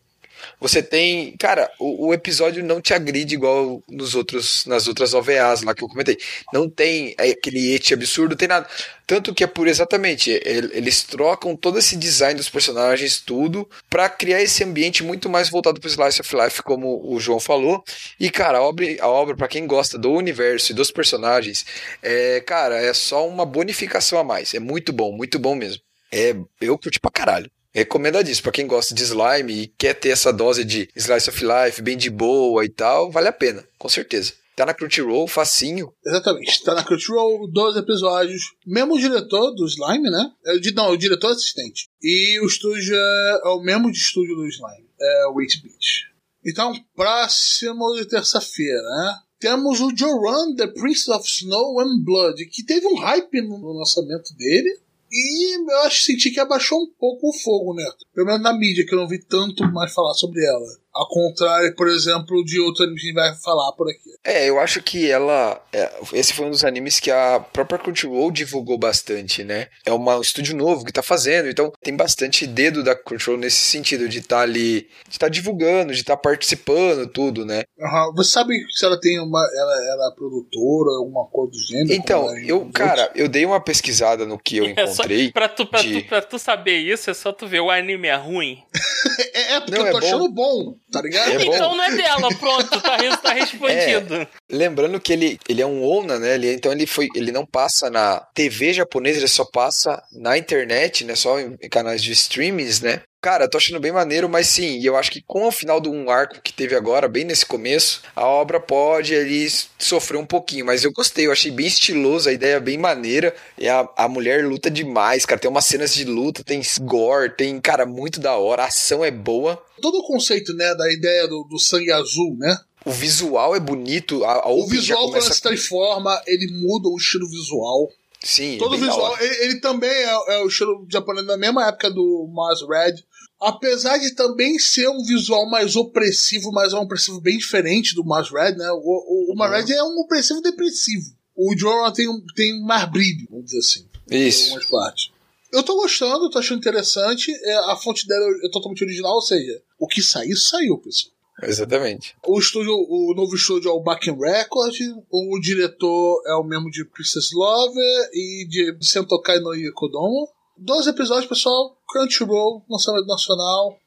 [0.60, 1.36] Você tem.
[1.38, 5.84] Cara, o, o episódio não te agride igual nos outros, nas outras OVAs lá que
[5.84, 6.18] eu comentei.
[6.54, 8.68] Não tem aquele et absurdo, tem nada.
[9.06, 10.32] Tanto que é por exatamente.
[10.32, 15.50] el- Eles trocam todo esse design dos personagens, tudo, pra criar esse ambiente muito mais
[15.50, 17.84] voltado pro Slice of Life, como o João falou.
[18.20, 21.66] E, cara, a obra, a obra para quem gosta do universo e dos personagens,
[22.02, 24.54] é, cara, é só uma bonificação a mais.
[24.54, 25.82] É muito bom, muito bom mesmo.
[26.12, 27.50] É, eu curti pra caralho.
[27.74, 28.44] Recomendadíssimo.
[28.44, 31.98] Pra quem gosta de slime e quer ter essa dose de slice of life bem
[31.98, 34.34] de boa e tal, vale a pena, com certeza.
[34.58, 35.94] Tá na Crunchyroll, facinho.
[36.04, 36.64] Exatamente.
[36.64, 38.42] Tá na Crunchyroll, 12 episódios.
[38.66, 40.32] Mesmo diretor do Slime, né?
[40.48, 41.88] É não, o diretor assistente.
[42.02, 44.90] E o estúdio é, é o mesmo de estúdio do Slime.
[45.00, 46.08] É o 8 Beat.
[46.44, 49.16] Então, próximo de terça-feira, né?
[49.40, 54.36] Temos o Joran, The Prince of Snow and Blood, que teve um hype no lançamento
[54.36, 54.80] dele.
[55.12, 57.84] E eu acho senti que abaixou um pouco o fogo, né?
[58.14, 60.68] Pelo menos na mídia, que eu não vi tanto mais falar sobre ela.
[60.98, 64.00] Ao contrário, por exemplo, de outro anime que a gente vai falar por aqui.
[64.24, 65.62] É, eu acho que ela.
[65.72, 69.68] é, esse foi um dos animes que a própria Crunchyroll divulgou bastante, né?
[69.86, 73.58] É uma, um estúdio novo que tá fazendo, então tem bastante dedo da Crunchyroll nesse
[73.58, 74.82] sentido, de estar ali.
[75.08, 77.64] de estar divulgando, de estar participando, tudo, né?
[77.80, 78.14] Aham.
[78.16, 79.40] Você sabe se ela tem uma.
[79.56, 81.94] Ela, ela é produtora, alguma coisa do gênero?
[81.94, 85.32] Então, é eu, cara, eu dei uma pesquisada no que eu É só, encontrei.
[85.32, 88.08] pra, tu, pra, de- tu, pra tu saber isso, é só tu ver o anime
[88.08, 88.58] é ruim.
[89.34, 90.08] É, é porque Não, eu tô é bom.
[90.08, 91.32] achando bom, tá ligado?
[91.32, 91.54] É bom.
[91.54, 94.28] Então não é dela, pronto, tá, tá respondido.
[94.50, 96.36] Lembrando que ele, ele é um ONA, né?
[96.36, 101.04] Ele, então ele foi, ele não passa na TV japonesa, ele só passa na internet,
[101.04, 101.16] né?
[101.16, 103.02] Só em, em canais de streamings, né?
[103.20, 105.82] Cara, eu tô achando bem maneiro, mas sim, e eu acho que com o final
[105.82, 109.48] de um arco que teve agora, bem nesse começo, a obra pode ali
[109.80, 113.36] sofrer um pouquinho, mas eu gostei, eu achei bem estiloso, a ideia é bem maneira,
[113.58, 117.60] e a, a mulher luta demais, cara, tem umas cenas de luta, tem gore, tem,
[117.60, 121.44] cara, muito da hora, a ação é boa, Todo o conceito, né, da ideia do,
[121.44, 122.58] do sangue azul, né?
[122.88, 127.28] o visual é bonito, a, a O visual, quando se transforma, ele muda o estilo
[127.30, 127.90] visual.
[128.24, 131.38] Sim, Todo o bem da visual, ele, ele também é, é o estilo japonês da
[131.38, 132.96] mesma época do Mars Red.
[133.40, 138.04] Apesar de também ser um visual mais opressivo, mas é um opressivo bem diferente do
[138.04, 138.70] Mars Red, né?
[138.72, 141.16] O, o, o Mars Red é um opressivo depressivo.
[141.36, 143.86] O Jorah tem, um- tem mais brilho, vamos dizer assim.
[144.10, 144.46] em Isso.
[144.50, 145.12] algumas partes.
[145.54, 147.32] Eu tô gostando, tô achando interessante.
[147.44, 151.14] É, a fonte dela é totalmente original, ou seja, o que saiu, saiu, pessoal.
[151.44, 152.16] Exatamente.
[152.26, 154.74] O estúdio, o novo estúdio é o Backen Record,
[155.12, 160.28] o diretor é o mesmo de Princess Lover e de Sentokai no Kodomo.
[160.58, 163.78] Dois episódios, pessoal, Crunchyroll, lançamento nacional.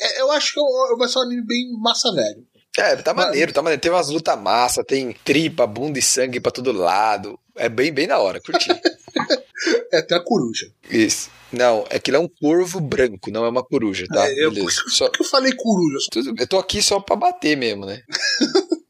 [0.00, 2.46] É, eu acho que vai ser um anime bem massa velho.
[2.78, 3.82] É, tá Mas- maneiro, tá maneiro.
[3.82, 7.38] Tem umas lutas massa, tem tripa, bunda e sangue pra todo lado.
[7.60, 8.68] É bem, bem da hora, curti.
[9.92, 10.72] É até a coruja.
[10.88, 11.28] Isso.
[11.52, 14.26] Não, é que ele é um corvo branco, não é uma coruja, tá?
[14.26, 14.82] É, eu, Beleza.
[14.82, 15.98] por Só, que eu falei coruja?
[16.38, 18.00] eu tô aqui só pra bater mesmo, né?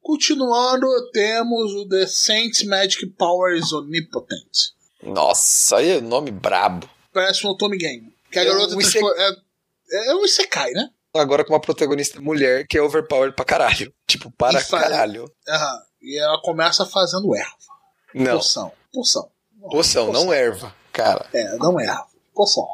[0.00, 4.72] Continuando, temos o The Saints Magic Powers Omnipotent.
[5.02, 6.88] Nossa, aí é nome brabo.
[7.12, 8.12] Parece um Otome Game.
[8.30, 10.88] Que a É garota um transfor- é, é um Isekai, né?
[11.14, 13.92] Agora com uma protagonista mulher que é overpowered pra caralho.
[14.06, 15.30] Tipo, para E caralho.
[15.48, 15.78] Aham.
[16.00, 17.56] E ela começa fazendo erva.
[18.14, 18.72] Não, Poção.
[18.92, 19.28] Poção.
[19.70, 20.74] poção, não erva.
[20.92, 22.06] Cara, É, não erva.
[22.34, 22.66] Poção.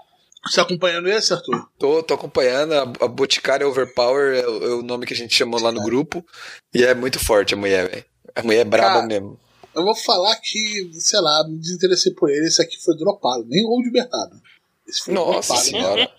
[0.47, 1.68] Você tá acompanhando esse, Arthur?
[1.78, 2.72] tô, tô acompanhando.
[2.72, 5.82] A, a Boticária Overpower é, o- é o nome que a gente chamou lá no
[5.82, 6.24] grupo.
[6.72, 8.05] E é muito forte a mulher, velho.
[8.34, 9.39] A mulher é braba Cara, mesmo.
[9.74, 12.47] Eu vou falar que, sei lá, me desinteressei por ele.
[12.47, 13.45] Esse aqui foi dropado.
[13.49, 14.41] Nem o de Bertado.
[14.86, 15.68] Esse foi Nossa dropado.
[15.68, 16.11] senhora.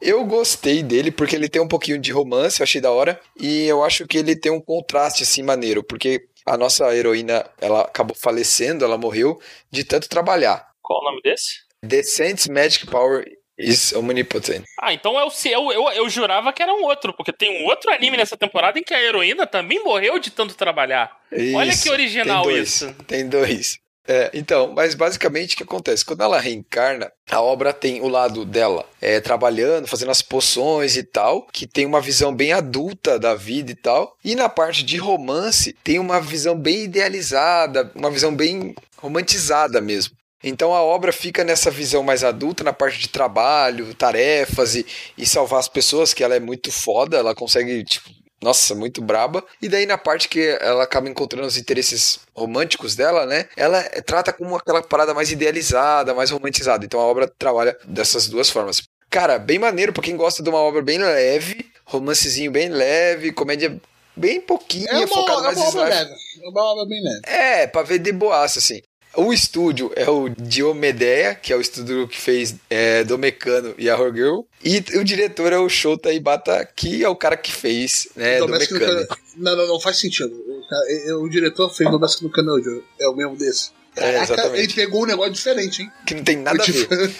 [0.00, 3.20] Eu gostei dele porque ele tem um pouquinho de romance, eu achei da hora.
[3.40, 7.82] E eu acho que ele tem um contraste assim maneiro, porque a nossa heroína, ela
[7.82, 9.40] acabou falecendo, ela morreu
[9.70, 10.66] de tanto trabalhar.
[10.82, 11.68] Qual o nome desse?
[12.04, 13.24] Saints Magic Power
[13.58, 14.64] is Omnipotent.
[14.80, 15.72] Ah, então é o seu.
[15.72, 18.82] Eu, eu jurava que era um outro, porque tem um outro anime nessa temporada em
[18.82, 21.16] que a heroína também morreu de tanto trabalhar.
[21.32, 22.94] Olha Isso, que original tem dois, isso.
[23.06, 23.78] Tem dois.
[24.10, 26.02] É, então, mas basicamente o que acontece?
[26.02, 31.02] Quando ela reencarna, a obra tem o lado dela é, trabalhando, fazendo as poções e
[31.02, 34.16] tal, que tem uma visão bem adulta da vida e tal.
[34.24, 40.16] E na parte de romance, tem uma visão bem idealizada, uma visão bem romantizada mesmo.
[40.42, 44.86] Então a obra fica nessa visão mais adulta, na parte de trabalho, tarefas e,
[45.18, 48.08] e salvar as pessoas, que ela é muito foda, ela consegue tipo,
[48.40, 49.44] Nossa, muito braba.
[49.60, 53.46] E daí na parte que ela acaba encontrando os interesses românticos dela, né?
[53.56, 56.84] Ela trata como aquela parada mais idealizada, mais romantizada.
[56.84, 58.82] Então a obra trabalha dessas duas formas.
[59.10, 63.80] Cara, bem maneiro pra quem gosta de uma obra bem leve, romancezinho bem leve, comédia
[64.14, 66.10] bem pouquinho, É uma, focado é mais uma em obra leve.
[66.10, 67.20] É uma obra bem leve.
[67.24, 68.82] É, pra ver de boaça, assim.
[69.16, 73.88] O estúdio é o Diomedeia, que é o estúdio que fez é, Do Mecano e
[73.90, 74.40] a Horror Girl.
[74.64, 78.46] E o diretor é o Shota Ibata, que é o cara que fez né, Do
[78.46, 79.06] Domestic Mecano.
[79.08, 80.32] Can- Não, não, não faz sentido.
[80.36, 82.82] O, o diretor fez Domestic no Canojo.
[83.00, 83.70] É o mesmo desse.
[83.96, 84.62] É, exatamente.
[84.62, 85.90] ele pegou um negócio diferente, hein?
[86.06, 87.12] Que não tem nada a Tipo, ver.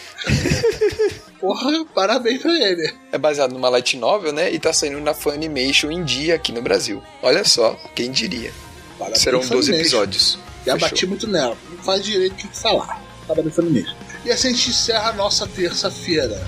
[1.41, 2.93] Porra, parabéns pra ele.
[3.12, 4.53] É baseado numa light novel, né?
[4.53, 7.03] E tá saindo na Funimation em dia aqui no Brasil.
[7.22, 8.53] Olha só, quem diria.
[8.99, 9.74] Parabéns, Serão 12 Funimation.
[9.80, 10.39] episódios.
[10.68, 10.88] Já Fechou.
[10.90, 11.56] bati muito nela.
[11.70, 13.02] Não faz direito o que falar.
[13.26, 13.96] Tava defendendo mesmo.
[14.24, 16.38] E assim a gente encerra a nossa terça-feira.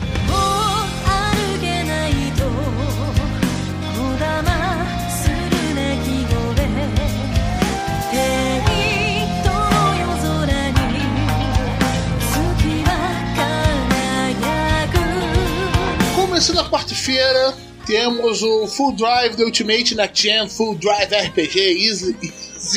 [16.14, 17.54] Começando a quarta-feira,
[17.86, 22.16] temos o Full Drive The Ultimate na Jam, Full Drive RPG Easy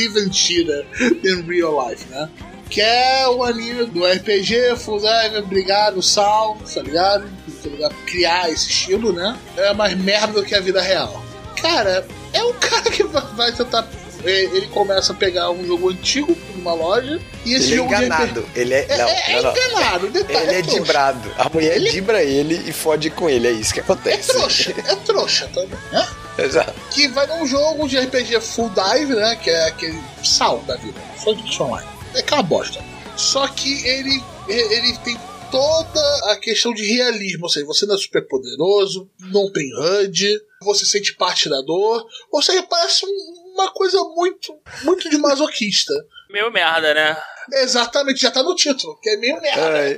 [0.10, 0.86] Mentira
[1.24, 2.30] in Real Life, né?
[2.70, 7.26] Que é o anime do RPG Full Drive, obrigado, Sal, tá ligado?
[7.62, 7.96] Tá ligado?
[8.06, 9.38] Criar esse estilo, né?
[9.56, 11.24] É mais merda do que a vida real.
[11.62, 13.88] Cara, é um cara que vai tentar.
[14.26, 17.94] é, Ele começa a pegar um jogo antigo numa loja e esse Ele é jogo
[17.94, 18.46] RPG enganado.
[18.56, 18.86] Ele é.
[18.90, 19.52] É, Não, é, é não, não.
[19.58, 20.48] enganado, detalhe.
[20.48, 20.80] Ele é trouxa.
[20.82, 21.32] dibrado.
[21.38, 23.48] A mulher dibra ele e fode com ele.
[23.48, 24.30] É isso que É acontece.
[24.30, 25.78] trouxa, é trouxa, tá vendo?
[25.92, 26.08] né?
[26.38, 26.74] Exato.
[26.92, 29.36] que vai num jogo de RPG Full Dive, né?
[29.36, 31.00] Que é aquele sal da vida.
[31.24, 31.88] Só de online.
[32.16, 32.84] É aquela bosta.
[33.16, 35.18] Só que ele, ele tem
[35.52, 37.44] toda a questão de realismo.
[37.44, 42.06] Ou seja, você não é super poderoso, não tem HUD, você sente parte da dor.
[42.32, 45.94] Ou seja, parece um- uma coisa muito, muito de masoquista.
[46.34, 47.16] Meio merda, né?
[47.62, 49.70] Exatamente, já tá no título, que é meio merda.
[49.78, 49.98] Ai.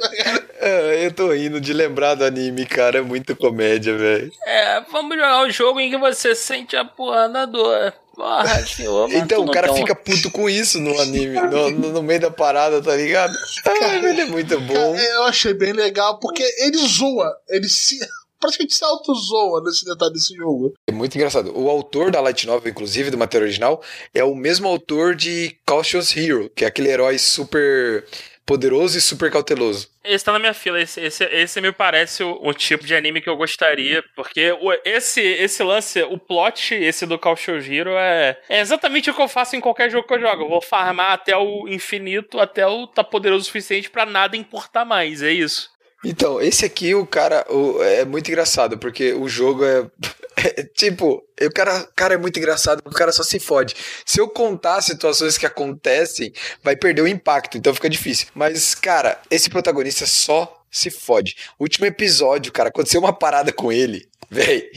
[0.59, 2.97] É, eu tô rindo de lembrar do anime, cara.
[2.97, 4.31] É muito comédia, velho.
[4.45, 7.93] É, vamos jogar um jogo em que você sente a porra da dor.
[8.15, 12.03] Porra, senhor, Então o cara um- fica puto com isso no anime, no, no- no
[12.03, 13.33] meio da parada, tá ligado?
[13.65, 14.93] Ai, ele é muito bom.
[14.95, 17.97] Cara, eu achei bem legal, porque ele zoa, ele se.
[18.45, 20.73] Praticamente se auto-zoa nesse detalhe desse jogo.
[20.87, 21.51] É muito engraçado.
[21.57, 23.83] O autor da Light Novel, inclusive, do material original,
[24.13, 28.05] é o mesmo autor de Cautious Hero, que é aquele herói super
[28.45, 29.89] poderoso e super cauteloso.
[30.03, 30.79] Esse tá na minha fila.
[30.79, 34.03] Esse, esse, esse me parece o, o tipo de anime que eu gostaria.
[34.15, 37.35] Porque o- esse, esse lance, o plot, esse do Call
[37.67, 40.43] Hero, é, é exatamente o que eu faço em qualquer jogo que eu jogo.
[40.43, 44.85] Eu vou farmar até o infinito, até o tá poderoso o suficiente pra nada importar
[44.85, 45.23] mais.
[45.23, 45.73] É isso.
[46.06, 49.86] Então, esse aqui, o cara, o- é muito engraçado, porque o jogo é.
[50.38, 53.76] é tipo, o cara, cara é muito engraçado, o cara só se fode.
[54.06, 56.32] Se eu contar situações que acontecem,
[56.62, 58.28] vai perder o impacto, então fica difícil.
[58.36, 61.36] Mas, cara, esse protagonista só se fode.
[61.60, 64.70] Último episódio, cara, aconteceu uma parada com ele, véi.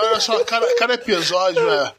[0.00, 1.94] Olha só, cada, cada episódio é.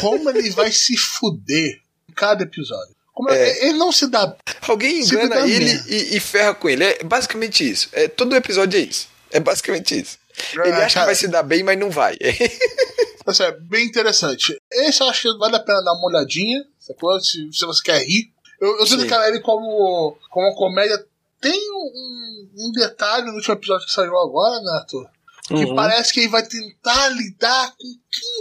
[0.00, 1.80] Como ele vai se fuder
[2.16, 2.94] cada episódio.
[3.14, 3.64] Como É.
[3.68, 4.36] Ele não se dá.
[4.68, 6.84] Alguém engana dá ele e, e ferra com ele.
[6.84, 7.88] É basicamente isso.
[7.92, 9.08] É, todo episódio é isso.
[9.30, 10.18] É basicamente isso.
[10.52, 11.06] Ele Ah, acha que cara.
[11.06, 12.16] vai se dar bem, mas não vai.
[13.24, 14.56] Assim, é bem interessante.
[14.70, 16.64] Esse eu acho que vale a pena dar uma olhadinha.
[16.78, 17.18] sacou?
[17.20, 18.30] Se, se você quer rir.
[18.60, 21.02] Eu, eu sinto que ele, como, como uma comédia,
[21.40, 25.06] tem um, um detalhe no último episódio que saiu agora, né, Arthur?
[25.46, 25.74] Que Uhum.
[25.76, 27.86] parece que ele vai tentar lidar com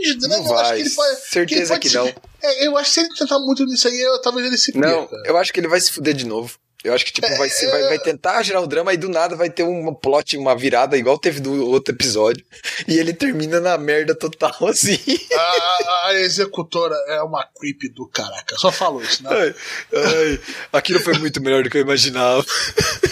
[0.04, 0.38] 15 dramas.
[0.40, 0.76] Não Eu acho vai.
[0.78, 2.06] que ele pode, Certeza que pode não.
[2.08, 4.78] se- é, eu acho que se ele tentar muito nisso aí, eu, talvez ele se
[4.78, 5.24] Não, perca.
[5.30, 6.58] eu acho que ele vai se fuder de novo.
[6.84, 9.38] Eu acho que, tipo, vai, ser, vai, vai tentar gerar o drama e do nada
[9.38, 12.44] vai ter um plot, uma virada, igual teve no outro episódio.
[12.86, 15.00] E ele termina na merda total, assim.
[15.34, 18.58] A, a- executora é uma creep do caraca.
[18.58, 19.30] Só falo isso, né?
[19.32, 19.56] Ai,
[19.94, 20.40] ai,
[20.74, 22.46] aquilo foi muito melhor do que eu imaginava.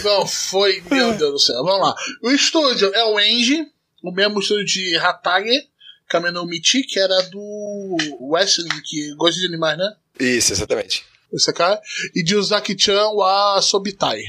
[0.03, 1.63] Não foi, meu Deus do céu.
[1.63, 1.95] Vamos lá.
[2.23, 3.65] O estúdio é o Engie,
[4.03, 5.67] o mesmo estúdio de Hatage,
[6.07, 9.95] Kameno Michi, que era do Wrestling, que gosta de animais, né?
[10.19, 11.05] Isso, exatamente.
[11.31, 11.79] Esse cara.
[12.13, 14.21] E de Uzaki-chan wa Sobitai.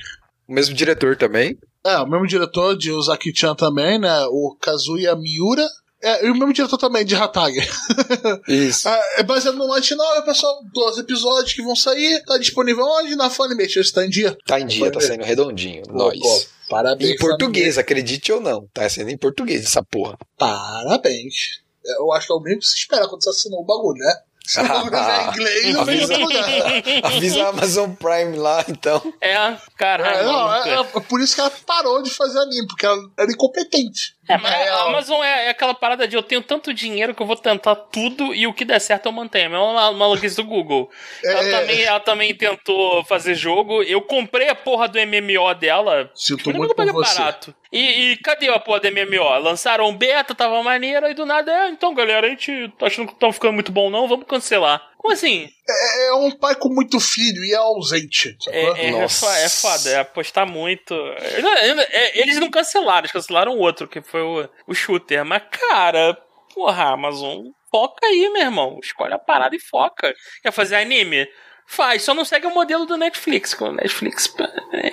[0.46, 1.58] O mesmo diretor também.
[1.84, 4.24] É, o mesmo diretor de Uzaki-chan também, né?
[4.26, 5.66] O Kazuya Miura.
[6.02, 7.60] É, e o mesmo diretor também de Hatage.
[8.48, 8.88] Isso.
[8.88, 10.60] É, é baseado no Light Novel, pessoal.
[10.72, 12.22] 12 episódios que vão sair.
[12.24, 13.14] Tá disponível onde?
[13.14, 13.80] Na Funimation.
[13.80, 14.36] Está em dia.
[14.46, 15.84] Tá em dia, tá saindo redondinho.
[15.90, 16.18] Nós.
[16.18, 17.12] Pô, parabéns.
[17.12, 18.66] Em português, acredite ou não.
[18.74, 20.18] Tá sendo em português essa porra.
[20.36, 21.62] Parabéns.
[21.84, 24.14] Eu acho que é o mesmo que se espera quando você assinou o bagulho, né?
[24.44, 25.26] Se o bagulho vier
[25.64, 26.44] em inglês, não lugar.
[27.04, 29.00] Avisa a Amazon Prime lá, então.
[29.20, 30.18] É, caralho.
[30.18, 33.30] É, não, é, é por isso que ela parou de fazer anime, porque ela era
[33.30, 34.16] incompetente.
[34.32, 37.26] É, mas a Amazon é, é aquela parada de eu tenho tanto dinheiro que eu
[37.26, 39.54] vou tentar tudo e o que der certo eu mantenho.
[39.54, 40.90] É uma maluquice do Google.
[41.24, 41.50] Ela, É.
[41.50, 43.82] também, ela também tentou fazer jogo.
[43.82, 46.10] Eu comprei a porra do MMO dela.
[46.14, 47.18] Sinto muito eu paguei por você.
[47.18, 47.54] barato.
[47.72, 49.38] E, e cadê a porra do MMO?
[49.38, 53.06] Lançaram um beta, tava maneiro, e do nada, é, então galera, a gente tá achando
[53.08, 54.90] que estão ficando muito bom não, vamos cancelar.
[54.98, 55.48] Como assim?
[55.92, 58.36] É, é um pai com muito filho e é ausente.
[58.40, 58.58] sacou?
[58.76, 59.26] É, é, Nossa.
[59.38, 60.94] é foda, é apostar muito.
[60.94, 65.24] É, Eles não cancelaram, eles cancelaram o outro, que foi o, o shooter.
[65.24, 66.16] Mas, cara,
[66.54, 68.78] porra, Amazon, foca aí, meu irmão.
[68.82, 70.14] Escolhe a parada e foca.
[70.42, 71.26] Quer fazer anime?
[71.64, 73.54] Faz, só não segue o modelo do Netflix.
[73.54, 74.34] Que o Netflix,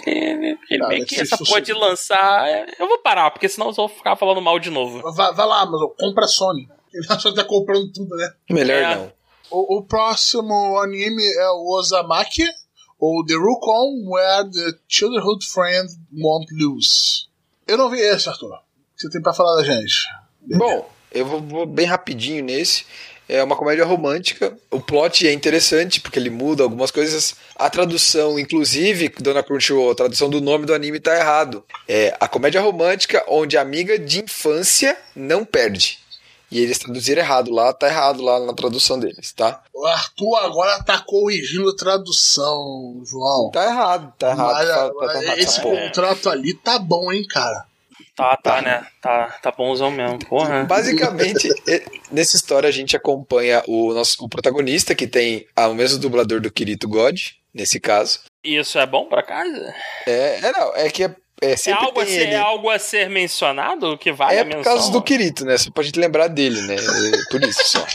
[0.05, 2.47] ele ele meio que essa porra de lançar.
[2.47, 5.01] é, Eu vou parar, porque senão eu vou ficar falando mal de novo.
[5.13, 6.67] Vai, vai lá, Amazon, compra a Sony.
[7.09, 8.31] A Sony tá comprando tudo, né?
[8.49, 8.95] Melhor É.
[8.95, 9.18] não.
[9.51, 12.45] O, o próximo anime é o Ozamaki,
[12.99, 17.27] ou The Rukon Where the Childhood Friend Won't Lose.
[17.67, 18.59] Eu não vi esse, Arthur.
[18.95, 20.07] Você tem pra falar da gente?
[20.41, 22.85] Bom, eu vou, vou bem rapidinho nesse.
[23.27, 24.57] É uma comédia romântica.
[24.71, 27.35] O plot é interessante porque ele muda algumas coisas.
[27.55, 31.63] A tradução, inclusive, Dona Crunchyroll, a tradução do nome do anime tá errado.
[31.87, 35.99] É a comédia romântica onde a amiga de infância não perde.
[36.51, 39.61] E eles traduziram errado lá, tá errado lá na tradução deles, tá?
[39.73, 43.51] O Arthur agora tá corrigindo a tradução, João.
[43.51, 44.53] Tá errado, tá errado.
[44.53, 45.81] Mas, tá, tá- tá esse porra.
[45.81, 47.65] contrato ali tá bom, hein, cara?
[48.15, 48.85] Tá, tá, né?
[49.01, 50.63] Tá, tá bonzão mesmo, porra.
[50.65, 55.73] Basicamente, e- nessa história a gente acompanha o nosso o protagonista, que tem ah, o
[55.75, 57.17] mesmo dublador do Kirito God,
[57.53, 58.19] nesse caso.
[58.43, 59.73] Isso é bom pra casa?
[60.05, 62.33] É, é, não, é que é, é É algo, a ser, ele.
[62.33, 63.97] é algo a ser mencionado?
[63.97, 64.73] Que vale É a por menção?
[64.73, 65.57] causa do Kirito, né?
[65.57, 66.75] Só pra gente lembrar dele, né?
[66.75, 67.85] É Por isso só.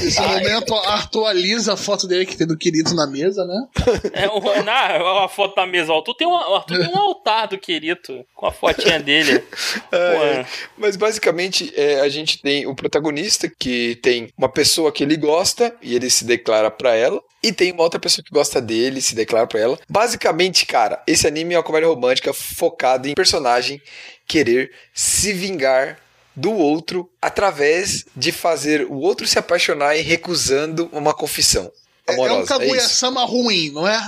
[0.00, 3.66] Nesse momento, Arthur alisa a foto dele que tem do querido na mesa, né?
[4.12, 5.92] É, o, na, a foto da mesa.
[5.92, 9.42] O Arthur tem, um, o Arthur tem um altar do Quirito com a fotinha dele.
[9.90, 10.46] É,
[10.76, 15.74] Mas basicamente é, a gente tem o protagonista que tem uma pessoa que ele gosta
[15.82, 17.20] e ele se declara pra ela.
[17.42, 19.78] E tem uma outra pessoa que gosta dele e se declara pra ela.
[19.88, 23.80] Basicamente, cara, esse anime é uma comédia romântica focada em personagem
[24.26, 25.98] querer se vingar
[26.36, 31.72] do outro através de fazer o outro se apaixonar e recusando uma confissão
[32.06, 32.36] É, é um amorosa.
[32.36, 32.58] É, isso.
[32.58, 33.98] Kaguya-sama ruim, não é?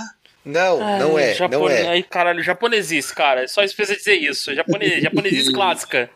[0.45, 1.87] Não, não ai, é, não é.
[1.87, 3.47] Ai, caralho, japonesice, cara.
[3.47, 4.53] Só isso precisa dizer isso.
[4.53, 6.09] Japone, japonesice clássica.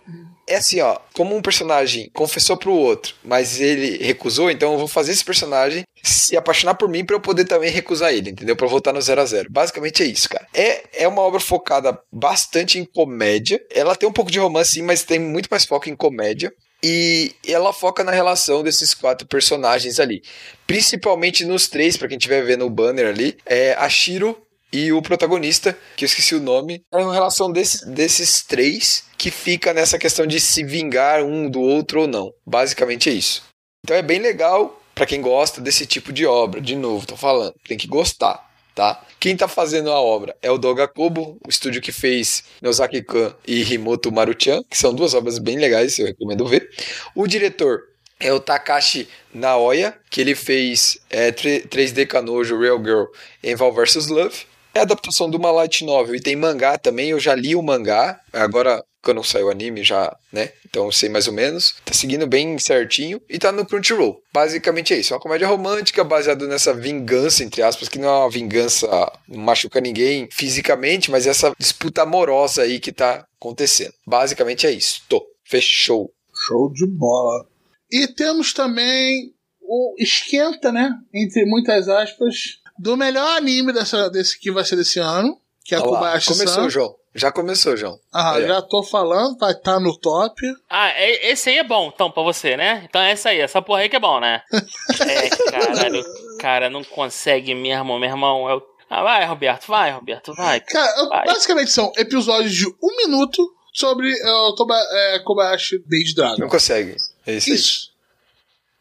[0.48, 4.88] É assim, ó, como um personagem confessou pro outro, mas ele recusou, então eu vou
[4.88, 8.56] fazer esse personagem se apaixonar por mim pra eu poder também recusar ele, entendeu?
[8.56, 9.50] Pra voltar no zero a zero.
[9.50, 10.46] Basicamente é isso, cara.
[10.54, 13.62] É, é uma obra focada bastante em comédia.
[13.72, 16.52] Ela tem um pouco de romance, sim, mas tem muito mais foco em comédia.
[16.86, 20.22] E ela foca na relação desses quatro personagens ali.
[20.68, 24.38] Principalmente nos três, pra quem estiver vendo o banner ali, é a Shiro
[24.74, 29.30] e o protagonista, que eu esqueci o nome, é uma relação desses, desses três que
[29.30, 32.34] fica nessa questão de se vingar um do outro ou não.
[32.44, 33.44] Basicamente é isso.
[33.86, 36.60] Então é bem legal pra quem gosta desse tipo de obra.
[36.60, 39.06] De novo, tô falando, tem que gostar, tá?
[39.20, 43.62] Quem tá fazendo a obra é o Doga Kobo, o estúdio que fez Nozaki-kan e
[43.72, 46.68] Himoto Maruchan, que são duas obras bem legais, eu recomendo ver.
[47.14, 47.84] O diretor
[48.20, 53.04] é o Takashi Naoya, que ele fez é, 3D Kanojo Real Girl
[53.44, 54.53] Enval vs Love.
[54.74, 57.10] É adaptação de uma light novel e tem mangá também.
[57.10, 60.50] Eu já li o mangá, agora quando saiu o anime já, né?
[60.66, 61.76] Então eu sei mais ou menos.
[61.86, 64.20] Tá seguindo bem certinho e tá no Crunchyroll.
[64.34, 65.14] Basicamente é isso.
[65.14, 68.88] É uma comédia romântica baseada nessa vingança, entre aspas, que não é uma vingança,
[69.28, 73.94] machuca ninguém fisicamente, mas essa disputa amorosa aí que tá acontecendo.
[74.08, 75.02] Basicamente é isso.
[75.08, 75.24] Tô.
[75.44, 76.12] Fechou.
[76.48, 77.46] Show de bola.
[77.92, 80.92] E temos também o esquenta, né?
[81.14, 85.80] Entre muitas aspas, do melhor anime dessa, desse que vai ser desse ano, que é
[85.80, 85.98] Olha lá.
[85.98, 86.70] Kobayashi Começou, San.
[86.70, 86.96] João.
[87.16, 88.00] Já começou, João.
[88.12, 90.42] Ah, já tô falando, vai estar no top.
[90.68, 92.84] Ah, é- esse aí é bom, então, pra você, né?
[92.90, 94.42] Então é essa aí, essa porra aí que é bom, né?
[95.00, 98.50] É, caralho, o cara não consegue mesmo, meu irmão.
[98.50, 98.64] Eu...
[98.90, 100.60] Ah, vai, Roberto, vai, Roberto, vai.
[100.60, 101.26] Cara, Vai.
[101.26, 106.38] basicamente são episódios de um minuto sobre é, o Toba, é, Kobayashi Base Dragon.
[106.40, 106.96] Não consegue.
[107.26, 107.56] É isso aí.
[107.56, 107.92] Isso.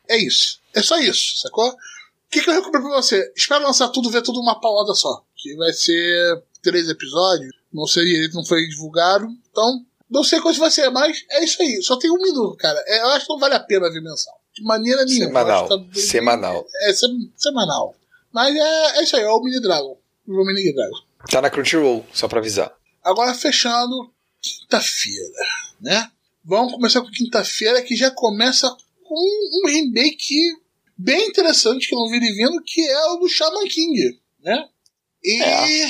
[0.08, 0.58] É isso.
[0.74, 1.74] É só isso, sacou?
[2.32, 3.30] O que, que eu recomendo pra você?
[3.36, 5.22] Espera lançar tudo, ver tudo uma paulada só.
[5.36, 7.52] Que vai ser três episódios.
[7.70, 9.26] Não seria, ele não foi divulgado.
[9.50, 11.82] Então, não sei quanto vai ser, mas é isso aí.
[11.82, 12.82] Só tem um minuto, cara.
[12.86, 14.32] É, eu acho que não vale a pena ver mensal.
[14.54, 15.26] De maneira nenhuma.
[15.26, 15.68] Semanal.
[15.68, 16.66] Tá bem- Semanal.
[16.84, 17.94] É, sem- semanal.
[18.32, 19.98] Mas é, é isso aí, é o Mini Dragon.
[20.26, 20.96] O Mini Dragon.
[21.30, 22.72] Tá na Crunchyroll, só pra avisar.
[23.04, 24.10] Agora fechando,
[24.40, 25.28] quinta-feira,
[25.80, 26.10] né?
[26.44, 28.74] Vamos começar com quinta-feira, que já começa
[29.04, 29.14] com
[29.64, 30.56] um remake
[31.04, 34.64] bem interessante que eu não vi ele vindo, que é o do Shaman King, né?
[35.24, 35.86] E É.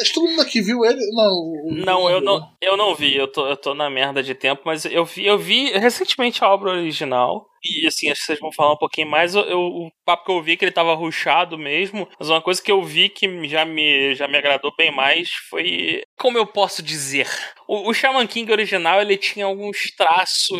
[0.00, 0.98] Acho que todo mundo aqui viu ele.
[1.12, 4.34] Não, o- Não, eu não, eu não vi, eu tô, eu tô na merda de
[4.34, 7.48] tempo, mas eu vi, eu vi recentemente a obra original.
[7.64, 9.36] E assim, acho que vocês vão falar um pouquinho mais.
[9.36, 12.08] Eu, eu- o papo que eu vi é que ele tava ruchado mesmo.
[12.18, 16.02] Mas uma coisa que eu vi que já me, já me agradou bem mais foi.
[16.18, 17.28] Como eu posso dizer?
[17.68, 20.58] O, o Shaman King original ele tinha alguns traços,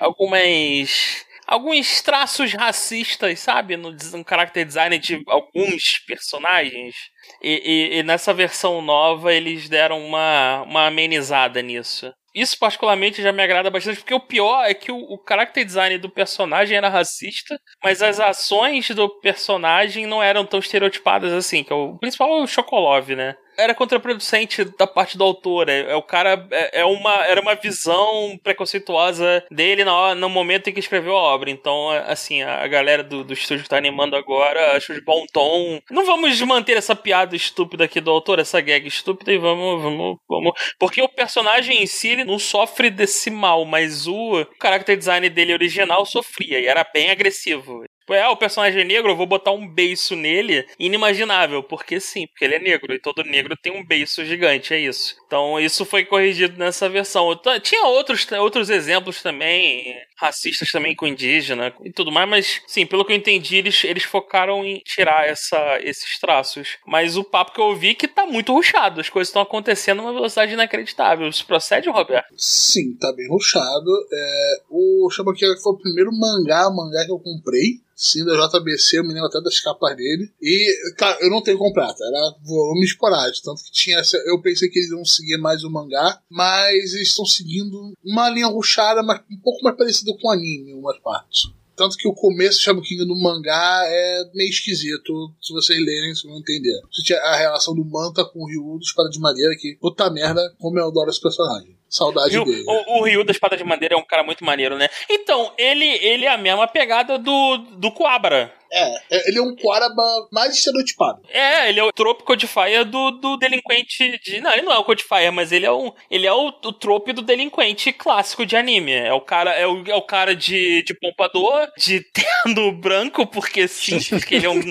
[0.00, 1.24] algumas.
[1.54, 3.76] Alguns traços racistas, sabe?
[3.76, 6.96] No, no character design de alguns personagens.
[7.40, 12.12] E, e- e nessa versão nova eles deram uma, uma amenizada nisso.
[12.34, 15.96] Isso particularmente já me agrada bastante, porque o pior é que o, o character design
[15.98, 21.72] do personagem era racista, mas as ações do personagem não eram tão estereotipadas assim, que
[21.72, 23.36] é o principal é o Chocolov, né?
[23.56, 25.68] Era contraproducente da parte do autor.
[25.68, 26.46] É, é o cara.
[26.50, 31.22] É, é uma, era uma visão preconceituosa dele na no momento em que escreveu a
[31.22, 31.50] obra.
[31.50, 35.24] Então, é, assim, a, galera do, do estúdio que tá animando agora acho de bom
[35.32, 35.80] tom.
[35.90, 40.16] Não vamos manter essa piada estúpida aqui do autor, essa gag estúpida, e vamos, vamos,
[40.28, 40.52] vamos.
[40.78, 45.52] Porque o personagem em si ele não sofre desse mal, mas o character design dele
[45.52, 47.84] original sofria e era bem agressivo.
[48.04, 52.26] Tipo, é, o personagem é negro, eu vou botar um beiço nele inimaginável, porque sim,
[52.26, 55.16] porque ele é negro, e todo negro tem um beiço gigante, é isso.
[55.26, 57.34] Então isso foi corrigido nessa versão.
[57.62, 63.04] Tinha outros, outros exemplos também, racistas também com indígena e tudo mais, mas sim, pelo
[63.04, 66.76] que eu entendi, eles, eles focaram em tirar essa, esses traços.
[66.86, 69.98] Mas o papo que eu ouvi é que tá muito ruchado, as coisas estão acontecendo
[69.98, 71.28] numa velocidade inacreditável.
[71.28, 72.34] Isso procede, Roberto?
[72.36, 73.90] Sim, tá bem ruchado.
[74.12, 77.84] É, o King foi o primeiro mangá, mangá que eu comprei.
[77.96, 80.28] Sim, da JBC, eu me lembro até das capas dele.
[80.42, 83.44] E, cara, eu não tenho comprado, era volume esporádico.
[83.44, 84.16] Tanto que tinha essa.
[84.26, 88.48] Eu pensei que eles iam seguir mais o mangá, mas eles estão seguindo uma linha
[88.48, 91.42] ruchada, mas um pouco mais parecida com o anime em umas partes.
[91.76, 95.32] Tanto que o começo do Shaman King no mangá é meio esquisito.
[95.42, 96.80] Se vocês lerem, vocês vão entender.
[97.24, 100.78] A relação do Manta com o Ryu do Espada de Madeira, que, puta merda, como
[100.78, 101.76] eu adoro esse personagem.
[101.88, 102.64] Saudade Ryu- dele.
[102.66, 104.88] o, o Ryu da Espada de Madeira é um cara muito maneiro, né?
[105.10, 108.52] Então, ele, ele é a mesma pegada do, do Coabra.
[108.72, 110.02] É, é, ele é um Quaraba
[110.32, 111.22] mais estereotipado.
[111.28, 114.40] É, ele é o trope codifier do, do delinquente de.
[114.40, 117.12] Não, ele não é o codifier, mas ele é, um, ele é o, o trope
[117.12, 118.92] do delinquente clássico de anime.
[118.92, 122.00] É o cara, é o, é o cara de, de pompador, de
[122.44, 124.62] terno branco, porque sim, porque ele é um,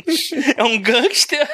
[0.58, 1.48] é um gangster.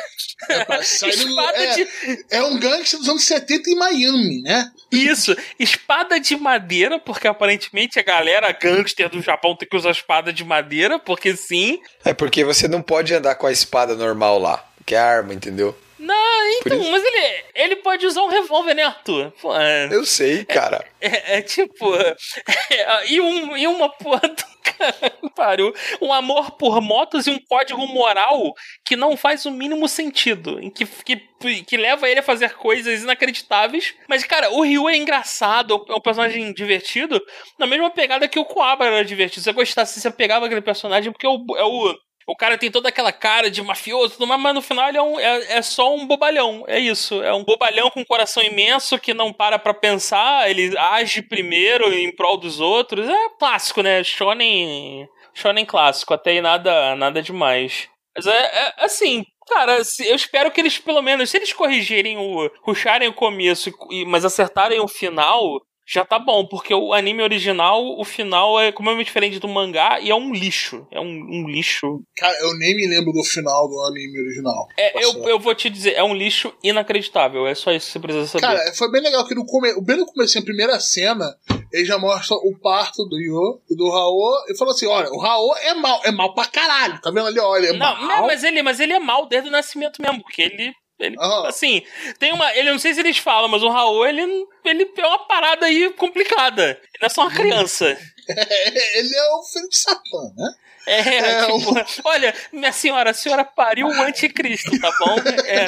[0.49, 1.87] É, Espada é, de.
[2.31, 4.71] é um gangster dos anos 70 em Miami, né?
[4.91, 10.31] Isso, espada de madeira, porque aparentemente a galera gangster do Japão tem que usar espada
[10.31, 11.79] de madeira, porque sim.
[12.03, 15.75] É porque você não pode andar com a espada normal lá, que é arma, entendeu?
[15.97, 19.31] Não, então, mas ele, ele pode usar um revólver, né, Arthur?
[19.41, 20.83] Pô, é, Eu sei, cara.
[21.01, 21.93] é- é tipo.
[21.95, 22.15] é,
[23.11, 25.73] e, um, e uma porra do cara, pariu.
[26.01, 28.53] Um amor por motos e um código moral
[28.85, 30.57] que não faz o mínimo sentido.
[30.61, 31.17] Em que, que,
[31.63, 33.93] que leva ele a fazer coisas inacreditáveis.
[34.07, 37.21] Mas, cara, o Ryu é engraçado, é um personagem divertido,
[37.59, 39.41] na mesma pegada que o Coabra era divertido.
[39.41, 41.45] Se você gostasse, você pegava aquele personagem, porque é o.
[41.57, 41.93] É o
[42.31, 45.57] o cara tem toda aquela cara de mafioso, mas no final ele é, um- é-
[45.57, 46.63] é só um bobalhão.
[46.67, 47.21] É isso.
[47.23, 51.91] É um bobalhão com um coração imenso que não para pra pensar, ele age primeiro
[51.93, 53.07] em prol dos outros.
[53.09, 54.03] É clássico, né?
[54.03, 55.07] Shonen.
[55.33, 57.87] Shonen clássico, até aí nada, nada demais.
[58.15, 59.23] Mas é, é assim.
[59.47, 62.51] Cara, eu espero que eles, pelo menos, se eles corrigirem o.
[62.63, 63.71] ruxarem o começo,
[64.05, 65.59] mas acertarem o final,
[65.91, 70.11] já tá bom, porque o anime original, o final é completamente diferente do mangá e
[70.11, 70.85] é um lixo.
[70.91, 72.03] É um, um lixo.
[72.15, 74.67] Cara, eu nem me lembro do final do anime original.
[74.77, 77.47] É, eu, eu vou te dizer, é um lixo inacreditável.
[77.47, 78.41] É só isso que você precisa saber.
[78.41, 79.73] Cara, foi bem legal que no come...
[79.81, 81.25] bem no começo, a primeira cena,
[81.73, 85.17] ele já mostra o parto do Yo e do Raul e falou assim: olha, o
[85.17, 87.01] Raul é mal, é mal pra caralho.
[87.01, 87.39] Tá vendo ali?
[87.39, 88.07] Olha, ele é não, mal.
[88.07, 90.71] não, mas ele, mas ele é mal desde o nascimento mesmo, porque ele.
[90.99, 91.81] Ele, assim,
[92.17, 92.53] tem uma.
[92.55, 94.21] Ele não sei se eles falam, mas o Raul, ele,
[94.65, 96.71] ele é uma parada aí complicada.
[96.71, 97.97] Ele não é só uma criança.
[98.27, 100.53] ele é o filho de Satã, né?
[100.87, 105.15] É, É, tipo, olha, minha senhora, a senhora pariu o anticristo, tá bom?
[105.45, 105.65] É,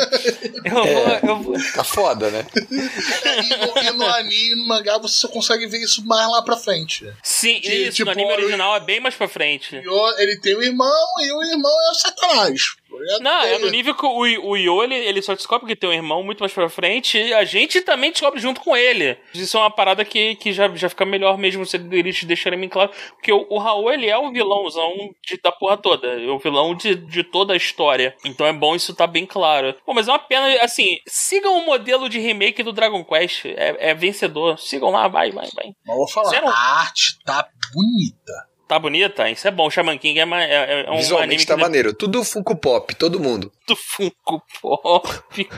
[0.65, 1.73] eu, vou, eu vou.
[1.73, 2.45] Tá foda, né?
[2.71, 6.57] E no, e no anime, no mangá, você só consegue ver isso mais lá pra
[6.57, 7.05] frente.
[7.21, 9.75] Sim, Que, isso, tipo, no anime original é bem mais pra frente.
[9.75, 12.75] Ele tem um irmão e o irmão é o Satanás.
[13.21, 15.93] Não, é no nível que o, o Yo, ele, ele só descobre que tem um
[15.93, 19.17] irmão muito mais pra frente e a gente também descobre junto com ele.
[19.33, 22.69] Isso é uma parada que, que já, já fica melhor mesmo se eles deixarem bem
[22.69, 22.91] claro.
[23.13, 24.93] Porque o, o Raul, ele é o vilãozão
[25.25, 26.07] de, da porra toda.
[26.07, 28.15] É o vilão de, de toda a história.
[28.25, 29.75] Então é bom isso tá bem claro.
[29.85, 33.45] Pô, mas é uma pena, assim, sigam o modelo de remake do Dragon Quest.
[33.45, 34.59] É, é vencedor.
[34.59, 35.71] Sigam lá, vai, vai, vai.
[35.85, 36.47] Mas vou falar, Zero.
[36.47, 38.50] a arte tá bonita.
[38.71, 39.29] Tá bonita?
[39.29, 39.69] Isso é bom.
[39.69, 41.93] Shaman King é, é, é um Visualmente anime tá que maneiro.
[41.93, 43.51] Tudo Funko Pop, todo mundo.
[43.71, 45.09] Do Funko Pop.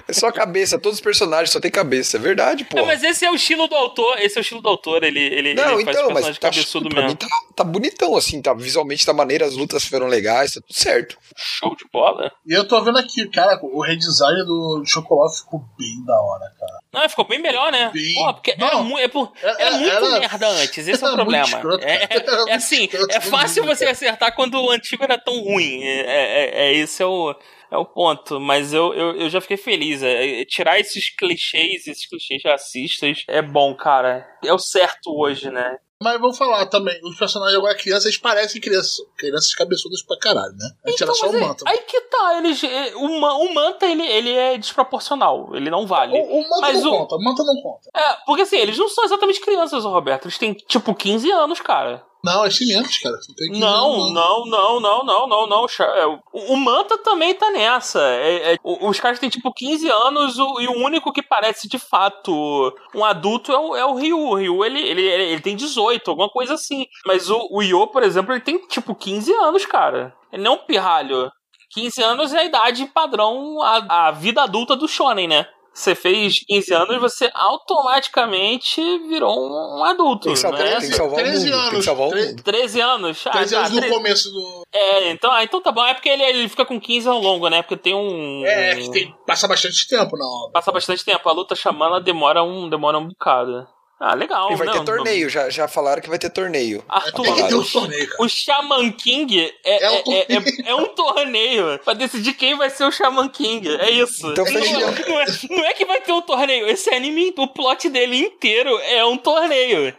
[0.08, 2.78] É só cabeça, todos os personagens só tem cabeça, é verdade, pô.
[2.78, 5.20] É, mas esse é o estilo do autor, esse é o estilo do autor, ele,
[5.20, 7.10] ele, Não, ele faz então, personagem mas tá, cabeçudo pra mesmo.
[7.12, 10.78] mim tá, tá bonitão, assim, tá visualmente tá maneiro, as lutas foram legais, tá tudo
[10.78, 11.18] certo.
[11.36, 12.32] Show de bola.
[12.48, 16.80] E eu tô vendo aqui, cara, o redesign do chocolate ficou bem da hora, cara.
[16.94, 17.90] Não, ficou bem melhor, né?
[17.94, 18.14] Bem.
[18.14, 18.84] Pô, porque era, Não.
[18.84, 21.38] mu é por- É- era é- muito era- merda antes, esse é o era muito
[21.40, 21.46] problema.
[21.48, 22.04] escroto, É.
[22.14, 25.82] Era é, é assim, é fácil você acertar quando o antigo era tão ruim.
[25.84, 27.34] É, é, é- esse é o,
[27.74, 28.40] é o ponto.
[28.40, 30.02] Mas eu, eu, eu já fiquei feliz.
[30.04, 34.26] É, é, tirar esses clichês, esses clichês racistas, é bom, cara.
[34.44, 35.78] É o certo hoje, né?
[36.02, 40.52] Mas vou falar também, os personagens agora crianças, eles parecem crianças, crianças cabeçudas pra caralho,
[40.58, 40.70] né?
[40.86, 41.64] Antes era só o é- manto.
[41.66, 46.12] aí que tá, eles, é, o, o Manta, ele, ele é desproporcional, ele não vale.
[46.12, 47.90] O, o manto Mas não o- conta, o manto não conta.
[47.96, 50.26] É, porque assim, eles não são exatamente crianças, Roberto.
[50.26, 52.04] Eles têm, tipo, 15 anos, cara.
[52.24, 53.18] Não, é menos, cara.
[53.52, 58.00] Não, Não, não, não, não, não, não, é, O, Manta também tá nessa.
[58.02, 62.74] É- é- os caras têm tipo 15 anos e o único que parece de fato
[62.96, 64.18] um adulto é o, é o Ryu.
[64.18, 66.86] O Ryu ele, ele, ele, ele tem 18, alguma coisa assim.
[67.06, 70.16] Mas o, o Yo, por exemplo, ele tem tipo 15 anos, cara.
[70.32, 71.30] Ele não é um pirralho.
[71.72, 75.48] 15 anos é a idade padrão, a, a vida adulta do Shonen, né?
[75.74, 79.50] Você fez 15 anos, você automaticamente virou
[79.80, 80.26] um, adulto.
[80.26, 80.80] Tem que salvar, né?
[80.80, 82.44] tem que salvar o 13 mundo, tem que anos, salvar o mundo.
[82.44, 83.24] 13 anos.
[83.28, 84.64] Ah, 13 tá, anos no 13 começo do.
[84.72, 85.84] é, então, ah, então tá bom.
[85.84, 87.64] É porque ele, ele fica com 15 ao longo, né?
[87.64, 88.46] Porque tem um.
[88.46, 90.52] É, que tem, passa bastante tempo na obra.
[90.52, 91.28] Passa bastante tempo.
[91.28, 93.68] A luta xamana demora um, demora um bocado.
[94.06, 94.52] Ah, legal.
[94.52, 96.84] E vai não, ter torneio, já, já falaram que vai ter torneio.
[96.90, 100.76] Arthur, ter um o, torneio, o Shaman King é, É um é, é, é- é
[100.76, 103.66] um torneio pra decidir quem vai ser o Shaman King.
[103.78, 104.30] É isso.
[104.30, 104.62] Então não,
[105.08, 106.68] não é, não é que vai ter um torneio.
[106.68, 109.96] Esse anime, o plot dele inteiro é um torneio.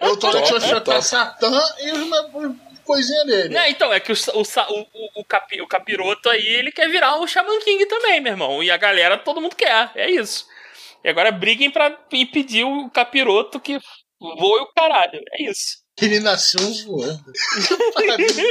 [0.00, 1.02] É o torneio que vai.
[1.02, 3.56] Satã e os coisinha dele.
[3.56, 7.16] É, então, é que o, o, o, o, capi- o capiroto aí, ele quer virar
[7.16, 8.62] o Shaman King também, meu irmão.
[8.62, 9.90] E a galera, todo mundo quer.
[9.94, 10.46] É isso.
[11.04, 13.78] E agora briguem pra impedir o capiroto que
[14.20, 15.20] voe o caralho.
[15.32, 15.85] É isso.
[16.00, 17.24] Ele nasceu voando.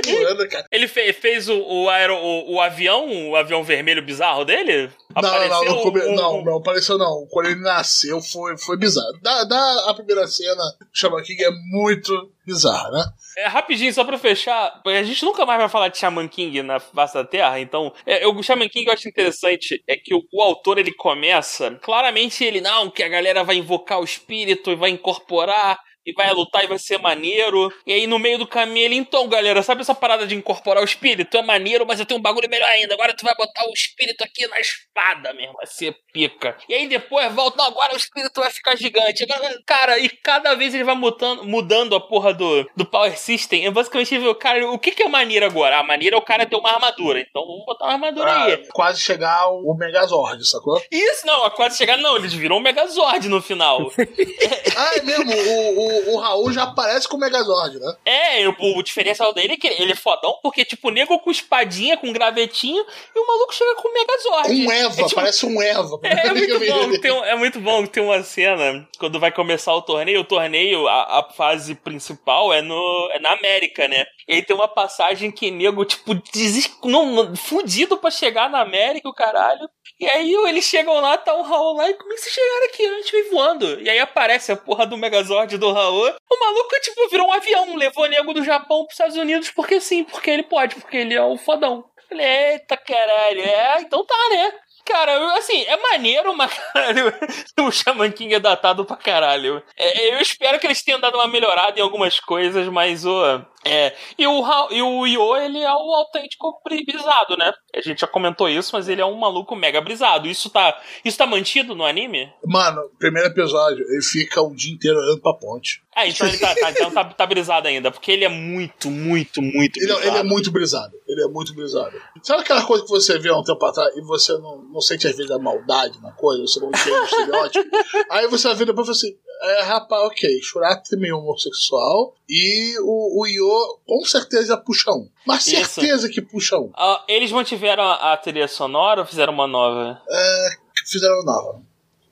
[0.06, 0.66] Voando, cara.
[0.72, 4.90] Ele fe- fez o, o, aero, o, o avião, o avião vermelho bizarro dele?
[5.16, 7.28] Não, não, não, Apareceu não, come- o- não, não apareceu não.
[7.30, 9.20] Quando ele nasceu foi, foi bizarro.
[9.22, 13.04] Da, da a primeira cena, o Shaman King é muito bizarro, né?
[13.38, 16.80] É, rapidinho, só pra fechar, a gente nunca mais vai falar de Shaman King na
[16.80, 20.22] face da Terra, então, é, eu- o Shaman King eu acho interessante é que o,
[20.34, 24.76] o autor ele começa, claramente ele não, que a galera vai invocar o espírito e
[24.76, 27.72] vai incorporar e vai lutar e vai ser maneiro.
[27.86, 30.86] E aí no meio do caminho ele, então, galera, sabe essa parada de incorporar o
[30.86, 31.38] espírito?
[31.38, 32.94] É maneiro, mas eu tenho um bagulho melhor ainda.
[32.94, 36.58] Agora tu vai botar o espírito aqui na espada mesmo, vai ser pica.
[36.70, 39.24] E aí depois volta, não, agora o espírito vai ficar gigante.
[39.24, 43.66] Agora, cara, e cada vez ele vai mudando, mudando a porra do, do Power System.
[43.66, 45.80] É basicamente, cara, o que, que é maneiro agora?
[45.80, 47.20] A maneira é o cara ter uma armadura.
[47.20, 48.58] Então vamos botar uma armadura aí.
[48.58, 50.82] Pra quase chegar o Megazord, sacou?
[50.92, 53.92] Isso, não, quase chegar, não, eles viram um Megazord no final.
[54.78, 57.96] Ah, é mesmo, o, o, o Raul já aparece com o Megazord, né?
[58.06, 61.32] É, o, o diferencial dele é que ele é fodão, porque, tipo, o nego com
[61.32, 62.86] espadinha, com gravetinho,
[63.16, 64.66] e o maluco chega com Megazord.
[64.68, 66.00] Um Eva, É, tipo, parece um Eva.
[66.04, 69.82] É, muito bom, tem, um- é muito bom ter uma cena quando vai começar o
[69.82, 70.22] torneio.
[70.22, 74.06] O torneio, a, a fase principal é, no, é na América, né?
[74.28, 78.62] E aí tem uma passagem que nego, tipo, deses, não, não- fudido pra chegar na
[78.62, 79.70] América, o caralho.
[80.00, 82.66] E aí eles chegam lá, tá o Raul lá, e como é que vocês chegaram
[82.66, 82.86] aqui?
[82.86, 83.82] A gente voando.
[83.82, 86.14] E aí aparece a porra do Megazord do Raul.
[86.30, 90.04] O maluco, tipo, virou um avião, levou nego do Japão pros Estados Unidos, porque sim,
[90.04, 91.86] porque ele pode, porque ele é o fodão.
[92.10, 94.54] Falei, eita caralho, é, então tá, né?
[94.86, 97.12] Cara, assim, é maneiro, mas caralho,
[97.60, 99.64] o Shaman King é datado pra caralho.
[99.76, 103.42] É, eu espero que eles tenham dado uma melhorada em algumas coisas, mas o.
[103.66, 103.96] É.
[104.18, 107.52] E o, e o Io, ele é o autêntico bri- brisado, né?
[107.76, 110.28] A gente já comentou isso, mas ele é um maluco mega brisado.
[110.28, 112.32] Isso tá, isso tá mantido no anime?
[112.46, 115.82] Mano, primeiro episódio, ele fica o dia inteiro olhando pra ponte.
[115.96, 119.42] Ah, então ele tá, tá, então tá, tá brisado ainda, porque ele é muito, muito,
[119.42, 120.08] muito Ele, brisado.
[120.08, 120.94] ele é muito brisado.
[121.08, 122.00] Ele é muito brisado.
[122.22, 125.08] Sabe aquela coisa que você vê há um tempo atrás e você não, não sente
[125.08, 127.70] às vezes a maldade na coisa, você não entende o estereótipo?
[128.12, 132.16] Aí você vai ver depois e fala assim: é, rapaz, ok, Shurata é meio homossexual
[132.30, 135.10] e o, o Io com certeza puxa um.
[135.26, 135.82] Mas Isso.
[135.82, 136.72] certeza que puxa um.
[136.76, 140.02] Ah, eles mantiveram a, a trilha sonora ou fizeram uma nova?
[140.10, 140.50] É,
[140.86, 141.62] fizeram nova.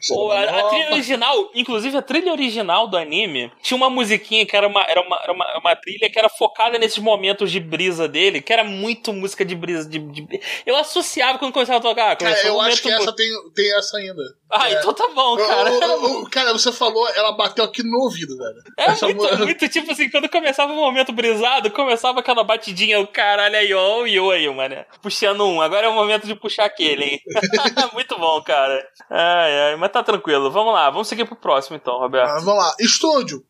[0.07, 4.55] Pô, a, a trilha original, inclusive a trilha original do anime, tinha uma musiquinha que
[4.55, 8.07] era uma, era uma, era uma, uma trilha que era focada nesses momentos de brisa
[8.07, 9.87] dele, que era muito música de brisa.
[9.87, 10.41] De, de...
[10.65, 12.15] Eu associava quando começava a tocar.
[12.15, 14.21] Cara, eu um acho que essa tem, tem essa ainda.
[14.49, 14.73] Ah, É.
[14.73, 15.71] então tá bom, cara.
[15.71, 18.55] O- o- o- cara, você falou, ela bateu aqui no ouvido, velho.
[18.77, 22.99] É Essa muito, mu- muito tipo assim, quando começava o momento brisado, começava aquela batidinha,
[22.99, 24.75] o caralho aí, ó, e eu aí, mano.
[25.01, 27.21] Puxando um, agora é o momento de puxar aquele, hein?
[27.93, 28.85] muito bom, cara.
[29.09, 30.51] Ai, ai, mas tá tranquilo.
[30.51, 32.29] Vamos lá, vamos seguir pro próximo então, Roberto.
[32.29, 32.75] Ah, vamos lá.
[32.79, 33.45] Estúdio,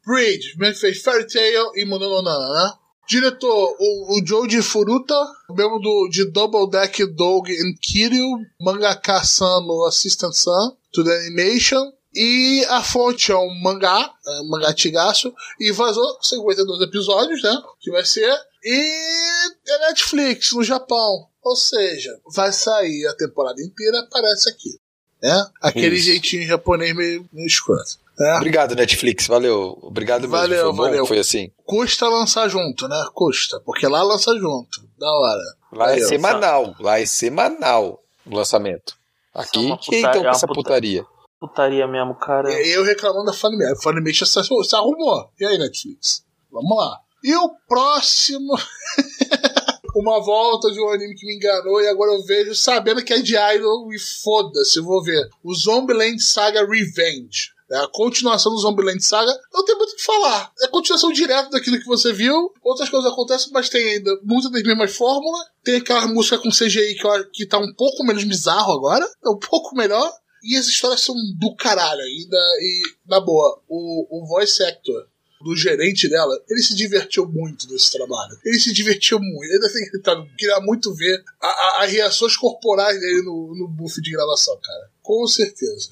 [0.58, 2.78] me fez Fairy Tail e Mononana?
[3.08, 5.16] Diretor, o, o Joji Furuta,
[5.50, 11.92] mesmo do, de Double Deck Dog and Kiryu, mangaka Sano Assistant Sun, to the Animation.
[12.16, 17.60] E a fonte é um mangá, é, mangá Tigaço, e vazou 52 episódios, né?
[17.82, 18.32] Que vai ser.
[18.64, 21.28] E é Netflix no Japão.
[21.44, 24.80] Ou seja, vai sair a temporada inteira, aparece aqui.
[25.24, 25.46] Né?
[25.62, 26.08] Aquele Isso.
[26.08, 27.98] jeitinho japonês meio, meio escroto.
[28.20, 28.36] né?
[28.36, 29.26] Obrigado, Netflix.
[29.26, 29.80] Valeu.
[29.82, 30.36] Obrigado mesmo.
[30.36, 31.06] Valeu, foi bom, valeu.
[31.06, 31.50] Foi assim.
[31.66, 33.06] Custa lançar junto, né?
[33.14, 33.60] Custa.
[33.62, 34.82] Porque lá lança junto.
[35.00, 35.42] Da hora.
[35.72, 36.08] Lá é Valeu.
[36.10, 36.76] semanal.
[36.80, 38.96] Lá é semanal o lançamento.
[39.34, 41.06] Aqui, que puta- então é essa puta- putaria?
[41.40, 42.52] Putaria mesmo, cara.
[42.54, 43.74] E eu reclamando da Funimation.
[43.74, 45.30] A Funimation se arrumou.
[45.40, 46.24] E aí, Netflix?
[46.52, 47.00] Vamos lá.
[47.24, 48.54] E o próximo...
[49.96, 53.22] Uma volta de um anime que me enganou e agora eu vejo sabendo que é
[53.22, 55.30] de Idol e foda-se, vou ver.
[55.44, 57.54] O Zombieland Saga Revenge.
[57.70, 59.32] É a continuação do Zombieland Saga.
[59.54, 60.52] Não tem muito o que falar.
[60.62, 62.52] É a continuação direta daquilo que você viu.
[62.64, 65.46] Outras coisas acontecem, mas tem ainda muitas das mesmas fórmulas.
[65.64, 69.06] Tem aquela música com CGI que, eu que tá um pouco menos bizarro agora.
[69.24, 70.12] É um pouco melhor.
[70.44, 72.38] E as histórias são do caralho ainda.
[72.60, 75.08] E, na boa, o, o voice actor
[75.44, 78.38] do gerente dela, ele se divertiu muito nesse trabalho.
[78.46, 79.52] Ele se divertiu muito.
[79.52, 80.28] Ele ter gritado.
[80.38, 84.90] Queria muito ver a- a- as reações corporais dele no, no buff de gravação, cara.
[85.02, 85.90] Com certeza.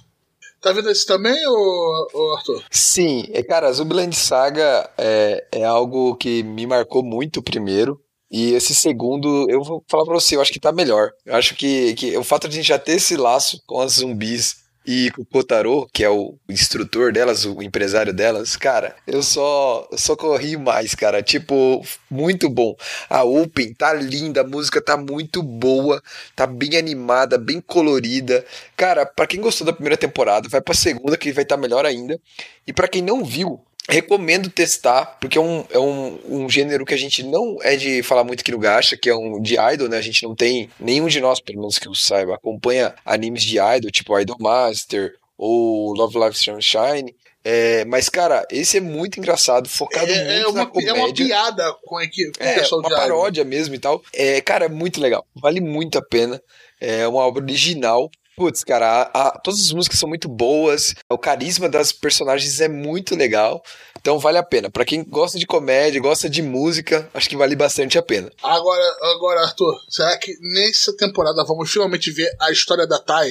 [0.62, 2.64] Tá vendo esse também, ô, ô Arthur?
[2.70, 8.00] Sim, é, cara, Zumbiland Saga é, é algo que me marcou muito primeiro.
[8.30, 11.10] E esse segundo, eu vou falar pra você, eu acho que tá melhor.
[11.26, 13.94] Eu acho que, que o fato de a gente já ter esse laço com as
[13.94, 19.88] zumbis e o Kotaro, que é o instrutor delas, o empresário delas, cara, eu só,
[19.92, 21.22] eu só corri mais, cara.
[21.22, 22.76] Tipo, muito bom.
[23.10, 26.02] A Open tá linda, a música tá muito boa,
[26.36, 28.44] tá bem animada, bem colorida.
[28.76, 32.20] Cara, pra quem gostou da primeira temporada, vai pra segunda que vai estar melhor ainda.
[32.66, 36.94] E pra quem não viu, recomendo testar, porque é um, é um, um gênero que
[36.94, 39.90] a gente não é de falar muito aqui no Gacha, que é um de idol,
[39.90, 39.98] né?
[39.98, 43.58] A gente não tem, nenhum de nós, pelo menos que eu saiba, acompanha animes de
[43.60, 47.16] idol, tipo Idol Master ou Love Live Sunshine.
[47.44, 50.92] É, mas, cara, esse é muito engraçado, focado É, muito é, uma, na comédia.
[50.92, 52.32] é uma piada com a equipe.
[52.40, 54.02] É, uma paródia mesmo e tal.
[54.14, 55.26] É, cara, é muito legal.
[55.36, 56.40] Vale muito a pena.
[56.80, 58.12] É uma obra original.
[58.36, 60.96] Putz, cara, a- a- todas as músicas são muito boas.
[61.10, 63.62] O carisma das personagens é muito legal.
[64.00, 64.70] Então vale a pena.
[64.72, 68.32] Pra quem gosta de comédia, gosta de música, acho que vale bastante a pena.
[68.42, 68.84] Agora,
[69.16, 73.30] agora, Arthur, será que nessa temporada vamos finalmente ver a história da Tai?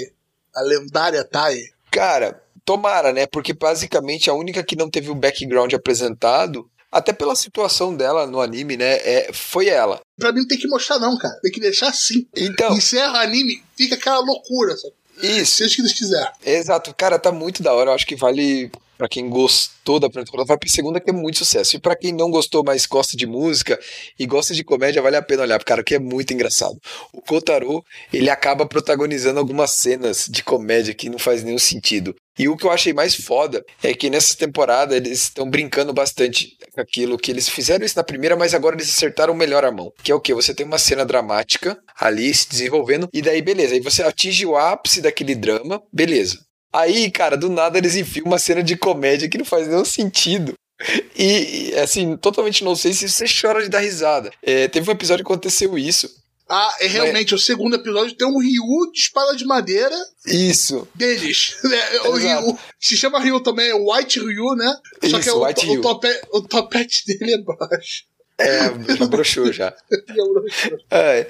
[0.54, 1.56] A lendária Tai?
[1.90, 3.26] Cara, tomara, né?
[3.26, 8.40] Porque basicamente a única que não teve o background apresentado, até pela situação dela no
[8.40, 8.96] anime, né?
[9.02, 10.00] É, foi ela.
[10.18, 11.38] Pra mim não tem que mostrar, não, cara.
[11.42, 12.26] Tem que deixar assim.
[12.36, 14.94] Então, Encerra o anime, fica aquela loucura, sabe?
[15.22, 15.56] isso.
[15.56, 16.32] Seja o que Deus quiser.
[16.44, 17.90] Exato, cara, tá muito da hora.
[17.90, 21.12] Eu acho que vale pra quem gostou da primeira temporada, vai pra segunda que é
[21.12, 21.74] muito sucesso.
[21.74, 23.80] E pra quem não gostou, mas gosta de música
[24.18, 26.78] e gosta de comédia, vale a pena olhar, cara, que é muito engraçado.
[27.10, 27.82] O Kotaro,
[28.12, 32.14] ele acaba protagonizando algumas cenas de comédia que não faz nenhum sentido.
[32.38, 36.58] E o que eu achei mais foda é que nessa temporada eles estão brincando bastante
[36.80, 39.92] com aquilo que eles fizeram isso na primeira, mas agora eles acertaram melhor a mão.
[40.02, 40.34] Que é o que?
[40.34, 44.56] Você tem uma cena dramática ali se desenvolvendo, e daí beleza, aí você atinge o
[44.56, 46.38] ápice daquele drama, beleza.
[46.72, 50.54] Aí, cara, do nada eles enfiam uma cena de comédia que não faz nenhum sentido.
[51.14, 54.30] E, assim, totalmente não sei se você chora de dar risada.
[54.42, 56.08] É, teve um episódio que aconteceu isso.
[56.52, 59.94] Ah, é realmente, o segundo episódio tem um Ryu de espada de madeira
[60.26, 60.88] Isso.
[60.96, 61.54] deles.
[61.64, 62.12] É, o.
[62.16, 64.74] Ryu, se chama Ryu também, é White Ryu, né?
[65.08, 65.80] Só Isso, que o, White o, Ryu.
[65.82, 68.04] tope- o topete dele é baixo.
[68.38, 69.72] É, já broxou já.
[70.90, 71.28] É,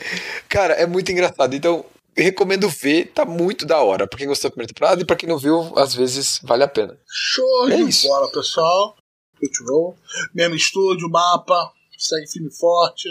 [0.49, 1.55] cara, é muito engraçado.
[1.55, 1.85] Então,
[2.16, 4.07] recomendo ver, tá muito da hora.
[4.07, 6.68] Pra quem gostou da primeira temporada e pra quem não viu, às vezes vale a
[6.68, 6.97] pena.
[7.07, 8.07] Show É de isso.
[8.09, 8.97] bola, pessoal.
[9.39, 9.97] Futebol.
[10.35, 13.09] Mesmo estúdio, mapa, segue filme forte.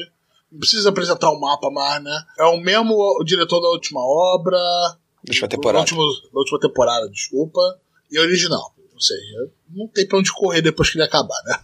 [0.52, 2.24] Não precisa apresentar o mapa mais, né?
[2.40, 4.58] É o mesmo o diretor da última obra.
[4.58, 5.80] Da última Da temporada.
[5.82, 7.60] última, da última temporada, desculpa.
[8.12, 8.74] E original.
[8.94, 11.60] Ou seja, não tem pra onde correr depois que ele acabar, né?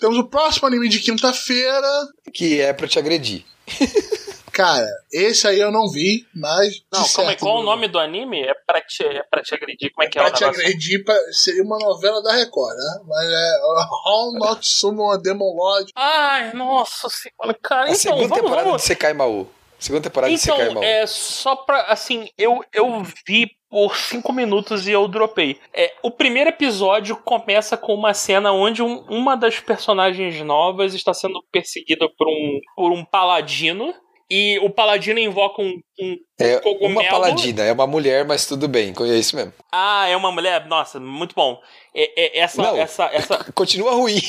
[0.00, 2.08] Temos o próximo anime de quinta-feira.
[2.32, 3.44] Que é pra te agredir.
[4.54, 6.80] Cara, esse aí eu não vi, mas.
[6.92, 8.40] Não, como é, qual o nome do anime?
[8.42, 9.90] É pra te, é pra te agredir.
[9.92, 10.62] Como é que é Pra o te negócio?
[10.62, 13.00] agredir, pra- seria uma novela da Record, né?
[13.06, 13.50] Mas é
[14.06, 15.90] How Not Summon a Demon Lord.
[15.96, 17.82] Ai, nossa senhora, cara.
[17.82, 18.82] A Então, segunda vamos, temporada vamos.
[18.82, 19.48] de Sekai Maú.
[19.78, 20.84] Segunda temporada de Sekai Então, Maú.
[20.84, 21.82] é só pra.
[21.88, 25.58] Assim, eu, eu vi por cinco minutos e eu dropei.
[25.74, 31.12] É, o primeiro episódio começa com uma cena onde um- uma das personagens novas está
[31.12, 33.92] sendo perseguida por um, por um paladino.
[34.30, 36.92] E o paladino invoca um, um É cogumelo.
[37.00, 39.52] uma paladina, é uma mulher, mas tudo bem, é isso mesmo.
[39.70, 40.66] Ah, é uma mulher?
[40.66, 41.60] Nossa, muito bom.
[41.94, 42.76] É, é- essa, Não.
[42.76, 44.20] essa, essa, Continua ruim.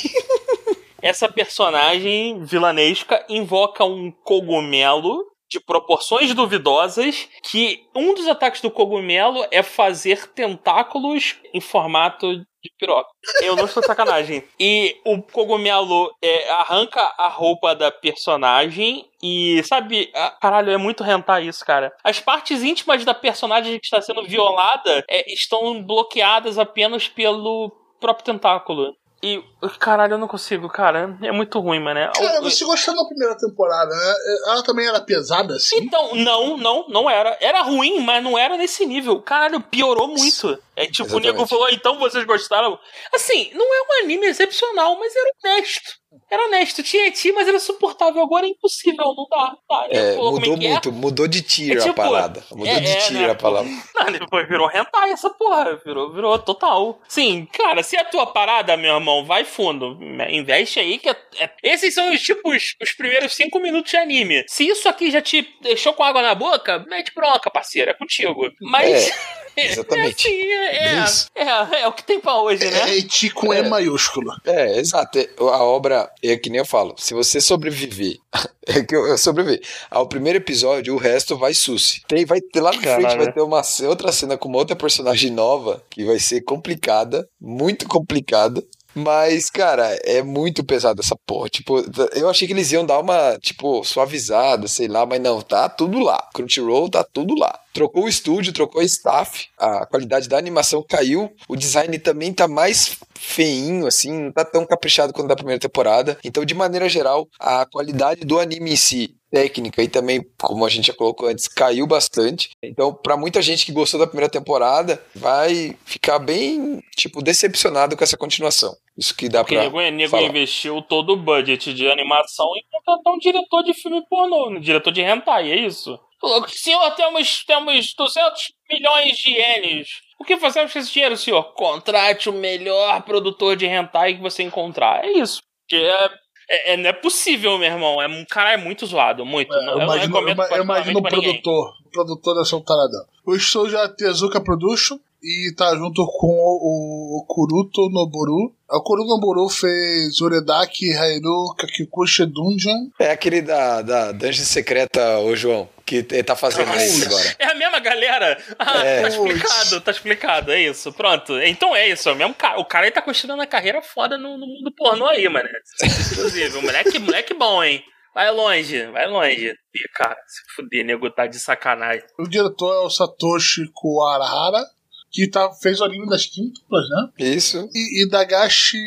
[1.01, 9.45] essa personagem vilanesca invoca um cogumelo de proporções duvidosas que um dos ataques do cogumelo
[9.49, 13.09] é fazer tentáculos em formato de piroca.
[13.41, 14.43] Eu não estou de sacanagem.
[14.59, 21.03] E o cogumelo é, arranca a roupa da personagem e, sabe, ah, caralho, é muito
[21.03, 21.95] rentar isso, cara.
[22.03, 28.25] As partes íntimas da personagem que está sendo violada é, estão bloqueadas apenas pelo próprio
[28.25, 28.93] tentáculo.
[29.25, 29.43] E,
[29.79, 31.17] caralho, eu não consigo, cara.
[31.23, 32.11] É muito ruim, mano.
[32.13, 34.13] Cara, você gostou da primeira temporada, né?
[34.45, 35.77] Ela também era pesada assim?
[35.77, 37.35] Então, não, não, não era.
[37.41, 39.19] Era ruim, mas não era nesse nível.
[39.23, 40.61] Caralho, piorou muito.
[40.75, 41.49] É tipo, o nego Exatamente.
[41.49, 42.77] falou, então vocês gostaram.
[43.15, 45.95] Assim, não é um anime excepcional, mas era honesto.
[46.29, 46.83] Era honesto.
[46.83, 48.21] Tinha ti, mas era suportável.
[48.21, 49.53] Agora é impossível, não dá.
[49.53, 49.87] Não dá.
[49.89, 50.69] Ele É, falou, como mudou é?
[50.71, 52.43] muito, mudou de tier É tipo, a parada.
[52.51, 53.71] Mudou é- de é, tier né, a palavra.
[53.95, 55.79] Não, depois virou hentai essa porra.
[55.85, 56.99] Virou, virou total.
[57.07, 59.97] Sim, cara, se é a tua parada, meu irmão, vai fundo.
[60.29, 64.43] Investe aí que é, é- esses são os tipos, os primeiros cinco minutos de anime.
[64.47, 68.51] Se isso aqui já te deixou com água na boca, mete bronca, parceiro, é contigo.
[68.61, 69.11] Mas.
[69.55, 70.27] exatamente.
[70.27, 72.89] É, assim, é, é, é, é o que tem pra hoje, né?
[72.91, 74.31] É Eti com E maiúsculo.
[74.45, 75.17] É, exato.
[75.19, 78.17] É, A obra, é que nem eu falo, se você sobreviver,
[78.67, 82.01] é que eu, eu sobreviver ao primeiro episódio, o resto vai suci.
[82.07, 83.23] Tem, vai ter lá na frente, Caralho.
[83.23, 87.87] vai ter uma outra cena com uma outra personagem nova, que vai ser complicada, muito
[87.87, 88.63] complicada.
[88.95, 91.49] Mas, cara, é muito pesado essa porra.
[91.49, 95.67] Tipo, eu achei que eles iam dar uma, tipo, suavizada, sei lá, mas não, tá
[95.67, 96.29] tudo lá.
[96.33, 97.59] Crunchyroll tá tudo lá.
[97.73, 102.47] Trocou o estúdio, trocou o staff, a qualidade da animação caiu, o design também tá
[102.47, 106.17] mais feinho, assim, não tá tão caprichado quanto da primeira temporada.
[106.23, 110.69] Então, de maneira geral, a qualidade do anime em si, técnica e também, como a
[110.69, 112.51] gente já colocou antes, caiu bastante.
[112.63, 118.03] Então, pra muita gente que gostou da primeira temporada, vai ficar bem, tipo, decepcionado com
[118.05, 118.73] essa continuação.
[118.97, 120.23] Isso que dá Porque pra nego, nego falar.
[120.29, 124.91] investiu todo o budget de animação em contratar um diretor de filme pornô, um diretor
[124.93, 125.99] de hentai, é isso?
[126.21, 129.89] Falou, senhor, temos, temos 200 milhões de ienes.
[130.17, 131.43] O que fazemos com esse dinheiro, senhor?
[131.55, 135.03] Contrate o melhor produtor de hentai que você encontrar.
[135.03, 135.41] É isso.
[135.67, 136.09] Porque é,
[136.49, 138.01] é- é- não é possível, meu irmão.
[138.01, 139.53] É, um cara é muito zoado, muito.
[139.53, 140.27] É, Não- eu imagino, eu,
[140.57, 141.73] eu imagino o produtor.
[141.85, 143.05] O produtor dessa taradão.
[143.25, 148.51] O estúdio é a Tezuka Production e tá junto com o, o Kuruto Noboru.
[148.69, 152.89] O Kuruto Noboru fez Uredaki, Hairu, Kakikushi Dungeon.
[152.99, 157.35] É aquele da, da Dungeon Secreta, ô João, que ele tá fazendo isso agora.
[157.37, 158.43] É a mesma galera?
[158.57, 159.01] Ah, É.
[159.01, 161.39] tá explicado, tá explicado, é isso, pronto.
[161.41, 162.59] Então é isso, é o mesmo cara.
[162.59, 165.47] O cara aí tá construindo uma carreira foda no, no mundo pornô aí, mano.
[165.83, 167.83] Inclusive, o moleque, moleque bom, hein?
[168.13, 169.49] Vai longe, vai longe.
[169.49, 172.03] Ih, cara, se fuder, nego tá de sacanagem.
[172.17, 174.65] O diretor é o Satoshi Kuwahara,
[175.11, 177.09] que tá, fez o anime das quíntuplas, né?
[177.35, 177.69] Isso.
[177.73, 178.79] E, e Dagashi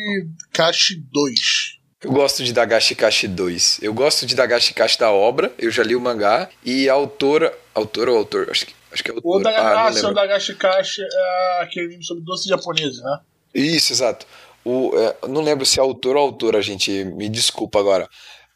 [0.51, 1.78] Kashi 2.
[2.01, 3.79] Eu gosto de Dagashi Kashi 2.
[3.81, 6.49] Eu gosto de Dagashi Kashi da obra, eu já li o mangá.
[6.63, 7.53] E a autora.
[7.75, 8.47] Autora ou autor?
[8.49, 9.57] Acho que, acho que é O autora.
[9.57, 10.13] Ah, o lembro.
[10.13, 13.19] Dagashi Kashi é aquele anime sobre doce japonês, né?
[13.53, 14.25] Isso, exato.
[14.63, 17.03] O, é, não lembro se é autor ou autora, gente.
[17.03, 18.07] Me desculpa agora.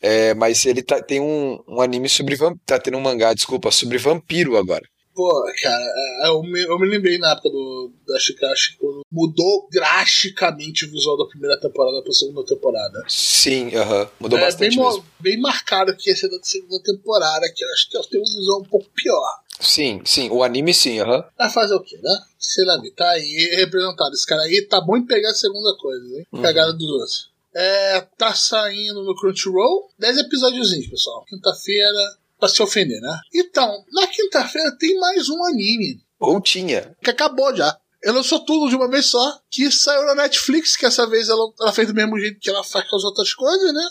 [0.01, 2.61] É, mas ele tá, tem um, um anime sobre vampiro.
[2.65, 4.83] Tá tendo um mangá, desculpa, sobre vampiro agora.
[5.15, 5.83] Pô, cara,
[6.23, 10.91] é, eu me, eu me lembrei na época do da Shikashi quando mudou drasticamente o
[10.91, 13.03] visual da primeira temporada pra segunda temporada.
[13.07, 14.09] Sim, aham.
[14.19, 15.05] Mudou é bastante bem, mo- mesmo.
[15.19, 18.61] bem marcado que ia ser da segunda temporada, que eu acho que tem um visual
[18.61, 19.39] um pouco pior.
[19.59, 20.29] Sim, sim.
[20.29, 21.23] O anime sim, aham.
[21.37, 22.19] Vai fazer o quê, né?
[22.39, 24.13] Sei lá, tá aí representado.
[24.13, 26.25] Esse cara aí tá bom em pegar a segunda coisa, hein?
[26.33, 26.41] Uhum.
[26.41, 27.25] Cagada do doce.
[27.55, 31.23] É, tá saindo no Crunchyroll 10 episódiozinhos, pessoal.
[31.29, 33.19] Quinta-feira, pra se ofender, né?
[33.33, 36.93] Então, na quinta-feira tem mais um anime Ou tinha.
[37.01, 37.77] que acabou já.
[38.03, 41.45] Ela lançou tudo de uma vez só, que saiu na Netflix, que essa vez ela,
[41.61, 43.87] ela fez do mesmo jeito que ela faz com as outras coisas, né?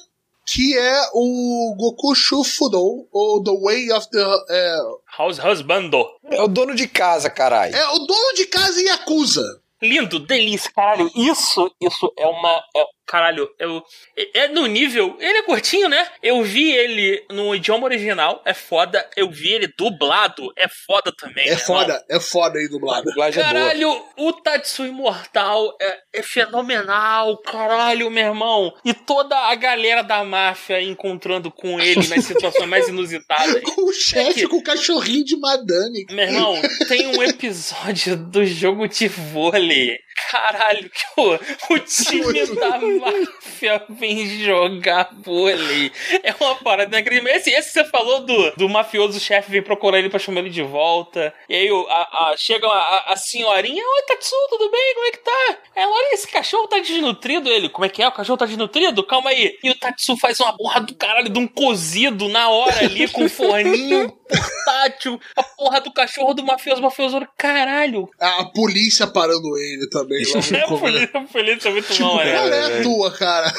[0.47, 4.23] Que é o Goku Shufudo, ou The Way of the...
[4.51, 4.77] É,
[5.17, 6.05] House Husbando.
[6.25, 7.75] É o dono de casa, caralho.
[7.75, 9.63] é o dono de casa e acusa.
[9.83, 11.11] Lindo, delícia, caralho.
[11.17, 12.63] Isso, isso é uma.
[12.77, 13.85] é- caralho, eu.
[14.17, 15.17] É é no nível.
[15.21, 16.09] Ele é curtinho, né?
[16.23, 19.07] Eu vi ele no idioma original, é foda.
[19.15, 21.45] Eu vi ele dublado, é foda também.
[21.47, 21.67] É irmão.
[21.67, 23.11] foda, é foda aí dublado.
[23.11, 23.31] é boa.
[23.31, 28.73] Caralho, o Tatsu Imortal é, é fenomenal, caralho, meu irmão.
[28.85, 33.61] E toda a galera da máfia encontrando com ele nas situações mais inusitadas.
[33.73, 36.07] Com o chefe, que- com o cachorrinho de madame.
[36.11, 36.55] Meu irmão,
[36.89, 39.99] tem um episódio do jogo de vôlei.
[40.31, 41.35] Caralho, que o,
[41.75, 45.93] o time da máfia vem jogar vôlei.
[46.23, 47.37] É uma parada inacreditável.
[47.39, 50.63] Esse, esse você falou do, do mafioso chefe vem procurar ele pra chamar ele de
[50.63, 51.35] volta.
[51.49, 54.95] E aí a, a- chega a, a senhorinha: Oi, Tatsu, tudo bem?
[54.95, 55.59] Como é que tá?
[55.77, 57.49] Ela, olha, esse cachorro tá desnutrido.
[57.51, 58.09] Ele, como é que é?
[58.09, 59.03] O cachorro tá desnutrido?
[59.07, 59.59] Calma aí.
[59.63, 63.25] E o Tatsu faz uma porra do caralho de um cozido na hora ali com
[63.25, 65.21] um forninho portátil.
[65.37, 67.27] A porra do cachorro do mafioso, mafioso.
[67.37, 68.09] Caralho.
[68.19, 70.12] A polícia parando ele também.
[70.13, 70.81] No É, a começo.
[70.81, 72.59] polícia, a polícia é muito Tipo, bom, qual né?
[72.77, 73.53] é a tua, cara?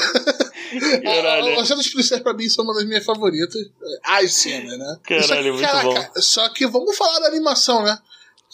[1.04, 1.60] Caralho.
[1.60, 3.62] As cenas policiais pra mim são uma das minhas favoritas.
[4.04, 4.98] As cenas, né?
[5.04, 6.22] Caralho, só que, muito bom.
[6.22, 7.98] Só que vamos falar da animação, né?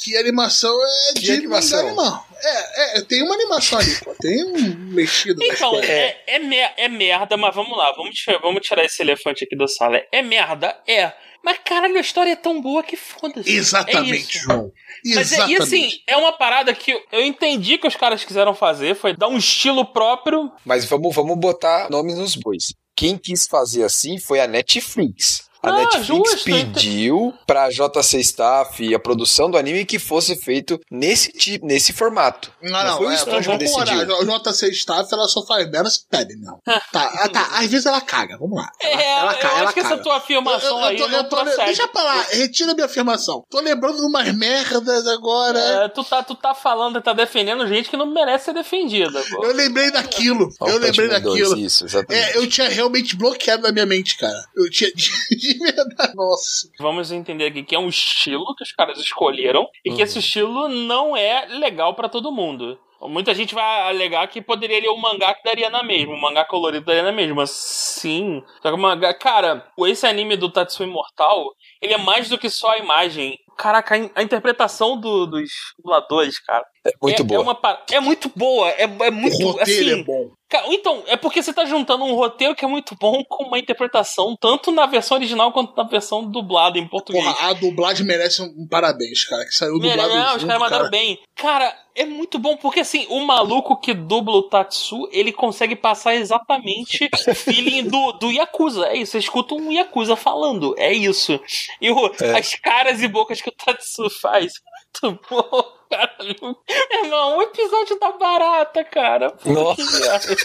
[0.01, 1.87] Que animação é Que de animação?
[1.87, 2.25] animal.
[2.41, 4.15] É, é, tem uma animação ali, pô.
[4.21, 5.43] Tem um mexido.
[5.43, 9.43] Então, é, é, mer- é merda, mas vamos lá, vamos tirar, vamos tirar esse elefante
[9.43, 10.01] aqui da sala.
[10.09, 11.11] É merda, é.
[11.43, 13.49] Mas caralho, a história é tão boa que foda-se.
[13.49, 14.43] É Exatamente, isso.
[14.45, 14.71] João.
[15.15, 18.53] Mas é, e assim, é uma parada que eu- eu entendi que os caras quiseram
[18.53, 20.51] fazer, foi dar um estilo próprio.
[20.65, 22.73] Mas vamos, vamos botar nomes nos bois.
[22.95, 25.48] Quem quis fazer assim foi a Netflix.
[25.61, 30.35] A Ah, Netflix justo, pediu pra JC Staff e a produção do anime que fosse
[30.37, 32.49] feito nesse tipo, nesse formato.
[32.61, 34.35] Não, não, foi o é, estúdio que vamos decidiu.
[34.35, 36.59] A JC Staff, ela só faz merda se pede, não.
[36.93, 37.49] tá, ah, tá.
[37.59, 38.69] Às vezes ela caga, vamos lá.
[38.81, 39.93] Ela, é, ela eu caga, ela acho que caga.
[39.95, 41.65] essa tua afirmação Eu- eu aí tô- não eu tô- procede.
[41.65, 43.43] Deixa pra lá, retira minha afirmação.
[43.49, 45.59] Tô lembrando de umas merdas agora.
[45.59, 49.21] É, tu, tá, tu tá falando, tá defendendo gente que não merece ser defendida.
[49.29, 49.43] pô.
[49.45, 50.49] Eu lembrei daquilo.
[50.61, 51.59] Eu o lembrei Batman 2, daquilo.
[51.65, 52.23] Isso, exatamente.
[52.31, 54.39] É, eu tinha realmente bloqueado na minha mente, cara.
[54.55, 54.89] Eu tinha
[55.57, 56.15] verdade.
[56.15, 56.69] Nossa.
[56.79, 59.95] Vamos entender aqui que é um estilo que os caras escolheram e Uhum.
[59.97, 62.79] que esse estilo não é legal pra todo mundo.
[63.01, 66.43] Muita gente vai alegar que poderia ler o mangá que daria na mesma, o mangá
[66.43, 67.45] colorido daria na mesma.
[67.47, 68.43] Sim.
[68.61, 71.45] Só que o mangá, cara, esse anime do Tatsu Imortal,
[71.81, 73.37] ele é mais do que só a imagem.
[73.57, 76.65] Caraca, a, in- a interpretação do- dos dubladores, cara.
[76.85, 77.39] É muito é, boa.
[77.39, 77.59] É, uma
[77.91, 80.01] é muito boa, é, é muito o roteiro assim.
[80.01, 80.31] é bom.
[80.67, 84.35] Então, é porque você tá juntando um roteiro que é muito bom com uma interpretação,
[84.39, 87.23] tanto na versão original quanto na versão dublada em português.
[87.23, 89.45] Porra, a dublagem merece um, parabéns, cara.
[89.45, 90.89] Que saiu dublado Não, os junto, caras mandaram cara.
[90.89, 91.19] bem.
[91.35, 96.15] Cara, é muito bom, porque assim, o maluco que dubla o Tatsu, ele consegue passar
[96.15, 98.87] exatamente o feeling do, do Yakuza.
[98.87, 100.73] É isso, você escuta um Yakuza falando.
[100.77, 101.39] É isso.
[101.81, 102.37] E o- É.
[102.37, 104.53] as caras e bocas que o Tatsu faz.
[105.01, 106.57] Muito bom, caralho.
[107.03, 109.31] Irmão, o episódio da barata, cara.
[109.31, 110.35] Puta Nossa.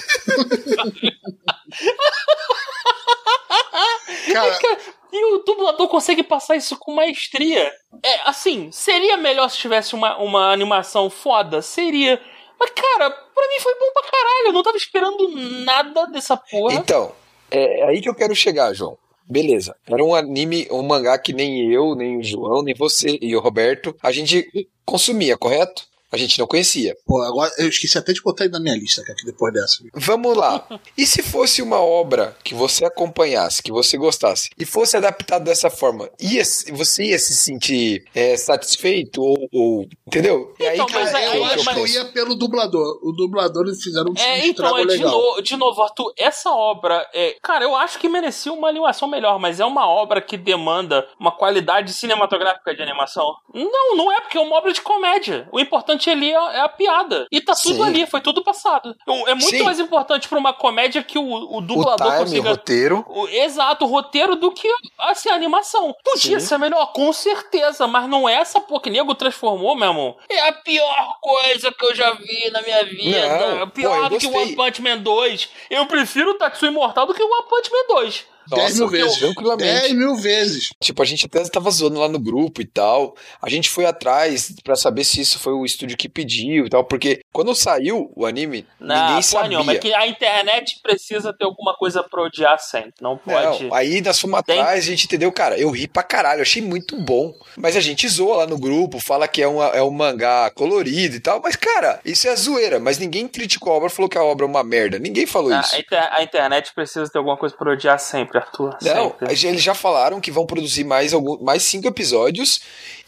[4.33, 4.79] Cara,
[5.13, 7.73] E o dublador consegue passar isso com maestria.
[8.03, 11.63] É, assim, seria melhor se tivesse uma, uma animação foda?
[11.63, 12.21] Seria.
[12.59, 14.49] Mas, cara, pra mim foi bom pra caralho.
[14.49, 15.29] Eu não tava esperando
[15.65, 16.75] nada dessa porra.
[16.75, 17.13] Então,
[17.51, 18.99] é aí que eu quero chegar, João.
[19.27, 19.75] Beleza.
[19.87, 23.41] Era um anime, um mangá que nem eu, nem o João, nem você e o
[23.41, 24.47] Roberto, a gente
[24.85, 25.87] consumia, correto?
[26.15, 26.97] A gente não conhecia.
[27.07, 29.83] pô, agora eu esqueci até de botar ele na minha lista, cara, que depois dessa.
[29.95, 30.67] Vamos lá.
[30.97, 35.69] E se fosse uma obra que você acompanhasse, que você gostasse, e fosse adaptado dessa
[35.71, 36.43] forma, ia,
[36.73, 40.55] você ia se sentir é, satisfeito ou, ou- Entendeu?
[40.61, 42.35] E Então, que mas eu- aí- que eu eu- acho que que eu ia pelo
[42.37, 42.99] dublador.
[43.03, 45.11] O dublador eles fizeram um É, então, é, de, legal.
[45.37, 49.39] no- de novo, Arthur, essa obra, é, cara, eu acho que merecia uma animação melhor,
[49.41, 53.35] mas é uma obra que demanda uma qualidade cinematográfica de animação.
[53.53, 55.49] Não, não é porque é uma obra de comédia.
[55.51, 57.27] O importante ali é, é a piada.
[57.31, 57.83] E tá tudo Sim.
[57.85, 58.95] ali, foi tudo passado.
[59.07, 59.63] O- É muito Sim.
[59.63, 63.05] mais importante pra uma comédia que o, o O dublador time, o consiga roteiro.
[63.09, 64.69] o- exato, o roteiro do que
[64.99, 65.95] assim, a animação.
[66.05, 66.47] Podia Sim.
[66.47, 70.17] ser melhor, com certeza, mas não é essa porra que nego transformou, meu irmão.
[70.29, 73.57] É a pior coisa que eu já vi na minha vida.
[73.59, 74.35] Não, pior pô, do que o.
[74.35, 75.49] One Punch Man 2.
[75.71, 78.27] Eu prefiro o Tatsu Imortal do que o One Punch Man 2.
[78.49, 79.19] Dez mil Nossa, vezes.
[79.19, 79.81] tranquilamente.
[79.81, 80.71] 10 mil vezes.
[80.81, 83.15] Tipo, a gente até tava zoando lá no grupo e tal.
[83.41, 86.85] A gente foi atrás pra saber se isso foi o estúdio que pediu e tal,
[86.85, 89.49] porque quando saiu o anime, Não, ninguém sabia.
[89.51, 89.73] nenhuma.
[89.73, 92.95] É que a internet precisa ter alguma coisa pra odiar sempre.
[93.01, 93.65] Não pode.
[93.65, 96.63] Não, aí nós fomos Tem- atrás, a gente entendeu, cara, eu ri pra caralho, achei
[96.63, 97.33] muito bom.
[97.57, 101.17] Mas a gente zoa lá no grupo, fala que é, uma, é um mangá colorido
[101.17, 104.23] e tal, mas cara, isso é zoeira, mas ninguém criticou a obra, falou que a
[104.25, 105.75] obra é uma merda, ninguém falou A, isso.
[105.75, 108.77] a inter- a internet precisa ter alguma coisa pra odiar sempre, Arthur.
[108.83, 109.47] Não, sempre.
[109.49, 112.61] eles já falaram que vão produzir mais, algum, mais cinco episódios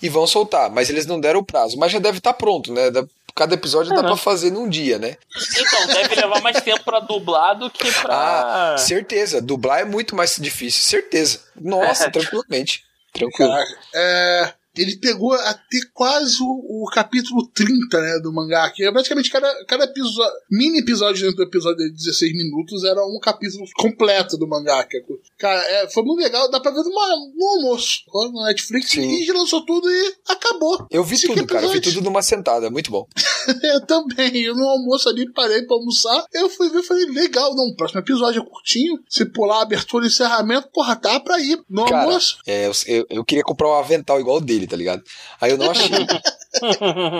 [0.02, 1.76] e vão soltar, mas eles não deram o prazo.
[1.78, 2.90] Mas já deve estar pronto, né?
[2.90, 3.04] Da-
[3.34, 4.06] cada episódio dá Uhum.
[4.06, 5.16] pra fazer num dia, né?
[5.58, 8.72] Então, deve levar mais tempo pra dublar do que pra.
[8.74, 9.42] Ah, certeza.
[9.42, 11.40] Dublar é muito mais difícil, certeza.
[11.54, 12.82] Nossa, tranquilamente.
[13.12, 13.52] Tranquilo.
[13.94, 19.30] É, ele pegou até quase o, o capítulo 30, né, do mangá, que é praticamente
[19.30, 24.36] cada, cada episódio, mini episódio dentro do episódio de 16 minutos era um capítulo completo
[24.36, 24.84] do mangá.
[24.84, 25.02] Que, é
[25.38, 29.22] cara, é, foi muito legal, dá pra ver numa, no almoço, no Netflix, Sim.
[29.22, 30.86] e lançou tudo e acabou.
[30.90, 31.64] Eu vi Cinco tudo, cara.
[31.64, 32.70] Eu vi tudo numa sentada.
[32.70, 33.06] Muito bom.
[33.62, 37.54] Eu também, eu no almoço ali parei pra almoçar, eu fui ver e falei, legal,
[37.54, 41.62] não, o próximo episódio é curtinho, se pular abertura e encerramento, porra, dá pra ir
[41.68, 42.38] no Cara, almoço.
[42.46, 45.02] É, eu, eu, eu queria comprar um avental igual o dele, tá ligado?
[45.40, 45.90] Aí eu não achei.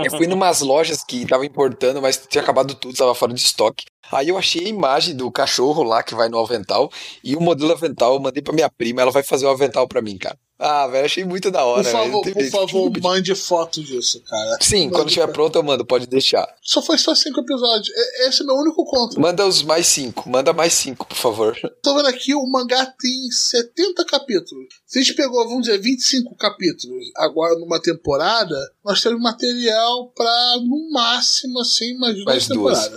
[0.05, 3.85] eu fui numas lojas que tava importando, mas tinha acabado tudo, tava fora de estoque.
[4.10, 6.90] Aí eu achei a imagem do cachorro lá que vai no avental
[7.23, 10.01] e o modelo avental eu mandei pra minha prima, ela vai fazer o avental pra
[10.01, 10.39] mim, cara.
[10.58, 11.82] Ah, velho, achei muito da hora.
[11.84, 12.50] Por favor, por jeito.
[12.50, 14.58] favor, mande foto disso, cara.
[14.60, 16.46] Sim, Mande quando estiver pronto eu mando, pode deixar.
[16.62, 17.88] Só foi só cinco episódios.
[17.94, 19.20] E- Esse é meu único contra.
[19.20, 21.56] Manda os mais cinco, manda mais cinco, por favor.
[21.82, 24.66] Tô vendo aqui, o mangá tem 70 capítulos.
[24.86, 30.56] Se a gente pegou, vamos dizer, 25 capítulos agora numa temporada, nós temos material pra,
[30.64, 32.90] no máximo, assim, mais duas Mais duas.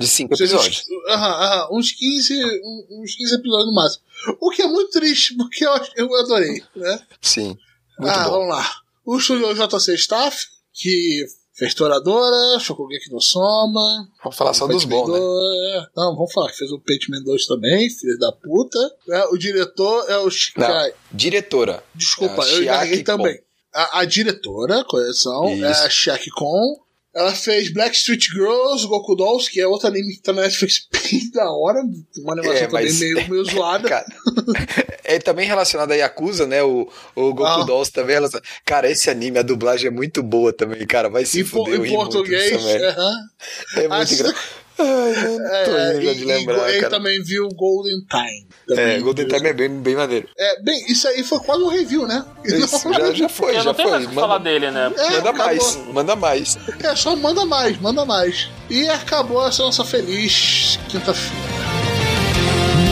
[0.00, 0.84] De cinco seja, episódios.
[0.90, 4.02] uns- Aham, aham, uns 15, um- uns 15 episódios no máximo.
[4.40, 7.00] O que é muito triste, porque eu, eu adorei, né?
[7.20, 7.56] Sim.
[8.00, 8.30] Ah, bom.
[8.30, 8.70] vamos lá.
[9.04, 11.24] O estúdio JC Staff, que
[11.54, 14.08] fez Toradora, Shokugeki no Soma.
[14.22, 15.18] Vamos falar só dos bons, né?
[15.18, 15.86] né?
[15.96, 18.78] Não, vamos falar que fez o Pageman 2 também, filho da puta.
[19.10, 20.94] É, o diretor é o Shikai.
[21.12, 21.84] Diretora.
[21.94, 23.04] Desculpa, a eu Kon.
[23.04, 23.38] também.
[23.74, 25.90] A, a diretora, correção, é a Isso.
[25.90, 26.76] Chiaki Kon.
[27.12, 30.86] Ela fez Black Street Girls, Goku Dolls, que é outro anime que tá na Netflix
[30.92, 31.80] bem da hora.
[32.18, 33.88] Uma animação É, também mas- meio, meio zoada.
[33.90, 34.06] Cara,
[35.02, 36.62] é também relacionado a Yakuza, né?
[36.62, 37.64] O, o Goku Ah.
[37.64, 38.14] Dolls também.
[38.16, 38.30] Ela...
[38.64, 41.08] Cara, esse anime, a dublagem é muito boa também, cara.
[41.08, 42.62] Vai se po- fuder, em português.
[42.64, 42.90] merda.
[42.90, 43.14] aham.
[43.76, 44.34] É muito engraçado.
[44.79, 44.85] Ai,
[45.25, 46.89] eu não tô É, indo e, de e lembrar, ele cara.
[46.97, 48.47] também viu Golden Time.
[48.71, 49.35] É, Também Golden viu.
[49.35, 50.27] Time é bem, bem maneiro.
[50.37, 52.25] É, bem, isso aí foi quase um review, né?
[52.43, 53.97] Isso, já, já foi, Eu já não tenho foi.
[53.97, 54.91] mais o que falar Manda, dele, né?
[54.97, 55.45] É, manda acabou.
[55.45, 56.57] mais, manda mais.
[56.83, 58.49] É, só manda mais, manda mais.
[58.69, 61.35] E acabou essa nossa feliz quinta-feira.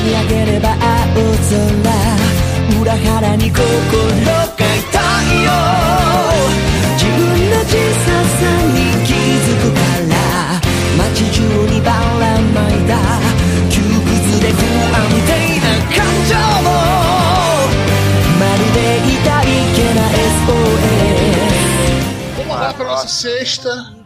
[0.03, 0.77] 見上げれば青
[2.75, 3.61] 空裏腹に心
[4.25, 4.61] が痛
[5.33, 6.06] いよ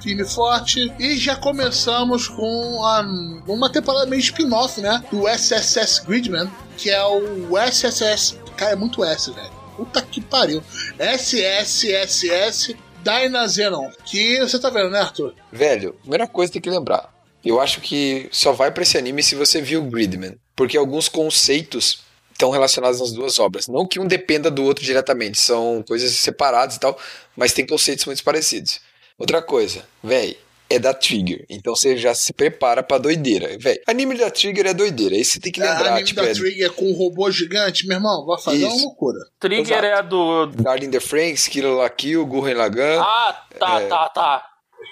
[0.02, 0.92] sexta, firme e forte.
[0.98, 3.06] E já começamos com a-
[3.46, 5.02] uma temporada meio spin-off, né?
[5.10, 8.36] Do SSS Gridman, que é o SSS.
[8.56, 9.50] Cara, é muito S, velho.
[9.76, 10.62] Puta que pariu.
[10.98, 13.90] SSSS Dynazenon.
[14.04, 15.34] Que você tá vendo, né, Arthur?
[15.50, 17.10] Velho, primeira coisa tem que lembrar.
[17.44, 20.36] Eu acho que só vai pra esse anime se você viu Gridman.
[20.54, 22.00] Porque alguns conceitos
[22.30, 23.66] estão relacionados nas duas obras.
[23.66, 26.96] Não que um dependa do outro diretamente, são coisas separadas e tal,
[27.36, 28.80] mas tem conceitos muito parecidos.
[29.22, 30.36] Outra coisa, véi,
[30.68, 31.44] é da Trigger.
[31.48, 33.56] Então você já se prepara pra doideira.
[33.56, 35.14] Véi, anime da Trigger é doideira.
[35.14, 37.86] Aí você tem que a lembrar, anime tipo, da é Trigger com um robô gigante,
[37.86, 38.84] meu irmão, vai fazer uma Isso.
[38.84, 39.18] loucura.
[39.38, 39.86] Trigger Exato.
[39.86, 40.50] é a do.
[40.56, 43.00] Garden the Franks, Killer La Kill, Gurren Lagann.
[43.00, 43.86] Ah, tá, É.
[43.86, 44.44] tá, tá.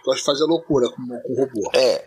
[0.04, 1.70] Gosta de fazer loucura com, com o robô.
[1.74, 2.04] É.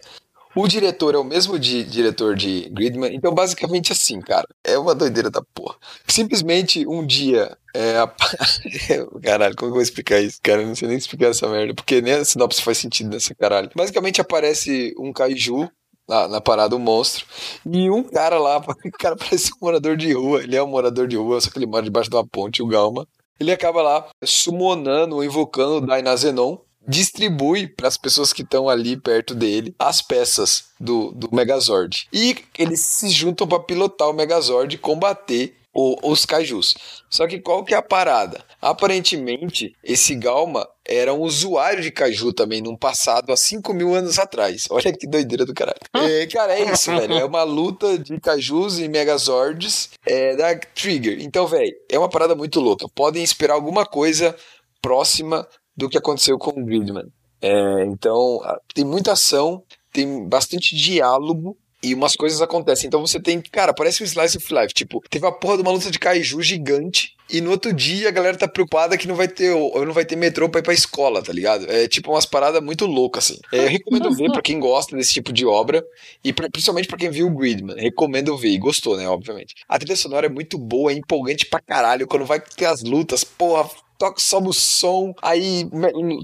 [0.56, 4.94] O diretor é o mesmo de, diretor de Gridman, então basicamente assim, cara, é uma
[4.94, 5.76] doideira da porra.
[6.08, 8.08] Simplesmente um dia, é, a-
[9.24, 10.40] caralho, como eu vou explicar isso?
[10.44, 13.34] Cara, eu não sei nem explicar essa merda, porque nem a sinopse faz sentido nessa
[13.34, 13.70] caralho.
[13.76, 15.68] Basicamente aparece um kaiju
[16.08, 17.26] na, na parada, um monstro,
[17.66, 21.08] e um cara lá, o cara parece um morador de rua, ele é um morador
[21.08, 23.08] de rua, só que ele mora debaixo de uma ponte, o Galma.
[23.40, 26.58] Ele acaba lá summonando invocando o Dainazenon,
[26.88, 32.08] distribui para as pessoas que estão ali perto dele as peças do, do Megazord.
[32.12, 36.76] E eles se juntam para pilotar o Megazord e combater o- os kaijus.
[37.10, 38.44] Só que qual que é a parada?
[38.62, 44.20] Aparentemente, esse Galma era um usuário de kaiju também, num passado há 5 mil anos
[44.20, 44.68] atrás.
[44.70, 45.80] Olha que doideira do caralho.
[45.96, 47.14] É, cara, é isso, velho.
[47.14, 51.18] É uma luta de kaijus e megazords é, da Trigger.
[51.22, 52.88] Então, velho, é uma parada muito louca.
[52.94, 54.36] Podem esperar alguma coisa
[54.82, 57.08] próxima do que aconteceu com o Gridman.
[57.42, 58.40] É, então,
[58.74, 62.88] tem muita ação, tem bastante diálogo e umas coisas acontecem.
[62.88, 64.74] Então você tem, cara, parece um Slice of Life.
[64.74, 68.12] Tipo, teve a porra de uma luta de kaiju gigante e no outro dia a
[68.12, 70.74] galera tá preocupada que não vai ter, ou não vai ter metrô pra ir pra
[70.74, 71.70] escola, tá ligado?
[71.70, 73.40] É tipo umas paradas muito loucas, assim.
[73.52, 75.84] É, eu recomendo ver pra quem gosta desse tipo de obra
[76.24, 77.76] e pra- principalmente pra quem viu o Gridman.
[77.76, 79.56] Recomendo ver e gostou, né, obviamente.
[79.68, 82.08] A trilha sonora é muito boa, é empolgante pra caralho.
[82.08, 85.68] Quando vai ter as lutas, porra, toca, sobe o som, aí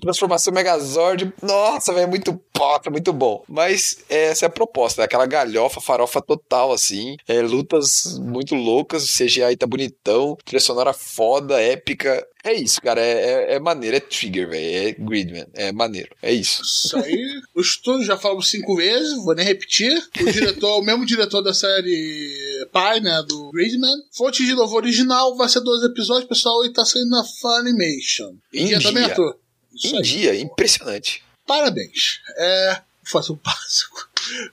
[0.01, 1.33] transformação Megazord.
[1.41, 3.43] Nossa, velho, é muito pop, é muito bom.
[3.47, 7.15] Mas essa é a proposta, é aquela galhofa, farofa total, assim.
[7.27, 12.25] É, lutas muito loucas, o CGI tá bonitão, trilha sonora foda, épica.
[12.43, 16.31] É isso, cara, é, é, é maneiro, é trigger, velho, é Gridman, é maneiro, é
[16.33, 16.61] isso.
[16.61, 17.41] Isso aí.
[17.53, 19.91] O estúdio já falamos cinco vezes, vou nem repetir.
[20.21, 23.23] O diretor, o mesmo diretor da série Pai, né?
[23.27, 23.97] Do Gridman.
[24.13, 28.35] Fonte de novo original, vai ser 12 episódios, pessoal, e tá saindo na Funimation.
[28.53, 29.13] Em é também dia.
[29.13, 29.37] ator.
[29.75, 30.03] Isso Em aí.
[30.03, 31.23] dia, impressionante.
[31.45, 32.19] Parabéns.
[32.37, 32.81] É.
[33.03, 34.09] Vou fazer um básico.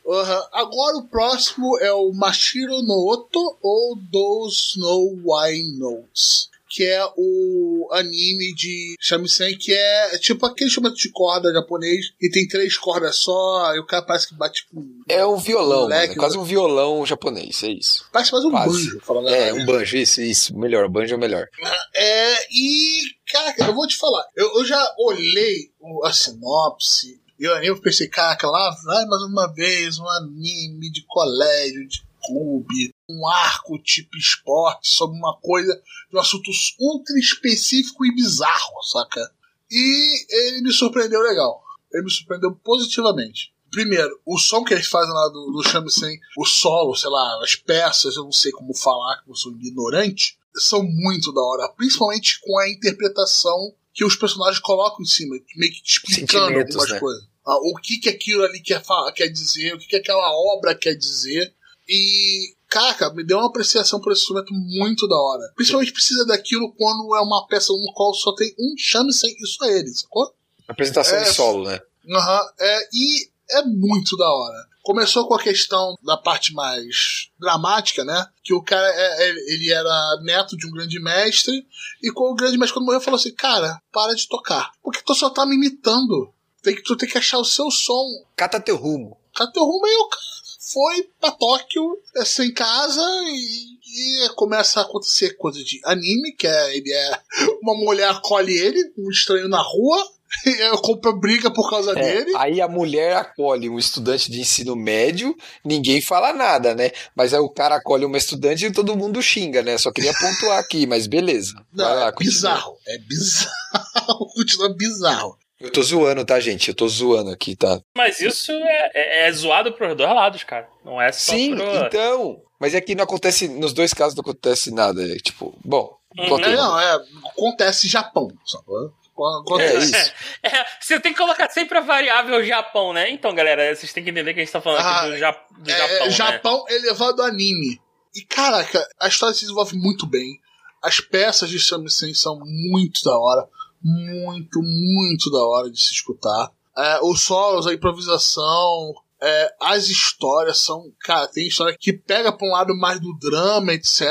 [0.08, 0.48] Aham.
[0.52, 6.48] Agora o próximo é o Mashiro no Oto ou Those No Why Notes.
[6.68, 12.28] Que é o anime de shamisen, que é tipo aquele instrumento de corda japonês, e
[12.30, 14.84] tem três cordas só, e o cara parece que bate com.
[15.08, 18.04] É um violão, mano, é quase um violão japonês, é isso.
[18.12, 18.72] Parece mais um Quase.
[18.72, 21.46] banjo, falando É, um banjo, isso, isso, melhor, banjo é melhor.
[21.94, 25.70] É, e, cara, eu vou te falar, eu, eu já olhei
[26.04, 31.04] a sinopse e eu, eu pensei, caraca, lá vai mais uma vez um anime de
[31.06, 35.74] colégio, de clube, um arco tipo esporte sobre uma coisa,
[36.10, 36.50] de um assunto
[36.80, 39.32] ultra específico e bizarro, saca?
[39.70, 41.62] E ele me surpreendeu legal.
[41.92, 43.52] Ele me surpreendeu positivamente.
[43.70, 47.56] Primeiro, o som que eles fazem lá do, do Shamisen, o solo, sei lá, as
[47.56, 51.68] peças, eu não sei como falar, que eu sou ignorante, são muito da hora.
[51.76, 56.90] Principalmente com a interpretação que os personagens colocam em cima, meio que te explicando algumas
[56.90, 57.00] né?
[57.00, 57.24] coisas.
[57.46, 60.74] Ah, o que, que aquilo ali quer, fa- quer dizer, o que, que aquela obra
[60.74, 61.54] quer dizer.
[61.88, 65.52] E, caraca, me deu uma apreciação por esse instrumento muito da hora.
[65.54, 69.64] Principalmente precisa daquilo quando é uma peça no qual só tem um shamisen e só
[69.66, 70.34] ele, sacou?
[70.66, 71.80] Apresentação É, de solo, né?
[72.10, 74.66] Aham, é, e é muito da hora.
[74.82, 78.26] Começou com a questão da parte mais dramática, né?
[78.44, 81.66] Que o cara é- é- ele era neto de um grande mestre,
[82.02, 84.70] e com o grande mestre, quando morreu, falou assim: Cara, para de tocar.
[84.82, 86.32] Porque tu só tá me imitando.
[86.62, 88.04] Tem que, tu tem que achar o seu som.
[88.36, 89.16] Cata teu rumo.
[89.34, 90.24] Cara, teu rumo aí o cara
[90.72, 96.46] foi pra Tóquio, é, sem casa, e, e começa a acontecer coisa de anime, que
[96.46, 97.20] é ele é.
[97.62, 100.04] Uma mulher acolhe ele, um estranho na rua,
[100.44, 102.32] e eu compro briga por causa É, dele.
[102.36, 106.90] aí a mulher acolhe um estudante de ensino médio, ninguém fala nada, né?
[107.14, 109.78] Mas aí o cara acolhe uma estudante e todo mundo xinga, né?
[109.78, 111.54] Só queria pontuar aqui, mas beleza.
[111.72, 112.76] Não, lá, é bizarro.
[112.88, 114.26] É bizarro.
[114.34, 115.38] Continua bizarro.
[115.60, 116.68] Eu tô zoando, tá, gente?
[116.68, 117.80] Eu tô zoando aqui, tá?
[117.96, 120.68] Mas isso é, é, é zoado pros dois lados, cara.
[120.84, 121.64] Não é só Sim, pro...
[121.86, 122.42] então.
[122.60, 125.02] Mas é que não acontece, nos dois casos não acontece nada.
[125.02, 125.96] É tipo, bom.
[126.18, 126.38] Uhum.
[126.44, 127.00] É, não, é.
[127.30, 128.28] Acontece Japão.
[128.44, 128.86] Sacou?
[128.86, 129.96] É Acontece.
[129.96, 130.12] isso.
[130.42, 133.10] É, você tem que colocar sempre a variável Japão, né?
[133.10, 135.44] Então, galera, vocês têm que entender que a gente tá falando Ah, aqui do, Ja-
[135.58, 136.10] do É, Japão, né?
[136.10, 137.80] Japão elevado a anime.
[138.14, 140.38] E caraca, a história se desenvolve muito bem.
[140.82, 143.48] As peças de Shamisen são muito da hora.
[143.86, 146.50] Muito, muito da hora de se escutar.
[146.76, 150.92] É, os solos, a improvisação, é, as histórias são.
[151.00, 154.02] Cara, tem história que pega pra um lado mais do drama, etc.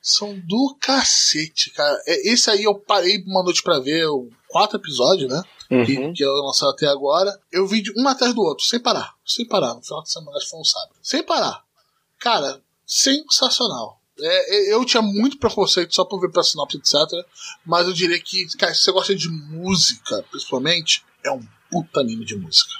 [0.00, 2.00] São do cacete, cara.
[2.06, 4.06] É, esse aí eu parei uma noite pra ver,
[4.48, 5.42] quatro episódios, né?
[5.86, 6.12] que, Uhum.
[6.12, 7.38] que eu lançado até agora.
[7.50, 9.14] Eu vi de um atrás do outro, sem parar.
[9.26, 9.74] Sem parar.
[9.74, 10.92] No final de semana, acho que foi um sábado.
[11.02, 11.64] Sem parar.
[12.18, 13.98] Cara, sensacional.
[14.20, 16.94] É, eu tinha muito preconceito só por ver pra sinopse, etc.
[17.64, 22.24] Mas eu diria que, cara, se você gosta de música, principalmente, é um puta anime
[22.24, 22.70] de música.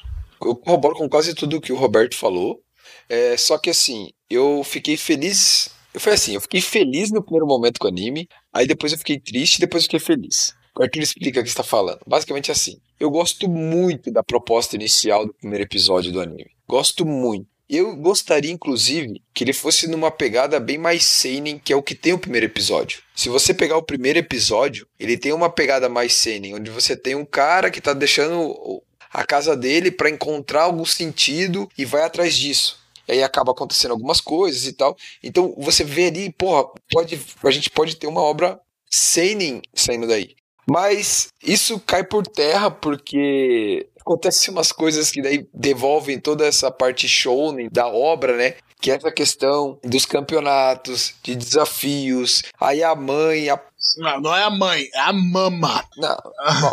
[0.44, 2.60] Eu corroboro com quase tudo que o Roberto falou.
[3.09, 5.70] É, só que assim, eu fiquei feliz.
[5.94, 8.98] Eu fui assim, eu fiquei feliz no primeiro momento com o anime, aí depois eu
[8.98, 10.54] fiquei triste, depois eu fiquei feliz.
[10.74, 12.00] O Arthur explica o que está falando.
[12.06, 16.50] Basicamente assim, eu gosto muito da proposta inicial do primeiro episódio do anime.
[16.66, 17.46] Gosto muito.
[17.68, 21.94] Eu gostaria, inclusive, que ele fosse numa pegada bem mais seinen, que é o que
[21.94, 23.02] tem o primeiro episódio.
[23.14, 27.14] Se você pegar o primeiro episódio, ele tem uma pegada mais seinen, onde você tem
[27.14, 32.36] um cara que tá deixando a casa dele para encontrar algum sentido e vai atrás
[32.36, 32.80] disso.
[33.06, 34.97] E aí acaba acontecendo algumas coisas e tal.
[35.22, 38.60] Então você vê ali, porra, pode, a gente pode ter uma obra
[38.90, 40.34] seinen saindo daí.
[40.68, 47.08] Mas isso cai por terra porque acontecem umas coisas que daí devolvem toda essa parte
[47.08, 48.54] shounen da obra, né?
[48.80, 52.42] Que é essa questão dos campeonatos, de desafios.
[52.60, 53.60] Aí a mãe, a
[53.96, 55.84] Não, não é a mãe, é a mama.
[55.96, 56.16] não,
[56.60, 56.72] bom.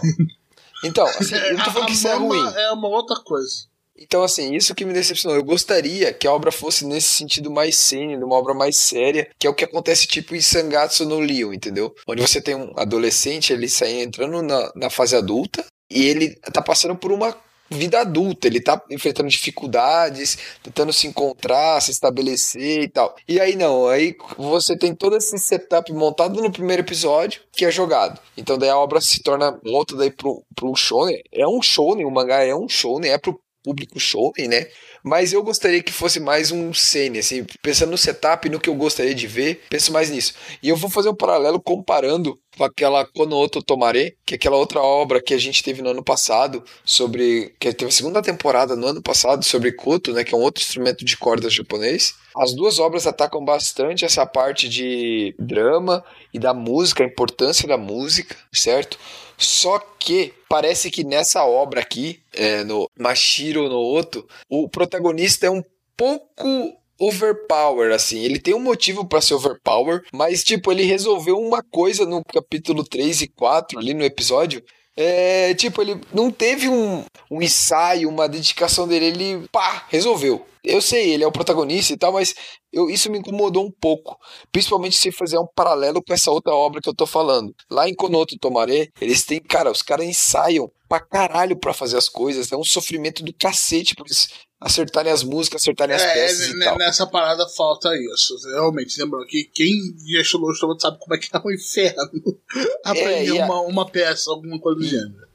[0.84, 2.54] Então, assim, eu não tô falando que isso é ruim.
[2.58, 3.70] é uma outra coisa.
[4.02, 5.38] Então, assim, isso que me decepcionou.
[5.38, 9.46] Eu gostaria que a obra fosse nesse sentido mais sênior, uma obra mais séria, que
[9.46, 11.94] é o que acontece tipo em Sangatsu no Leon, entendeu?
[12.08, 16.62] Onde você tem um adolescente, ele sai entrando na, na fase adulta e ele tá
[16.62, 17.36] passando por uma
[17.70, 23.16] vida adulta, ele tá enfrentando dificuldades, tentando se encontrar, se estabelecer e tal.
[23.28, 27.72] E aí não, aí você tem todo esse setup montado no primeiro episódio, que é
[27.72, 28.20] jogado.
[28.36, 32.12] Então daí a obra se torna, volta daí pro, pro shonen, é um shonen, o
[32.12, 33.40] mangá é um shonen, é pro
[33.70, 34.68] público shonen, né?
[35.04, 38.76] Mas eu gostaria que fosse mais um Sene, assim, pensando no setup, no que eu
[38.76, 40.34] gostaria de ver, penso mais nisso.
[40.62, 44.82] E eu vou fazer um paralelo comparando com aquela Konoto Tomare, que é aquela outra
[44.82, 47.54] obra que a gente teve no ano passado, sobre.
[47.60, 50.24] que teve a segunda temporada no ano passado, sobre Koto, né?
[50.24, 52.16] Que é um outro instrumento de cordas japonês.
[52.36, 57.78] As duas obras atacam bastante essa parte de drama e da música, a importância da
[57.78, 59.00] música, certo?
[59.40, 65.50] Só que parece que nessa obra aqui, é, no Mashiro no Oto, o protagonista é
[65.50, 65.64] um
[65.96, 68.20] pouco overpower, assim.
[68.20, 72.84] Ele tem um motivo para ser overpower, mas, tipo, ele resolveu uma coisa no capítulo
[72.84, 74.62] 3 e 4, ali no episódio.
[75.02, 80.46] É, tipo, ele não teve um, um ensaio, uma dedicação dele, ele, pá, resolveu.
[80.62, 82.36] Eu sei, ele é o protagonista e tal, mas
[82.74, 84.18] eu, isso me incomodou um pouco.
[84.52, 87.56] Principalmente se fazer um paralelo com essa outra obra que eu tô falando.
[87.72, 92.10] Lá em Konoto Tomare, eles têm, cara, os caras ensaiam pra caralho pra fazer as
[92.10, 92.52] coisas.
[92.52, 94.28] É um sofrimento do cacete pra eles
[94.60, 96.78] acertarem as músicas, acertarem as É, peças e n- tal.
[96.78, 98.36] nessa parada falta isso.
[98.50, 99.72] Realmente, lembrando que quem
[100.08, 102.38] já estudou instrumento sabe como é que é um inferno
[102.84, 105.30] aprender e a- uma, uma peça, alguma coisa do gênero.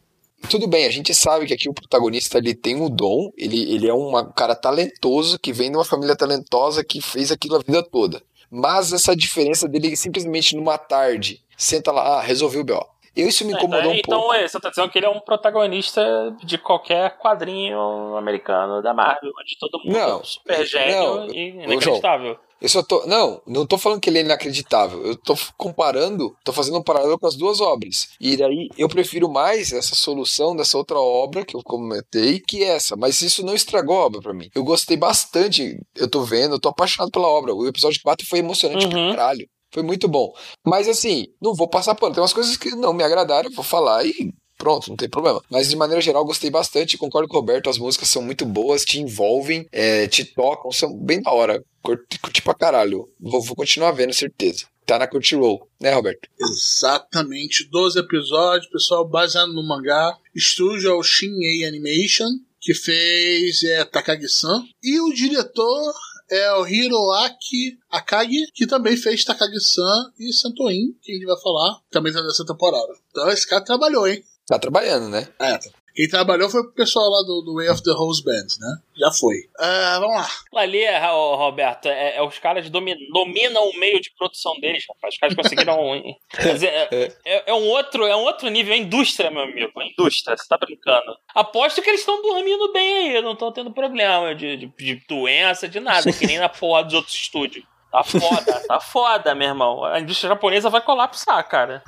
[0.50, 3.88] Tudo bem, a gente sabe que aqui o protagonista ele tem um dom, ele, ele
[3.88, 7.82] é um cara talentoso que vem de uma família talentosa que fez aquilo a vida
[7.82, 8.22] toda.
[8.50, 12.84] Mas essa diferença dele simplesmente numa tarde, senta lá, ah, resolveu o B.O.
[13.16, 14.34] Eu, isso me incomodou um então, pouco.
[14.34, 16.02] é, você tá dizendo que ele é um protagonista
[16.42, 21.26] de qualquer quadrinho americano da Marvel, onde todo mundo Não, é um super gênio não,
[21.26, 22.38] e João, inacreditável.
[22.60, 23.04] Eu só tô.
[23.06, 25.04] Não, não tô falando que ele é inacreditável.
[25.04, 28.08] Eu tô comparando, tô fazendo um paralelo com as duas obras.
[28.18, 32.96] E daí eu prefiro mais essa solução dessa outra obra que eu comentei que essa.
[32.96, 34.48] Mas isso não estragou a obra pra mim.
[34.54, 35.78] Eu gostei bastante.
[35.94, 37.54] Eu tô vendo, eu tô apaixonado pela obra.
[37.54, 39.08] O episódio 4 foi emocionante Uhum.
[39.08, 39.46] pra caralho.
[39.74, 40.32] Foi muito bom.
[40.64, 42.14] Mas assim, não vou passar pano.
[42.14, 45.42] Tem umas coisas que não me agradaram, vou falar e pronto, não tem problema.
[45.50, 46.96] Mas de maneira geral, gostei bastante.
[46.96, 50.96] Concordo com o Roberto, as músicas são muito boas, te envolvem, é, te tocam, são
[50.96, 51.60] bem da hora.
[51.82, 53.08] Curti, curti pra caralho.
[53.20, 54.66] Vou, vou continuar vendo, certeza.
[54.86, 56.28] Tá na Crunchyroll, né, Roberto?
[56.38, 60.16] Exatamente, 12 episódios, pessoal, baseado no mangá.
[60.34, 62.28] Estúdio é o Shin-Ei Animation,
[62.60, 64.62] que fez é, Takagi-san.
[64.82, 65.92] E o diretor
[66.30, 71.80] é o Hiroaki Akagi, que também fez Takagi-san e Santoin, que a gente vai falar,
[71.90, 72.94] também tá nessa temporada.
[73.10, 74.22] Então esse cara trabalhou, hein?
[74.46, 75.28] Tá trabalhando, né?
[75.38, 75.58] É,
[75.94, 78.76] quem trabalhou foi o pessoal lá do, do Way of the Rose Band, né?
[78.98, 79.36] Já foi.
[79.58, 80.28] Ah, vamos lá.
[80.60, 85.14] Ali, é, Roberto, é, é os caras domi- dominam o meio de produção deles, rapaz.
[85.14, 85.76] Os caras conseguiram.
[86.30, 89.72] Quer dizer, é, é- é um outro, é um outro nível, é indústria, meu amigo.
[89.80, 91.16] É indústria, você tá brincando.
[91.34, 95.68] Aposto que eles estão dormindo bem aí, não estão tendo problema de, de, de doença,
[95.68, 97.64] de nada, que nem na porra dos outros estúdios.
[97.94, 99.84] Tá foda, tá foda, meu irmão.
[99.84, 101.80] A indústria japonesa vai colapsar, cara.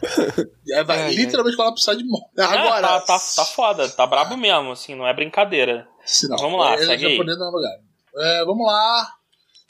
[0.70, 2.28] É, vai Ai, literalmente colapsar de morte.
[2.38, 2.80] É, Agora.
[2.86, 5.84] tá, tá, tá foda, tá brabo mesmo, assim, não é brincadeira.
[6.04, 7.12] Se não, Vamos lá, é, segue aí.
[7.16, 7.76] japonês não é lugar.
[8.18, 9.08] É, vamos lá.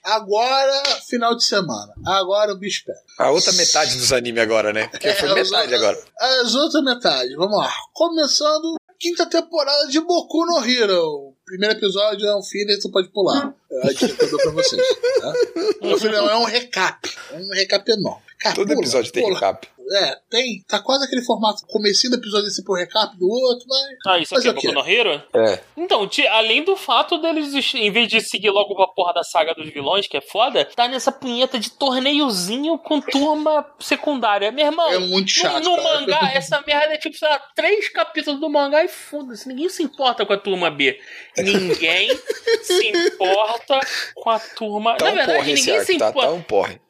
[0.04, 1.92] Agora, final de semana.
[2.06, 2.98] Agora o bicho pega.
[3.18, 4.88] A outra metade dos animes agora, né?
[4.88, 5.98] Porque É, foi os metade agora.
[6.20, 7.72] As outras metades, vamos lá.
[7.94, 11.25] Começando a quinta temporada de Boku no Hero.
[11.46, 13.54] Primeiro episódio é um filler, você pode pular.
[13.70, 14.82] É a dica que eu dou pra vocês.
[15.20, 15.32] Tá?
[15.80, 17.08] Não, filho, não, é um recap.
[17.30, 18.25] É um recap enorme.
[18.40, 19.34] Cara, Todo pula, episódio tem pula.
[19.34, 19.68] recap.
[19.88, 20.64] É, tem.
[20.66, 21.64] Tá quase aquele formato.
[21.68, 23.82] Comecinho do episódio esse por recap do outro, mas.
[24.04, 24.72] Ah, isso aqui é o quê?
[24.72, 25.22] Boku Hero?
[25.32, 25.60] É.
[25.76, 29.68] Então, além do fato deles, em vez de seguir logo pra porra da saga dos
[29.72, 34.50] vilões, que é foda, tá nessa punheta de torneiozinho com turma secundária.
[34.50, 35.62] Meu irmão, É muito chato.
[35.62, 39.48] no, no mangá, essa merda é tipo, sei lá, três capítulos do mangá e foda-se.
[39.48, 40.98] Ninguém se importa com a turma B.
[41.38, 42.10] Ninguém
[42.62, 43.78] se importa
[44.16, 44.96] com a turma.
[44.96, 46.08] Tá Na um verdade, porre esse ninguém se arco, tá?
[46.10, 46.28] importa.
[46.28, 46.80] Tá um porre.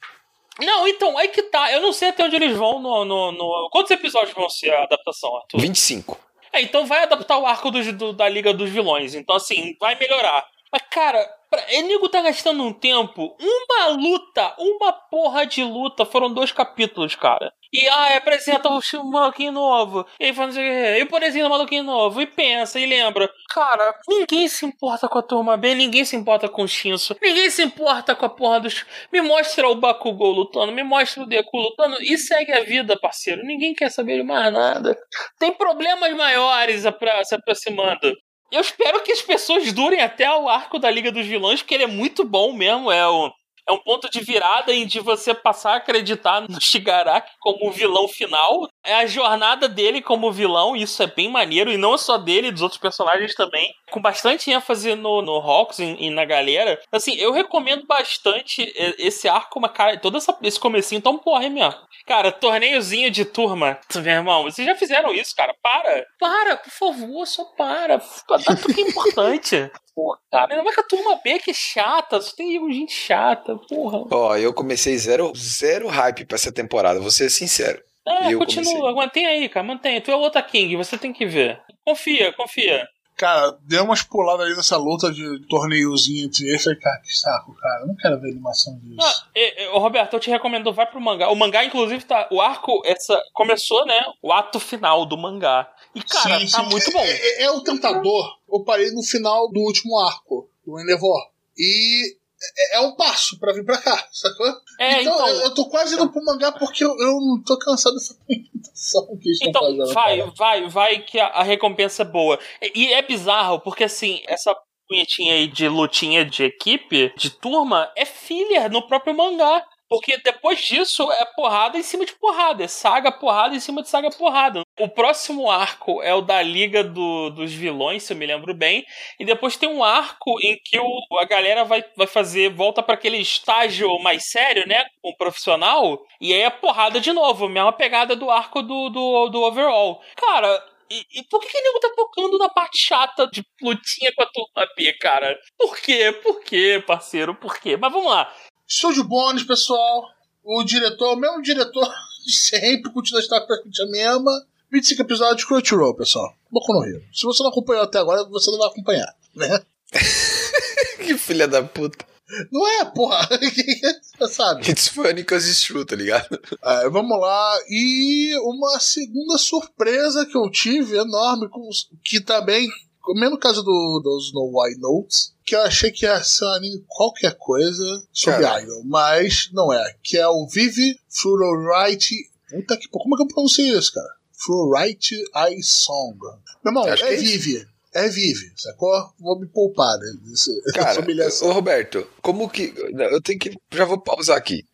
[0.60, 1.70] Não, então, aí que tá.
[1.72, 3.04] Eu não sei até onde eles vão no.
[3.04, 5.60] no, no- Quantos episódios vão ser a adaptação, Arthur?
[5.60, 6.18] 25.
[6.52, 9.14] É, então vai adaptar o arco dos- do- da Liga dos Vilões.
[9.14, 10.46] Então, assim, vai melhorar.
[10.72, 13.36] Mas, cara, pra, o nego tá gastando um tempo.
[13.40, 16.04] Uma luta, uma porra de luta.
[16.04, 17.52] Foram dois capítulos, cara.
[17.82, 20.06] E, ah, apresenta o Sh- maluquinho novo.
[20.18, 21.30] E faz não sei o quê.
[21.32, 22.20] E o do maluquinho novo.
[22.20, 23.28] E pensa, e lembra.
[23.50, 25.74] Cara, ninguém se importa com a turma B.
[25.74, 27.16] Ninguém se importa com o Shinso.
[27.22, 28.84] Ninguém se importa com a porra dos.
[29.12, 30.72] Me mostra o Bakugou lutando.
[30.72, 31.96] Me mostra o Deku lutando.
[32.00, 33.42] E segue a vida, parceiro.
[33.44, 34.96] Ninguém quer saber de mais nada
[35.38, 38.12] tem problemas maiores apra- se aproximando.
[38.50, 41.84] Eu espero que as pessoas durem até o arco da Liga dos Vilões, porque ele
[41.84, 42.90] é muito bom mesmo.
[42.90, 43.30] É o,
[43.68, 47.72] é um ponto de virada em de você passar a acreditar no Shigaraki como o
[47.72, 48.68] vilão final.
[48.84, 52.62] É a jornada dele como vilão, isso é bem maneiro, e não só dele, dos
[52.62, 53.72] outros personagens também.
[53.90, 56.80] Com bastante ênfase no, no Hawks e, e na galera.
[56.90, 61.74] Assim, eu recomendo bastante esse arco, mas, cara, todo essa, esse comecinho tão porra mesmo.
[62.06, 63.78] Cara, torneiozinho de turma.
[63.94, 65.54] Meu irmão, vocês já fizeram isso, cara.
[65.62, 66.06] Para.
[66.18, 67.98] Para, por favor, só para.
[67.98, 69.70] Tudo que é importante.
[69.96, 73.56] Pô, cara, ainda mais que a turma B que é chata, só tem gente chata,
[73.66, 74.04] porra.
[74.10, 77.82] Ó, eu comecei zero, zero hype pra essa temporada, vou ser sincero.
[78.06, 78.94] É, eu continua, comecei.
[78.94, 80.00] mantém aí, cara, mantém.
[80.02, 81.60] Tu é outra King, você tem que ver.
[81.82, 82.86] Confia, confia.
[83.16, 86.62] Cara, deu umas puladas aí nessa luta de torneiozinho entre eles.
[86.62, 87.80] Falei, cara, que saco, cara.
[87.82, 88.96] Eu não quero ver animação disso.
[89.00, 91.30] Ah, e, e, Roberto, eu te recomendo, vai pro mangá.
[91.30, 92.28] O mangá, inclusive, tá.
[92.30, 93.18] O arco, essa.
[93.32, 94.02] Começou, né?
[94.22, 95.66] O ato final do mangá.
[95.94, 96.68] E, cara, Sim, tá sim.
[96.70, 97.00] muito É- bom.
[97.02, 98.36] É, é o tentador.
[98.52, 101.30] Eu parei no final do último arco, do Endeavor.
[101.58, 102.16] E
[102.58, 104.46] é, é um passo pra vir pra cá, sacou?
[104.78, 105.28] É, então, então.
[105.28, 109.06] eu, eu tô quase indo pro mangá porque eu, eu não tô cansado dessa apresentação
[109.20, 109.92] que eles Então, fazendo.
[109.94, 110.32] vai, cara.
[110.36, 112.38] vai, vai, que a, a recompensa é boa.
[112.62, 114.54] E, e é bizarro, porque assim, essa
[114.88, 119.64] punhetinha aí de lutinha de equipe, de turma, é filler no próprio mangá.
[119.88, 123.88] Porque depois disso é porrada em cima de porrada, é saga porrada em cima de
[123.88, 124.62] saga porrada.
[124.78, 128.84] O próximo arco é o da Liga do- dos Vilões, se eu me lembro bem.
[129.18, 132.94] E depois tem um arco em que o- a galera vai, vai fazer, volta para
[132.94, 134.84] aquele estágio mais sério, né?
[135.00, 136.04] Com o profissional.
[136.20, 140.02] E aí é porrada de novo, mesma pegada do arco do, do, do overall.
[140.16, 140.62] Cara.
[140.88, 144.26] E, e por que, que nego tá tocando na parte chata de lutinha com a
[144.26, 145.36] turma B, cara?
[145.58, 146.12] Por quê?
[146.12, 147.34] Por quê, parceiro?
[147.34, 147.76] Por quê?
[147.76, 148.32] Mas vamos lá.
[148.66, 150.10] Estúdio Bônus, pessoal.
[150.42, 151.88] O diretor, o mesmo diretor
[152.24, 154.46] de sempre, continua a estar praticamente a mesma.
[154.70, 156.34] 25 episódios de Crunchyroll, pessoal.
[156.50, 157.02] Boku no Rio.
[157.12, 159.60] Se você não acompanhou até agora, você não vai acompanhar, né?
[160.98, 162.04] Que filha da puta.
[162.50, 163.28] Não é, porra.
[164.18, 164.68] Você sabe.
[164.68, 166.36] It's funny cause it's true, tá ligado?
[166.64, 167.56] É, vamos lá.
[167.70, 171.70] E uma segunda surpresa que eu tive, enorme, com-
[172.04, 172.68] que também,
[173.14, 176.84] mesmo caso do, do Snow White Notes, que eu achei que ia ser um anime
[176.88, 178.62] qualquer coisa sobre Cara.
[178.62, 179.96] Idol, mas não é.
[180.02, 182.16] Que é o Vive Fluorite.
[182.50, 184.08] Puta que como é que eu pronuncio isso, cara?
[184.32, 186.18] Fluorite Eye Song.
[186.64, 187.16] Meu irmão, Acho é é.
[187.16, 187.66] Vive.
[187.96, 188.92] É Vive, sacou?
[189.18, 191.48] Vou me poupar né, dessa Cara, humilhação.
[191.48, 192.74] ô Roberto, como que.
[193.10, 193.56] Eu tenho que.
[193.72, 194.64] Já vou pausar aqui.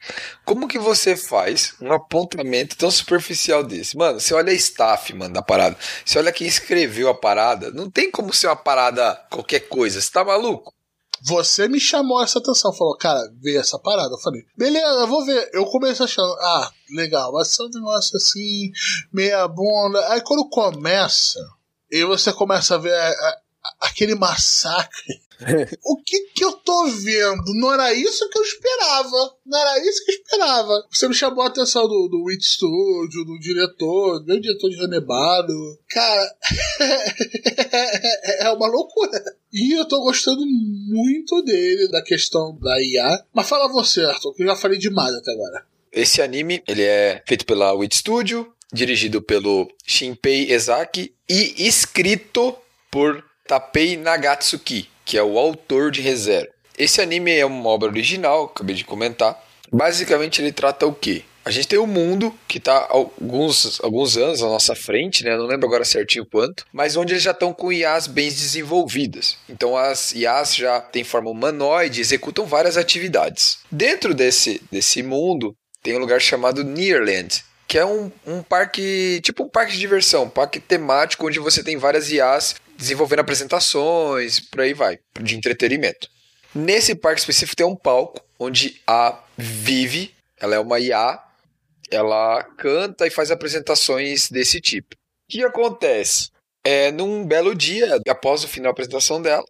[0.45, 3.97] Como que você faz um apontamento tão superficial desse?
[3.97, 5.77] Mano, você olha a staff, mano, da parada.
[6.05, 7.71] Você olha quem escreveu a parada.
[7.71, 10.01] Não tem como ser uma parada qualquer coisa.
[10.01, 10.73] Você tá maluco?
[11.25, 14.13] Você me chamou essa atenção, falou, cara, vê essa parada.
[14.13, 15.51] Eu falei, beleza, eu vou ver.
[15.53, 18.73] Eu comecei achando, ah, legal, vai ser um negócio assim,
[19.13, 20.05] meia bunda.
[20.13, 21.39] Aí quando começa,
[21.93, 23.39] e você começa a ver a- a-
[23.83, 25.21] aquele massacre.
[25.85, 27.43] o que que eu tô vendo?
[27.59, 29.35] Não era isso que eu esperava.
[29.45, 30.87] Não era isso que eu esperava.
[30.91, 35.53] Você me chamou a atenção do, do Witch Studio, do diretor, do diretor de Renebado.
[35.91, 36.37] Cara,
[38.41, 39.21] é uma loucura.
[39.53, 43.25] E eu tô gostando muito dele, da questão da IA.
[43.35, 45.65] Mas fala você, Arthur, que eu já falei demais até agora.
[45.93, 52.57] Esse anime, ele é feito pela Wit Studio, dirigido pelo Shinpei Ezaki e escrito
[52.91, 56.49] por Tapei Nagatsuki, que é o autor de ReZero.
[56.79, 59.39] Esse anime é uma obra original, acabei de comentar.
[59.71, 61.23] Basicamente ele trata o quê?
[61.45, 65.37] A gente tem um mundo que está alguns, alguns anos à nossa frente, né?
[65.37, 69.37] Não lembro agora certinho quanto, mas onde eles já estão com IAs bem desenvolvidas.
[69.49, 73.59] Então as IAs já têm forma humanoide, executam várias atividades.
[73.71, 77.43] Dentro desse, desse mundo tem um lugar chamado Nearland,
[77.73, 81.65] que é um, um parque, tipo um parque de diversão, um parque temático onde você
[81.65, 86.07] tem várias IAs desenvolvendo apresentações, por aí vai, de entretenimento.
[86.55, 91.19] Nesse parque específico tem um palco onde a Vive, ela é uma IA,
[91.91, 94.95] ela canta e faz apresentações desse tipo.
[94.95, 96.29] O que acontece?
[96.63, 99.47] É, num belo dia, após o final da apresentação dela,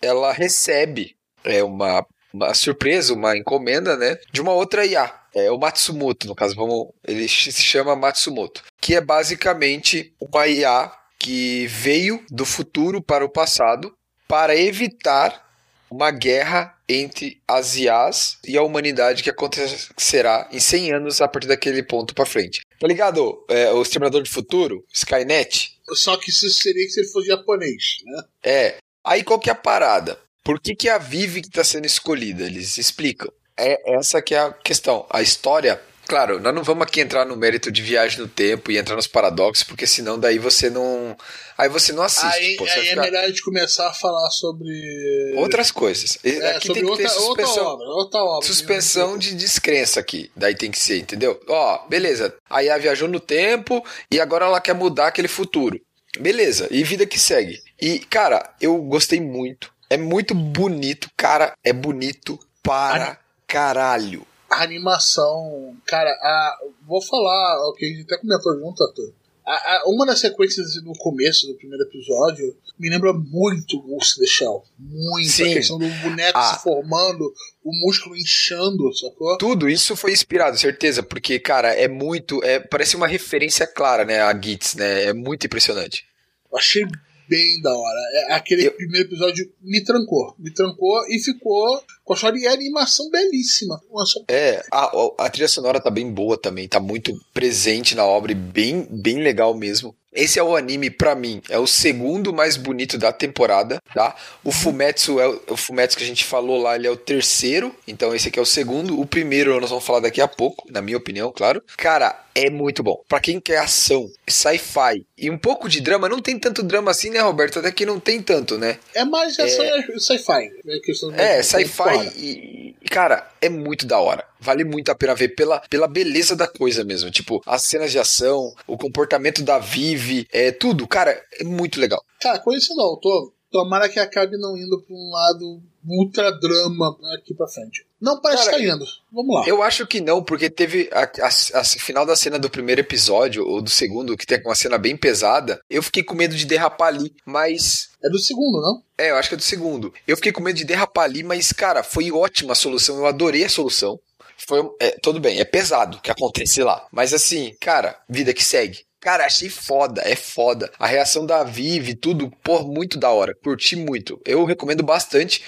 [0.00, 5.12] ela recebe é, uma, uma surpresa, uma encomenda, né, de uma outra IA.
[5.34, 10.90] É o Matsumoto, no caso, vamos, ele se chama Matsumoto, que é basicamente uma IA
[11.18, 13.94] que veio do futuro para o passado
[14.28, 15.44] para evitar
[15.90, 21.48] uma guerra entre as IAs e a humanidade que acontecerá em 100 anos a partir
[21.48, 22.62] daquele ponto para frente.
[22.78, 23.44] Tá ligado?
[23.48, 27.98] É, o Exterminador do Futuro, Skynet, Só que isso seria que se ele fosse japonês,
[28.04, 28.22] né?
[28.42, 28.76] é.
[29.04, 30.18] Aí qual que é a parada?
[30.46, 32.44] Por que, que a Vivi que está sendo escolhida?
[32.44, 33.28] Eles explicam.
[33.56, 35.04] É essa que é a questão.
[35.10, 38.78] A história Claro, nós não vamos aqui entrar no mérito de viagem no tempo e
[38.78, 41.16] entrar nos paradoxos, porque senão daí você não.
[41.58, 42.24] Aí você não assiste.
[42.36, 45.34] Aí, pô, aí é ficar- melhor a gente começar a falar sobre.
[45.34, 46.16] Outras coisas.
[46.22, 47.66] É, aqui tem que ter outra, outra suspensão.
[47.66, 47.86] obra.
[47.88, 48.46] Outra obra.
[48.46, 50.30] Suspensão de descrença aqui.
[50.36, 51.40] Daí tem que ser, entendeu?
[51.48, 52.32] Ó, beleza.
[52.48, 55.80] Aí ela viajou no tempo e agora ela quer mudar aquele futuro.
[56.20, 56.68] Beleza.
[56.70, 57.60] E vida que segue.
[57.80, 59.74] E, cara, eu gostei muito.
[59.88, 61.08] É muito bonito.
[61.16, 64.26] Cara, é bonito para caralho.
[64.50, 65.76] A animação.
[65.86, 69.12] Cara, a, vou falar o que a gente até comentou junto, Arthur.
[69.44, 74.24] A, a- uma das sequências no começo do primeiro episódio me lembra muito Ghost in
[74.24, 74.64] the Shell.
[74.78, 75.28] Muito.
[75.30, 75.50] Sim.
[75.52, 76.54] A questão do boneco Ah.
[76.54, 77.32] se formando,
[77.64, 79.38] o músculo inchando, sacou?
[79.38, 82.42] Tudo isso foi inspirado, certeza, porque, cara, é muito.
[82.44, 84.20] É, parece uma referência clara, né?
[84.20, 85.04] A Gits, né?
[85.04, 86.04] É muito impressionante.
[86.50, 86.84] Eu achei
[87.28, 87.98] bem da hora.
[88.14, 90.34] É, aquele Eu- primeiro episódio me trancou.
[90.38, 93.80] Me trancou e ficou com a história e a animação belíssima.
[93.92, 98.32] Nossa, É, a, a trilha sonora tá bem boa também, tá muito presente na obra
[98.32, 99.94] e bem, bem legal mesmo.
[100.16, 104.16] Esse é o anime, pra mim, é o segundo mais bonito da temporada, tá?
[104.42, 107.74] O Fumetsu é o, o Fumetsu que a gente falou lá, ele é o terceiro,
[107.86, 108.98] então esse aqui é o segundo.
[108.98, 111.62] O primeiro nós vamos falar daqui a pouco, na minha opinião, claro.
[111.76, 113.00] Cara, é muito bom.
[113.08, 117.10] Pra quem quer ação, sci-fi e um pouco de drama, não tem tanto drama assim,
[117.10, 117.58] né, Roberto?
[117.58, 118.78] Até que não tem tanto, né?
[118.94, 119.64] É mais ação
[119.98, 120.50] sci-fi.
[120.66, 124.24] É, questão de- É, sci-fi e, cara, é muito da hora.
[124.40, 127.10] Vale muito a pena ver pela, pela beleza da coisa mesmo.
[127.10, 132.02] Tipo, as cenas de ação, o comportamento da Vivi, é tudo, cara, é muito legal.
[132.20, 137.32] Cara, conhecendo o autor, tomara que acabe não indo pra um lado ultra drama aqui
[137.34, 137.86] pra frente.
[138.00, 138.84] Não parece Cara, estar indo.
[139.10, 139.48] Vamos lá.
[139.48, 143.46] Eu acho que não, porque teve a, a- a final da cena do primeiro episódio,
[143.46, 145.60] ou do segundo, que tem uma cena bem pesada.
[145.70, 148.82] Eu fiquei com medo de derrapar ali, mas É do segundo, não?
[148.98, 149.94] É, eu acho que é do segundo.
[150.06, 152.98] Eu fiquei com medo de derrapar ali, mas, cara, foi ótima a solução.
[152.98, 153.98] Eu adorei a solução.
[154.36, 156.86] Foi, é, tudo bem, é pesado o que acontece lá.
[156.92, 158.84] Mas assim, cara, vida que segue.
[159.00, 160.70] Cara, achei foda, é foda.
[160.78, 163.34] A reação da Vivi, tudo, pô, muito da hora.
[163.34, 164.20] Curti muito.
[164.24, 165.42] Eu recomendo bastante.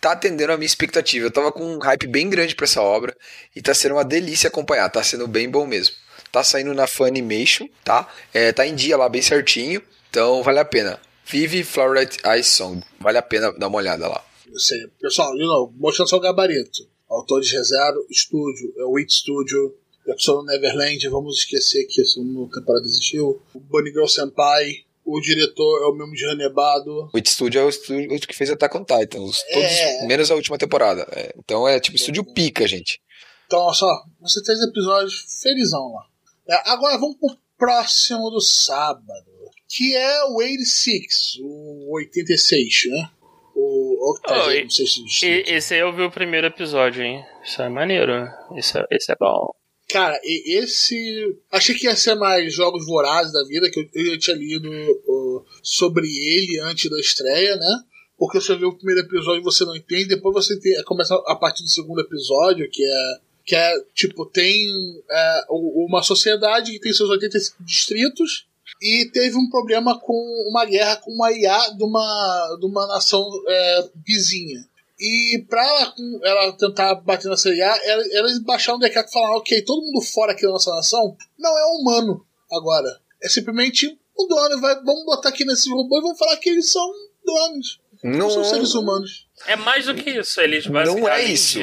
[0.00, 1.24] Tá atendendo a minha expectativa.
[1.26, 3.16] Eu tava com um hype bem grande pra essa obra.
[3.56, 4.90] E tá sendo uma delícia acompanhar.
[4.90, 5.94] Tá sendo bem bom mesmo.
[6.30, 8.06] Tá saindo na Funimation, tá?
[8.34, 9.82] É, tá em dia lá, bem certinho.
[10.10, 11.00] Então, vale a pena.
[11.24, 12.06] Vive Flower
[12.38, 12.82] Ice Song.
[13.00, 14.22] Vale a pena dar uma olhada lá.
[14.46, 14.86] Eu sei.
[15.00, 16.86] Pessoal, novo, mostrando seu gabarito.
[17.08, 19.74] Autor de Rezero, estúdio, é o Wait Studio,
[20.06, 23.40] Yakusono Neverland, vamos esquecer que a segunda temporada existiu.
[23.54, 27.10] O Bunny Girl Senpai, o diretor é o mesmo de Hanebado.
[27.12, 29.20] O It Studio é o estúdio que fez Attack on Titan.
[29.20, 30.06] Os, todos, É.
[30.06, 31.06] menos a última temporada.
[31.12, 33.00] É, então é tipo estúdio pica, gente.
[33.46, 36.06] Então, olha só, você três episódios felizão lá.
[36.46, 39.24] É, agora vamos pro próximo do sábado,
[39.66, 43.10] que é o 86, o 86, né?
[43.54, 47.24] O Octavio, Oh, não sei se E- esse aí eu vi o primeiro episódio, hein?
[47.44, 48.12] Isso é maneiro.
[48.56, 49.50] Esse é, esse é bom.
[49.88, 51.36] Cara, esse.
[51.50, 54.70] Achei que ia ser mais Jogos Vorazes da vida, que eu, eu já tinha lido
[55.08, 57.82] ó, sobre ele antes da estreia, né?
[58.18, 61.36] Porque você vê o primeiro episódio e você não entende, depois você tem, começa a
[61.36, 63.28] partir do segundo episódio, que é.
[63.46, 64.66] Que é, tipo, tem
[65.10, 68.46] é, uma sociedade que tem seus 85 distritos
[68.80, 70.14] e teve um problema com
[70.48, 74.60] uma guerra com uma IA de uma, de uma nação é, vizinha.
[75.00, 75.94] E pra ela,
[76.24, 80.00] ela tentar bater nessa IA, ela- elas baixaram um decreto e falaram: ok, todo mundo
[80.02, 82.88] fora aqui da nossa nação não é humano agora.
[83.22, 83.86] É simplesmente
[84.18, 84.60] um drone.
[84.60, 86.90] Vai, vamos botar aqui nesse robô e vamos falar que eles são
[87.24, 87.78] drones.
[88.02, 89.26] Não, Não, são seres humanos.
[89.46, 90.40] É mais do que isso.
[90.40, 91.58] Eles não é isso.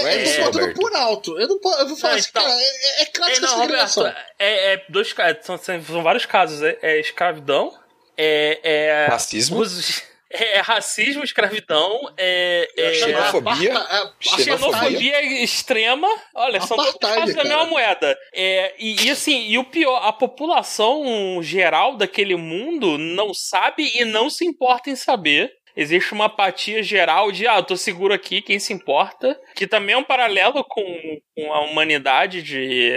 [0.00, 0.74] É eu isso, tô Roberto.
[0.80, 1.38] por alto.
[1.40, 3.50] Eu, não, po- eu vou falar Não, assim, então- cara, é, é, é clássica É,
[3.50, 3.58] não.
[3.58, 4.06] Roberto,
[4.38, 6.62] é, é dois casos, são, são vários casos.
[6.62, 7.72] É, é escravidão,
[8.16, 9.58] é, é Racismo.
[9.58, 13.72] uso- é, é racismo, escravidão, é, é Xenofobia.
[13.72, 14.10] É,
[14.42, 16.08] xenofobia extrema.
[16.34, 18.16] Olha, são dois casos da mesma moeda.
[18.32, 24.04] É, e, e assim, e o pior, a população geral daquele mundo não sabe e
[24.04, 25.52] não se importa em saber.
[25.76, 29.38] Existe uma apatia geral de, ah, eu tô seguro aqui, quem se importa?
[29.56, 32.92] Que também é um paralelo com, com a humanidade de.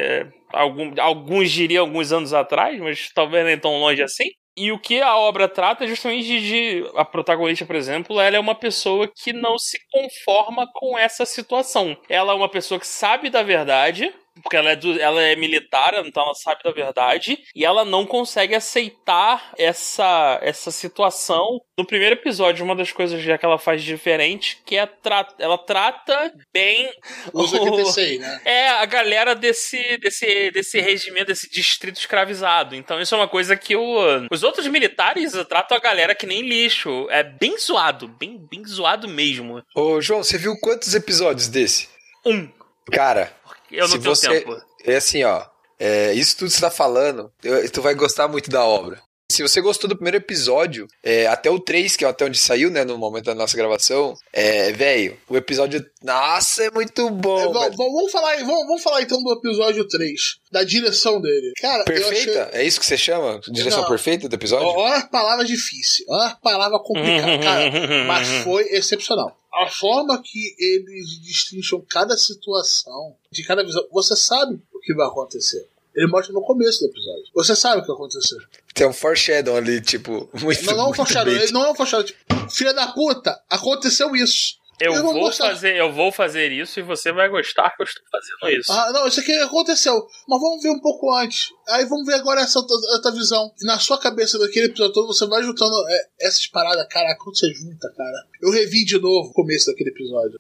[0.54, 4.26] Algum, alguns diriam alguns anos atrás, mas talvez nem tão longe assim.
[4.56, 6.40] E o que a obra trata é justamente de,
[6.82, 11.26] de- A protagonista, por exemplo, ela é uma pessoa que não se conforma com essa
[11.26, 11.96] situação.
[12.10, 14.12] Ela é uma pessoa que sabe da verdade.
[14.42, 17.40] Porque ela é, do- ela é militar, então ela sabe da verdade.
[17.56, 21.60] E ela não consegue aceitar essa, essa situação.
[21.78, 25.58] No primeiro episódio, uma das coisas já que ela faz diferente, que é tra ela
[25.58, 26.90] trata bem
[27.34, 28.42] Os o- 86, né?
[28.46, 32.76] é a galera desse, desse, desse regimento, desse distrito escravizado.
[32.76, 33.98] Então isso é uma coisa que o,
[34.32, 37.08] os outros militares tratam a galera que nem lixo.
[37.10, 39.62] É bem zoado, bem, bem zoado mesmo.
[39.76, 41.90] Ô, João, você viu quantos episódios desse?
[42.26, 42.50] Um.
[42.92, 43.32] Cara,
[43.72, 44.62] Eu não Se tenho você- tempo.
[44.86, 45.46] é assim, ó.
[45.80, 49.02] É, isso tudo que você tá falando, eu- tu vai gostar muito da obra.
[49.30, 52.72] Se você gostou do primeiro episódio, é, até o 3, que é até onde saiu,
[52.72, 55.86] né, no momento da nossa gravação, é, velho, o episódio.
[56.02, 57.38] Nossa, é muito bom.
[57.38, 61.52] É, vamos, vamos falar, vamos, vamos falar então do episódio 3, da direção dele.
[61.60, 62.46] Cara, Perfeita?
[62.46, 62.62] achei.
[62.62, 63.42] É isso que você chama?
[63.52, 63.90] Direção Não.
[63.90, 64.66] perfeita do episódio?
[64.66, 68.06] Olha a palavra difícil, olha a palavra complicada, cara.
[68.06, 69.38] Mas foi excepcional.
[69.54, 75.06] A forma que eles destrincham cada situação, de cada visão, você sabe o que vai
[75.08, 75.68] acontecer.
[75.98, 77.24] Ele mostra no começo do episódio.
[77.34, 78.38] Você sabe o que vai acontecer.
[78.72, 81.76] Tem um foreshadow ali, tipo, muito Não, não é um foreshadow, ele não é um
[81.76, 82.06] foreshadow.
[82.06, 84.58] Tipo, filha da puta, aconteceu isso.
[84.80, 88.04] Eu Eu vou fazer, eu vou fazer isso e você vai gostar que eu estou
[88.12, 88.72] fazendo isso.
[88.72, 90.08] Ah, não, isso aqui aconteceu.
[90.28, 91.50] Mas vamos ver um pouco antes.
[91.70, 93.52] Aí vamos ver agora essa outra, visão.
[93.60, 96.86] E na sua cabeça daquele episódio todo, você vai juntando é, essas paradas.
[96.90, 98.28] Caraca, quando você junta, cara.
[98.40, 100.40] Eu revi de novo o começo daquele episódio.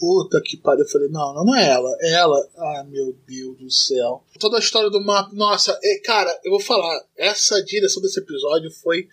[0.00, 0.84] Puta que pariu.
[0.84, 1.96] Eu falei, não, não, não é ela.
[2.00, 2.48] É ela.
[2.56, 4.24] Ah, meu Deus do céu.
[4.40, 5.30] Toda a história do mapa.
[5.32, 7.04] Nossa, é, cara, eu vou falar.
[7.16, 9.06] Essa direção desse episódio foi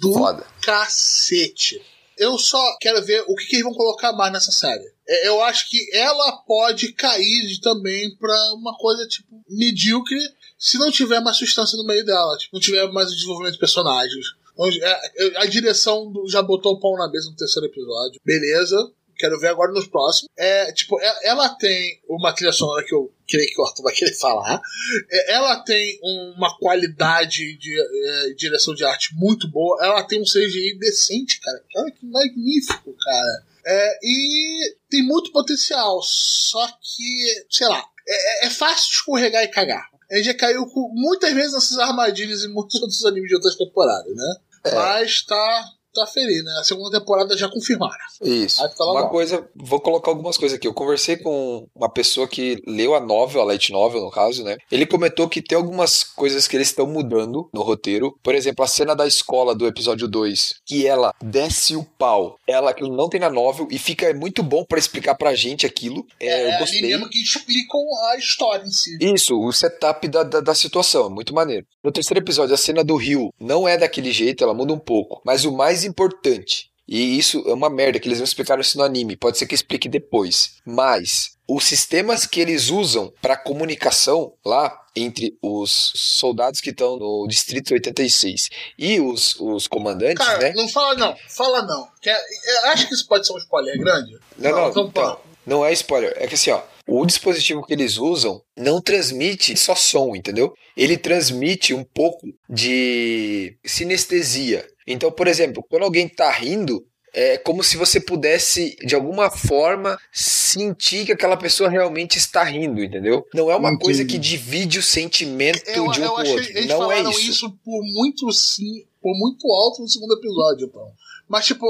[0.00, 0.44] do Foda.
[0.62, 1.80] cacete.
[2.18, 4.84] Eu só quero ver o que, que eles vão colocar mais nessa série.
[5.08, 10.18] É, Eu acho que ela pode cair também pra uma coisa tipo medíocre
[10.58, 13.58] se não tiver mais substância no meio dela, tipo, não tiver mais o desenvolvimento de
[13.58, 14.26] personagens.
[14.56, 15.00] Onde- é,
[15.38, 18.20] A direção já botou o pão na mesa no terceiro episódio.
[18.24, 18.76] Beleza.
[19.22, 20.28] Quero ver agora nos próximos.
[20.36, 23.94] É, tipo, é- ela tem uma trilha sonora que eu creio que o Arthur vai
[23.94, 24.60] querer falar.
[25.08, 29.78] É, Ela tem uma qualidade de é, direção de arte muito boa.
[29.80, 31.62] Ela tem um CGI decente, cara.
[31.76, 33.44] Olha que magnífico, cara.
[33.64, 36.02] É, e tem muito potencial.
[36.02, 39.86] Só que, sei lá, é, é fácil escorregar e cagar.
[40.10, 43.54] A gente já caiu com, muitas vezes nessas armadilhas em muitos outros animes de outras
[43.54, 44.34] temporadas, né?
[44.74, 46.52] Mas tá, tá feliz, né?
[46.60, 47.94] A segunda temporada já confirmaram.
[48.22, 48.62] Isso.
[48.62, 50.66] Aí tá Uma coisa, vou colocar algumas coisas aqui.
[50.66, 54.56] Eu conversei com uma pessoa que leu a novel, a light novel no caso, né?
[54.70, 58.16] Ele comentou que tem algumas coisas que eles estão mudando no roteiro.
[58.22, 62.38] Por exemplo, a cena da escola do episódio 2, que ela desce o pau.
[62.46, 65.66] Ela aquilo não tem na novel e fica é muito bom pra explicar pra gente
[65.66, 66.06] aquilo.
[66.20, 66.82] É, É, eu ali gostei.
[66.82, 68.96] mesmo que explicam a história em si.
[69.00, 71.66] Isso, o setup da, da, da situação, é muito maneiro.
[71.82, 75.20] No terceiro episódio, a cena do rio não é daquele jeito, ela muda um pouco.
[75.24, 78.84] Mas o mais importante, e isso é uma merda que eles não explicaram isso no
[78.84, 80.56] anime, pode ser que explique depois.
[80.66, 87.26] Mas os sistemas que eles usam para comunicação lá entre os soldados que estão no
[87.26, 90.52] Distrito 86 e os, os comandantes, Cara, né?
[90.54, 91.88] não fala não, fala não.
[92.00, 94.18] Que é- é- acho que isso pode ser um spoiler grande.
[94.36, 96.12] Não, não, então, então, não é spoiler.
[96.16, 100.52] É que assim, ó, o dispositivo que eles usam não transmite só som, entendeu?
[100.76, 104.66] Ele transmite um pouco de sinestesia.
[104.86, 106.84] Então, por exemplo, quando alguém tá rindo,
[107.14, 112.82] é como se você pudesse, de alguma forma, sentir que aquela pessoa realmente está rindo,
[112.82, 113.26] entendeu?
[113.34, 113.84] Não é uma Entendi.
[113.84, 116.44] coisa que divide o sentimento eu, de um eu com o outro.
[116.50, 117.30] eles Não é isso.
[117.30, 117.50] isso.
[117.62, 120.90] por muito sim, por muito alto no segundo episódio, então.
[121.28, 121.66] Mas, tipo,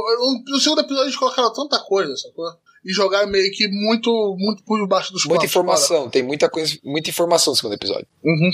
[0.47, 2.47] no segundo episódio eles colocaram tanta coisa, sacou?
[2.85, 7.11] E jogaram meio que muito, muito por baixo dos Muita informação, tem muita coisa, muita
[7.11, 8.07] informação no segundo episódio.
[8.25, 8.35] cara.
[8.35, 8.51] Uhum.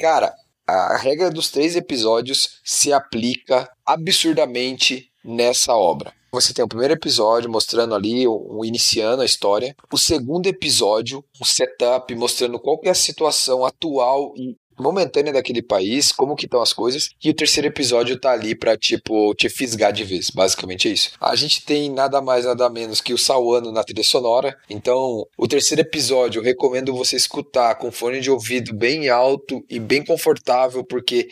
[0.00, 0.34] Cara,
[0.68, 6.12] a regra dos três episódios se aplica absurdamente nessa obra.
[6.30, 9.74] Você tem o primeiro episódio mostrando ali, o iniciando a história.
[9.90, 16.12] O segundo episódio, um setup mostrando qual é a situação atual e momentânea daquele país,
[16.12, 17.10] como que estão as coisas.
[17.22, 20.30] E o terceiro episódio tá ali pra, tipo, te fisgar de vez.
[20.30, 21.10] Basicamente é isso.
[21.20, 24.56] A gente tem nada mais, nada menos que o Sawano na trilha sonora.
[24.68, 29.78] Então, o terceiro episódio eu recomendo você escutar com fone de ouvido bem alto e
[29.78, 31.28] bem confortável, porque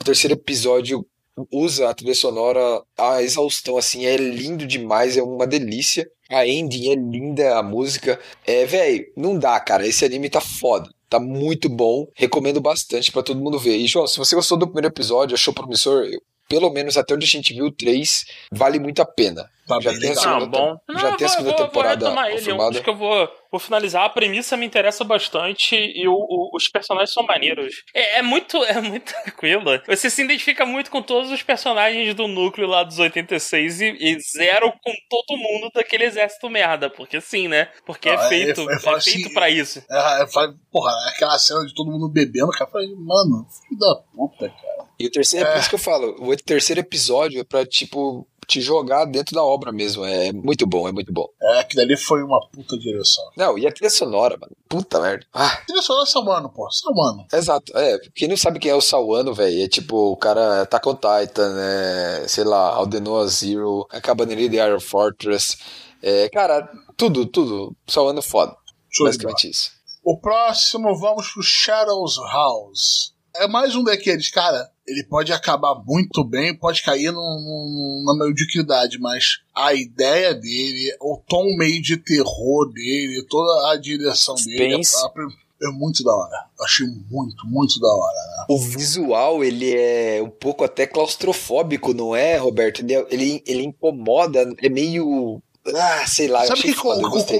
[0.00, 1.04] o terceiro episódio
[1.52, 6.08] usa a trilha sonora a exaustão, assim, é lindo demais, é uma delícia.
[6.30, 8.20] A ending é linda, a música.
[8.46, 9.86] É, velho, não dá, cara.
[9.86, 10.90] Esse anime tá foda.
[11.08, 12.06] Tá muito bom.
[12.14, 13.76] Recomendo bastante pra todo mundo ver.
[13.76, 16.04] E, João, se você gostou do primeiro episódio, achou promissor,
[16.48, 19.50] pelo menos até onde a gente viu o 3, vale muito a pena.
[19.68, 20.80] Tá Já tem a segunda Não, bom.
[20.88, 22.32] Não, já tem a segunda vou- temporada Vou ele.
[22.32, 22.70] Eu confirmada.
[22.70, 24.02] acho que eu vou, vou finalizar.
[24.02, 27.82] A premissa me interessa bastante e o- o- os personagens são maneiros.
[27.94, 29.82] É, é muito é muito tranquila.
[29.86, 34.18] Você se identifica muito com todos os personagens do núcleo lá dos 86 e, e
[34.18, 36.88] zero com todo mundo daquele exército merda.
[36.88, 37.68] Porque sim, né?
[37.84, 39.84] Porque Não, é é- feito, é- é é, fácil- feito pra isso.
[39.90, 43.78] É, eu falei, porra, aquela cena de todo mundo bebendo, cara, eu falei, mano, filho
[43.78, 44.67] da puta, cara.
[44.98, 45.52] E o terceiro, é É.
[45.52, 49.42] por isso que eu falo, o terceiro episódio é pra, tipo, te jogar dentro da
[49.44, 50.04] obra mesmo.
[50.04, 51.28] É muito bom, é muito bom.
[51.40, 53.22] É, aquilo ali foi uma puta direção.
[53.36, 54.56] Não, e a trilha sonora, mano.
[54.68, 55.26] Puta merda.
[55.32, 57.26] Ah, Trilha sonora é Salmano, pô, Salmano.
[57.32, 57.72] exato.
[57.76, 60.94] É, quem não sabe quem é o Sawano, velho, é tipo, o cara tá com
[60.94, 65.58] Titan, é, sei lá, Aldenoa Zero, a Cabaneria de Iron Fortress.
[66.02, 67.76] É, cara, tudo, tudo.
[67.86, 68.56] Sawano é foda.
[68.90, 69.06] Show.
[69.06, 69.70] Basicamente isso.
[70.02, 73.12] O próximo, vamos pro Shadows House.
[73.36, 74.70] É mais um daqueles, cara.
[74.88, 80.96] Ele pode acabar muito bem, pode cair num, num, na mediocridade, mas a ideia dele,
[81.00, 86.44] o tom meio de terror dele, toda a direção dele é, é muito da hora.
[86.62, 88.44] Achei muito, muito da hora, né?
[88.48, 92.80] O visual, ele é um pouco até claustrofóbico, não é, Roberto?
[92.80, 95.42] Ele, é- ele, ele incomoda, é meio.
[95.66, 96.44] Ah, sei lá.
[96.44, 97.38] eu Sabe o achei que, foda, eu o, gostei.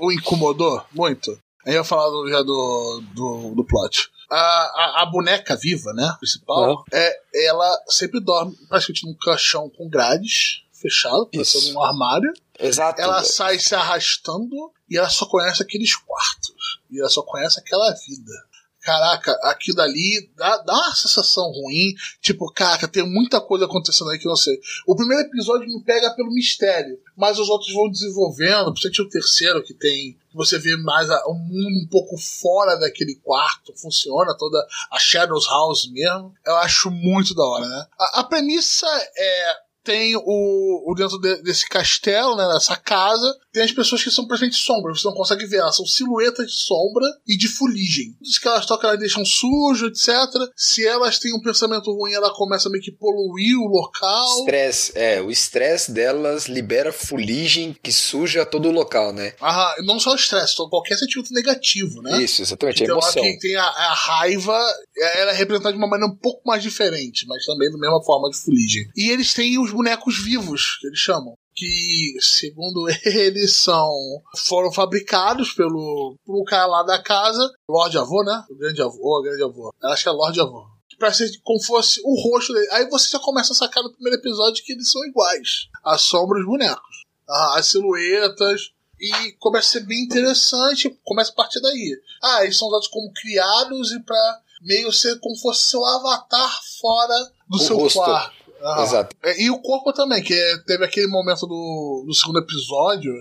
[0.00, 1.32] o incomodou muito?
[1.66, 4.08] Aí eu ia falar do- já do, do, do plot.
[4.30, 6.14] A, a, a boneca viva, né?
[6.18, 11.54] Principal, é, ela sempre dorme praticamente num caixão com grades, fechado, Isso.
[11.54, 12.32] parecendo um armário.
[12.58, 13.00] Exato.
[13.00, 16.80] Ela sai se arrastando e ela só conhece aqueles quartos.
[16.90, 18.32] E ela só conhece aquela vida.
[18.80, 21.94] Caraca, aquilo ali dá, dá uma sensação ruim.
[22.20, 24.60] Tipo, caraca, tem muita coisa acontecendo aí que eu não sei.
[24.86, 28.72] O primeiro episódio me pega pelo mistério, mas os outros vão desenvolvendo.
[28.72, 30.16] Principalmente o terceiro, que tem.
[30.34, 34.58] Você vê mais a- um mundo um pouco fora daquele quarto, funciona toda
[34.90, 36.34] a Shadows House mesmo.
[36.44, 37.86] Eu acho muito da hora, né?
[37.98, 38.86] A, a premissa
[39.16, 44.10] é tem o, o dentro de- desse castelo, né, nessa casa, tem as pessoas que
[44.10, 48.12] são praticamente sombras, você não consegue ver, elas são silhuetas de sombra e de fuligem.
[48.22, 50.08] Tudo que elas tocam, elas deixam sujo, etc.
[50.56, 54.38] Se elas têm um pensamento ruim, ela começa a meio que poluir o local.
[54.40, 59.34] Estresse, é, o estresse delas libera fuligem que suja todo o local, né?
[59.40, 62.20] Ah, não só o estresse, qualquer sentimento negativo, né?
[62.22, 63.22] Isso, exatamente, a Então, emoção.
[63.22, 64.58] quem tem a, a raiva,
[64.98, 68.02] é- ela é representada de uma maneira um pouco mais diferente, mas também da mesma
[68.02, 68.82] forma de fuligem.
[68.96, 71.34] E eles têm os bonecos vivos, que eles chamam.
[71.54, 73.90] Que, segundo eles, são
[74.36, 78.44] foram fabricados pelo, pelo cara lá da casa, Lorde Avô, né?
[78.50, 79.72] O grande avô, ou a grande avô.
[79.82, 80.66] Eu acho que é Lorde Avô.
[80.98, 82.68] Pra ser como fosse o rosto dele.
[82.72, 85.68] Aí você já começa a sacar no primeiro episódio que eles são iguais.
[85.84, 87.04] A sombra os bonecos.
[87.28, 88.70] As silhuetas.
[89.00, 90.88] E começa a ser bem interessante.
[91.04, 92.00] Começa a partir daí.
[92.22, 97.32] Ah, eles são usados como criados e pra meio ser como fosse seu avatar fora
[97.48, 97.98] do O seu rosto.
[97.98, 98.43] quarto.
[98.64, 98.82] Ah.
[98.82, 99.14] Exato.
[99.22, 103.12] É, E o corpo também, que é- teve aquele momento do, do segundo episódio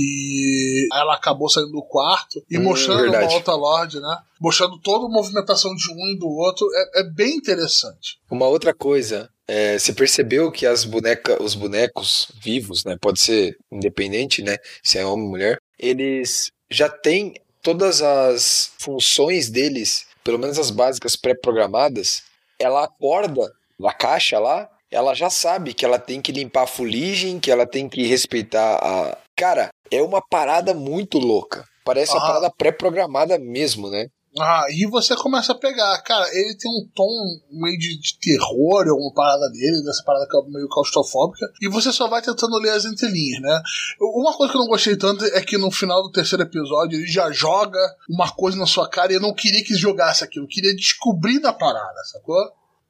[0.00, 3.26] que ela acabou saindo do quarto e Hum, mostrando verdade.
[3.26, 4.18] uma outra Lorde, né?
[4.40, 6.66] Mostrando toda a movimentação de um e do outro.
[6.74, 8.18] É, é bem interessante.
[8.28, 12.96] Uma outra coisa, é, você percebeu que as boneca, os bonecos vivos, né?
[13.00, 14.56] Pode ser independente, né?
[14.82, 20.70] Se é homem ou mulher, eles já têm todas as funções deles, pelo menos as
[20.70, 22.22] básicas pré-programadas.
[22.58, 27.38] Ela acorda na caixa lá, ela já sabe que ela tem que limpar a fuligem,
[27.38, 29.18] que ela tem que respeitar a.
[29.36, 31.64] Cara, é uma parada muito louca.
[31.84, 32.26] Parece uma Ah.
[32.26, 34.08] parada pré-programada mesmo, né?
[34.38, 37.08] Ah, e você começa a pegar, cara, ele tem um tom
[37.50, 42.06] meio de, de terror, alguma parada dele, dessa parada é meio claustrofóbica, e você só
[42.06, 43.62] vai tentando ler as entrelinhas, né?
[43.98, 47.06] Uma coisa que eu não gostei tanto é que no final do terceiro episódio ele
[47.06, 47.78] já joga
[48.10, 51.38] uma coisa na sua cara e eu não queria que jogasse aquilo, eu queria descobrir
[51.40, 52.36] da parada, sacou?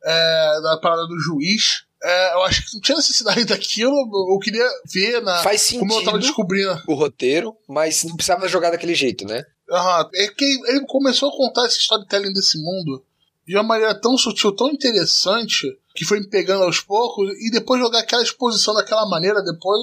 [0.05, 1.86] É, da parada do juiz.
[2.03, 3.97] É, eu acho que não tinha necessidade daquilo,
[4.33, 6.83] eu queria ver na, Faz como eu tava sentido descobrindo.
[6.87, 9.43] o roteiro, mas não precisava jogar daquele jeito, né?
[9.71, 13.03] Aham, é que ele começou a contar esse storytelling desse mundo
[13.47, 17.81] de uma maneira tão sutil, tão interessante, que foi me pegando aos poucos, e depois
[17.81, 19.79] jogar aquela exposição daquela maneira, depois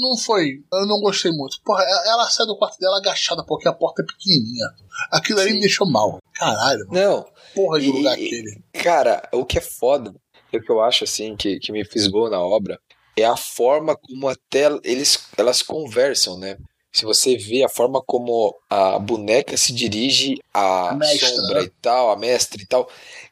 [0.00, 0.62] não foi.
[0.72, 1.60] Eu não gostei muito.
[1.64, 4.66] Porra, ela sai do quarto dela agachada porque a porta é pequenininha.
[5.10, 5.54] Aquilo ali Sim.
[5.56, 6.18] me deixou mal.
[6.34, 6.92] Caralho, mano.
[6.92, 8.62] Não, porra de E- lugar aquele.
[8.72, 10.14] cara, o que é foda,
[10.58, 12.78] o que eu acho assim, que, que me fisgou na obra,
[13.16, 16.56] é a forma como até eles, elas conversam, né?
[16.92, 21.66] Se você vê a forma como a boneca se dirige à A mestra, sombra né?
[21.66, 22.88] e tal, a mestre e tal,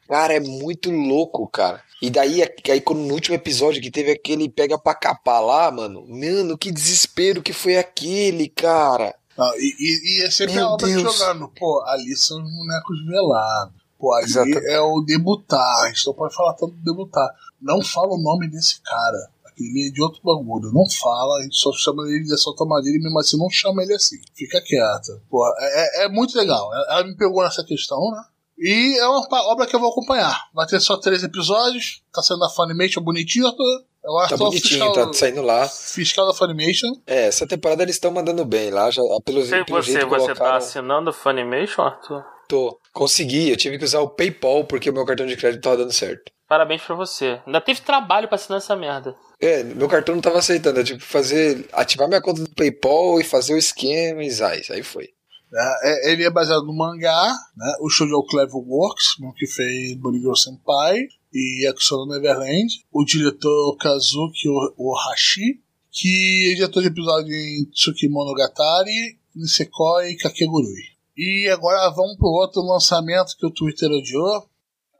[0.07, 1.81] cara, é muito louco, cara.
[2.01, 6.05] E daí, aí quando no último episódio que teve aquele pega pra capar lá, mano,
[6.05, 9.15] mano, que desespero que foi aquele, cara.
[9.37, 11.01] Não, e, e, e é sempre Meu a obra Deus.
[11.01, 11.47] jogando.
[11.57, 13.82] Pô, ali são os bonecos velados.
[14.03, 14.65] Pô, ali Exatamente.
[14.69, 15.83] é o debutar.
[15.83, 17.29] A gente não pode falar tanto do debutar.
[17.61, 19.29] Não fala o nome desse cara.
[19.45, 20.73] Aquele é de outro bagulho.
[20.73, 23.81] Não fala, a gente só chama ele dessa outra maneira e mesmo assim não chama
[23.81, 24.17] ele assim.
[24.35, 25.21] Fica quieta.
[25.29, 26.69] Pô, é, é- é muito legal.
[26.89, 28.23] Ela me pegou nessa questão, né?
[28.57, 30.37] E é uma obra que eu vou acompanhar.
[30.53, 32.01] Vai ter só três episódios.
[32.11, 33.47] Tá sendo da Funimation bonitinho.
[33.47, 33.85] Arthur.
[34.03, 35.69] Eu acho Tá que é o bonitinho, fiscal, tá saindo lá.
[35.69, 36.91] fiscal da Funimation.
[37.07, 40.17] É, essa temporada eles estão mandando bem lá, já, pelo, Sei pelo você, jeito você
[40.19, 40.57] tá colocaram.
[40.57, 42.21] assinando o Funimation, Arthur?
[42.49, 42.77] Tô.
[42.93, 45.91] Consegui, eu tive que usar o PayPal porque o meu cartão de crédito tava dando
[45.91, 46.31] certo.
[46.47, 47.41] Parabéns pra você.
[47.45, 49.15] Ainda teve trabalho pra assinar essa merda.
[49.41, 53.19] É, meu cartão não tava aceitando, eu tive que fazer, ativar minha conta do PayPal
[53.19, 55.09] e fazer o esquema e zai, aí foi.
[55.55, 57.73] É, é- ele é baseado no mangá, né?
[57.81, 62.83] O estúdio é o Clever Works, que fez Bunny Senpai e Yakusono Neverland.
[62.91, 65.59] O diretor Kazuki O- Ohashi,
[65.91, 70.92] que é diretor de episódio em Tsuki Monogatari, Nisekoi e Kakegurui.
[71.17, 74.45] E agora vamos pro outro lançamento que o Twitter odiou.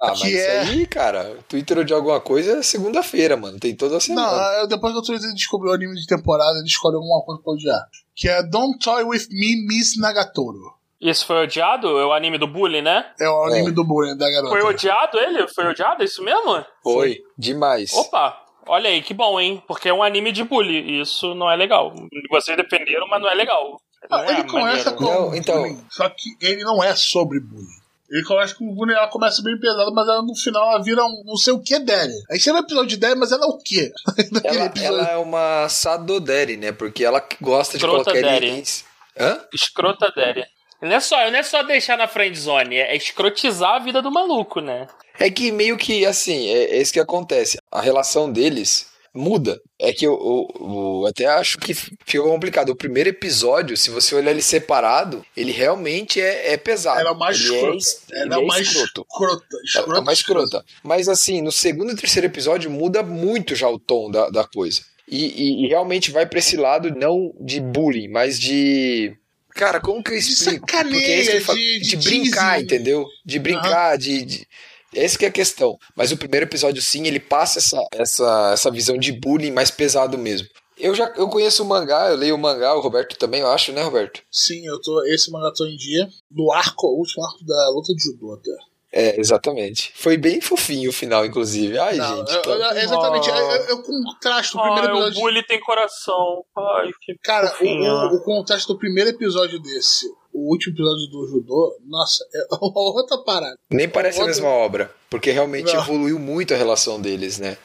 [0.01, 3.57] Ah, mas Que isso é- aí, cara, Twitter de alguma coisa é segunda-feira, mano.
[3.59, 4.27] Tem toda a semana.
[4.31, 7.41] Não, é, depois que o Twitter descobriu o anime de temporada, ele escolheu alguma coisa
[7.41, 7.81] pra odiar.
[8.15, 10.73] Que é Don't Toy With Me, Miss Nagatoro.
[10.99, 11.87] Isso foi odiado?
[11.97, 13.05] É o anime do bullying, né?
[13.19, 13.71] É o anime É.
[13.71, 14.49] do bullying da garota.
[14.55, 15.47] Foi odiado ele?
[15.47, 16.01] Foi odiado?
[16.01, 16.65] É isso mesmo?
[16.83, 17.19] Foi.
[17.37, 17.93] Demais.
[17.93, 18.37] Opa!
[18.67, 19.61] Olha aí, que bom, hein?
[19.67, 21.01] Porque é um anime de bullying.
[21.01, 21.93] Isso não é legal.
[22.29, 23.77] Vocês defenderam, mas não é legal.
[24.09, 24.95] Não é ele começa maneiro.
[24.95, 27.83] com Não, então- só que ele não é sobre bullying.
[28.09, 31.03] Ele começa com o bullying, ela começa bem pesada, mas ela, no final ela vira
[31.03, 32.13] um não sei o que dele.
[32.29, 33.91] Aí chega no episódio 10, mas ela é o quê?
[34.31, 34.99] Naquele Ela, episódio.
[34.99, 36.71] ela é uma sadodere, né?
[36.71, 38.45] Porque ela gosta de Escrota colocar daddy.
[38.47, 38.85] itens.
[39.19, 39.39] Hã?
[39.53, 40.43] Escrota Daddy.
[40.81, 44.11] Não é, só, não é só deixar na friend zone, é escrotizar a vida do
[44.11, 44.87] maluco, né?
[45.17, 47.57] É que meio que assim, é, é isso que acontece.
[47.71, 49.61] A relação deles muda.
[49.79, 52.69] É que eu, eu- eu até acho que fica complicado.
[52.69, 56.99] O primeiro episódio, se você olhar ele separado, ele realmente é, é pesado.
[56.99, 57.85] Ela é mais ele escrota.
[58.11, 59.05] É, ele é é mais escroto.
[59.09, 59.45] escrota.
[59.51, 60.65] Ela escrota, é mais escrota.
[60.83, 64.81] Mas assim, no segundo e terceiro episódio muda muito já o tom da, da coisa.
[65.07, 69.15] E, e- e realmente vai pra esse lado não de bullying, mas de.
[69.49, 70.65] Cara, como que eu explico?
[70.65, 73.05] sacaneia, Porque é isso que de- de, de brincar, entendeu?
[73.23, 74.25] De brincar, de.
[74.25, 74.47] de...
[74.95, 75.77] Essa que é a questão.
[75.95, 80.17] Mas o primeiro episódio, sim, ele passa essa, essa, essa visão de bullying mais pesado
[80.17, 80.47] mesmo.
[80.77, 83.71] Eu já eu conheço o mangá, eu leio o mangá, o Roberto também, eu acho,
[83.71, 84.21] né, Roberto?
[84.31, 85.03] Sim, eu tô.
[85.05, 86.07] Esse mangá tô em dia.
[86.29, 88.51] Do arco, o último arco da luta de judô até.
[88.95, 89.91] É, exatamente.
[89.95, 91.79] Foi bem fofinho o final, inclusive.
[91.79, 92.31] Ai, Não, gente.
[92.35, 93.29] eu- tá- eu- exatamente.
[93.29, 93.35] Ah.
[93.37, 95.19] Eu, eu, contrasto o primeiro o episódio.
[95.21, 96.43] bullying tem coração.
[96.55, 101.27] Ai, que Cara, o, o, o contraste do primeiro episódio desse, o último episódio do
[101.27, 103.57] judô, nossa, é uma outra parada.
[103.69, 105.81] Nem parece a Outra- mesma obra, porque realmente Não.
[105.81, 107.57] evoluiu muito a relação deles, né?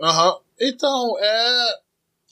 [0.00, 0.38] Aham.
[0.60, 1.74] Então, é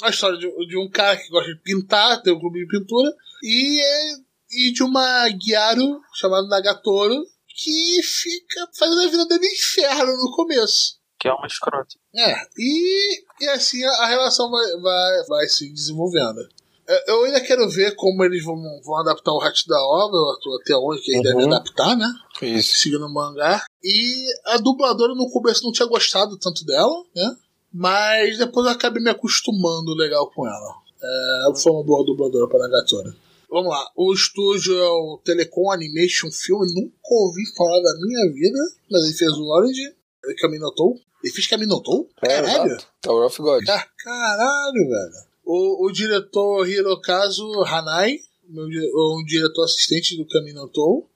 [0.02, 3.12] a história de, de um cara que gosta de pintar, tem um clube de pintura,
[3.42, 4.16] e, é-
[4.52, 7.24] e de uma Gyaru chamada Nagatoro,
[7.54, 10.96] que fica fazendo a vida dele inferno no começo.
[11.20, 11.94] Que é uma escrota.
[12.16, 16.48] É, e, e assim a, a relação vai, vai, vai se desenvolvendo.
[16.88, 20.18] É, Eu ainda quero ver como eles vão, vão adaptar o resto da obra,
[20.60, 21.38] até onde que eles Uhum.
[21.38, 22.12] devem adaptar, né?
[22.42, 22.80] Isso.
[22.80, 23.64] Seguindo o mangá.
[23.82, 27.36] E a dubladora no começo não tinha gostado tanto dela, né?
[27.72, 30.74] Mas depois eu acabei me acostumando legal com ela.
[31.02, 33.14] É, foi uma boa dubladora para a Nagatoro.
[33.50, 33.86] Vamos lá.
[33.96, 36.60] O estúdio é o Telecom Animation Film.
[36.74, 38.58] Nunca ouvi falar da minha vida,
[38.90, 39.94] mas ele fez o Orange,
[40.40, 40.98] Caminotou.
[41.22, 42.08] Ele fez Caminotou?
[42.20, 42.66] Caralho!
[42.72, 42.86] exato.
[43.00, 43.64] Tower of God.
[43.64, 45.31] Ca- Caralho, velho.
[45.44, 51.08] O, o diretor Hirokazu Hanai, meu, um diretor assistente do Caminotou.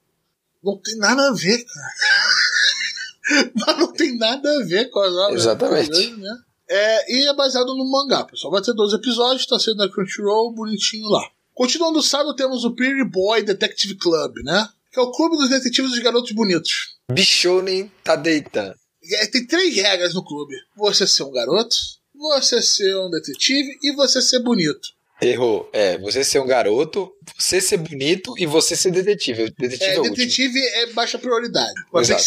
[0.63, 1.93] Não tem nada a ver, cara.
[3.55, 5.41] Mas não tem nada a ver com as obras.
[5.43, 6.17] Exatamente.
[6.17, 6.39] Né?
[6.69, 8.53] É, e é baseado no mangá, pessoal.
[8.53, 11.29] Vai ter 12 episódios, tá sendo na Crunchyroll, bonitinho lá.
[11.55, 14.69] Continuando o sábado, temos o Pretty Boy Detective Club, né?
[14.93, 16.97] Que é o clube dos detetives dos garotos bonitos.
[17.11, 18.75] Bichonen tá deitando.
[19.03, 21.77] E aí Tem três regras no clube: você ser um garoto,
[22.17, 24.95] você ser um detetive e você ser bonito.
[25.21, 25.69] Errou.
[25.73, 29.51] É, você ser um garoto, você ser bonito e você ser detetive.
[29.59, 30.15] Detetive é, É, último.
[30.17, 31.73] detetive é baixa prioridade.
[31.91, 32.23] Mas tem que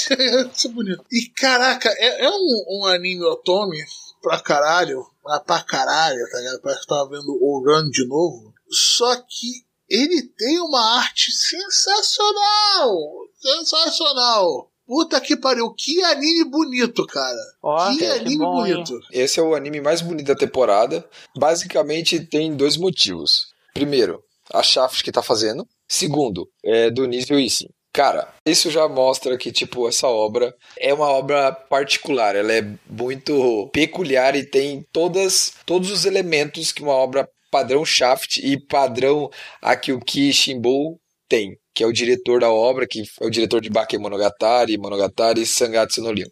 [0.60, 1.04] ser, bonito.
[1.12, 3.78] E caraca, é, é um, um anime otome
[4.24, 5.06] pra caralho.
[5.24, 6.62] Mas pra caralho, tá ligado?
[6.62, 8.54] Parece que tava vendo o Run de novo.
[8.72, 12.98] Só que ele tem uma arte sensacional!
[13.40, 14.69] Sensacional!
[14.90, 17.38] Puta que pariu, que anime bonito, cara.
[17.62, 18.74] Ó, que que anime bom, hein?
[18.74, 19.00] bonito.
[19.12, 21.08] Esse é o anime mais bonito da temporada.
[21.38, 23.54] Basicamente tem dois motivos.
[23.72, 25.68] Primeiro, a Shaft que tá fazendo.
[25.88, 27.68] Segundo, é do Nisio Isin.
[27.94, 32.36] Cara, isso já mostra que, tipo, essa obra é uma obra particular.
[32.36, 38.38] Ela é muito peculiar e tem todas, todos os elementos que uma obra padrão Shaft
[38.38, 39.30] e padrão
[39.62, 41.60] Akiyuki Shimbou tem.
[41.80, 46.02] Que é o diretor da obra, que é o diretor de Bakemonogatari, Monogatari e Sangatsu
[46.02, 46.28] no Lion.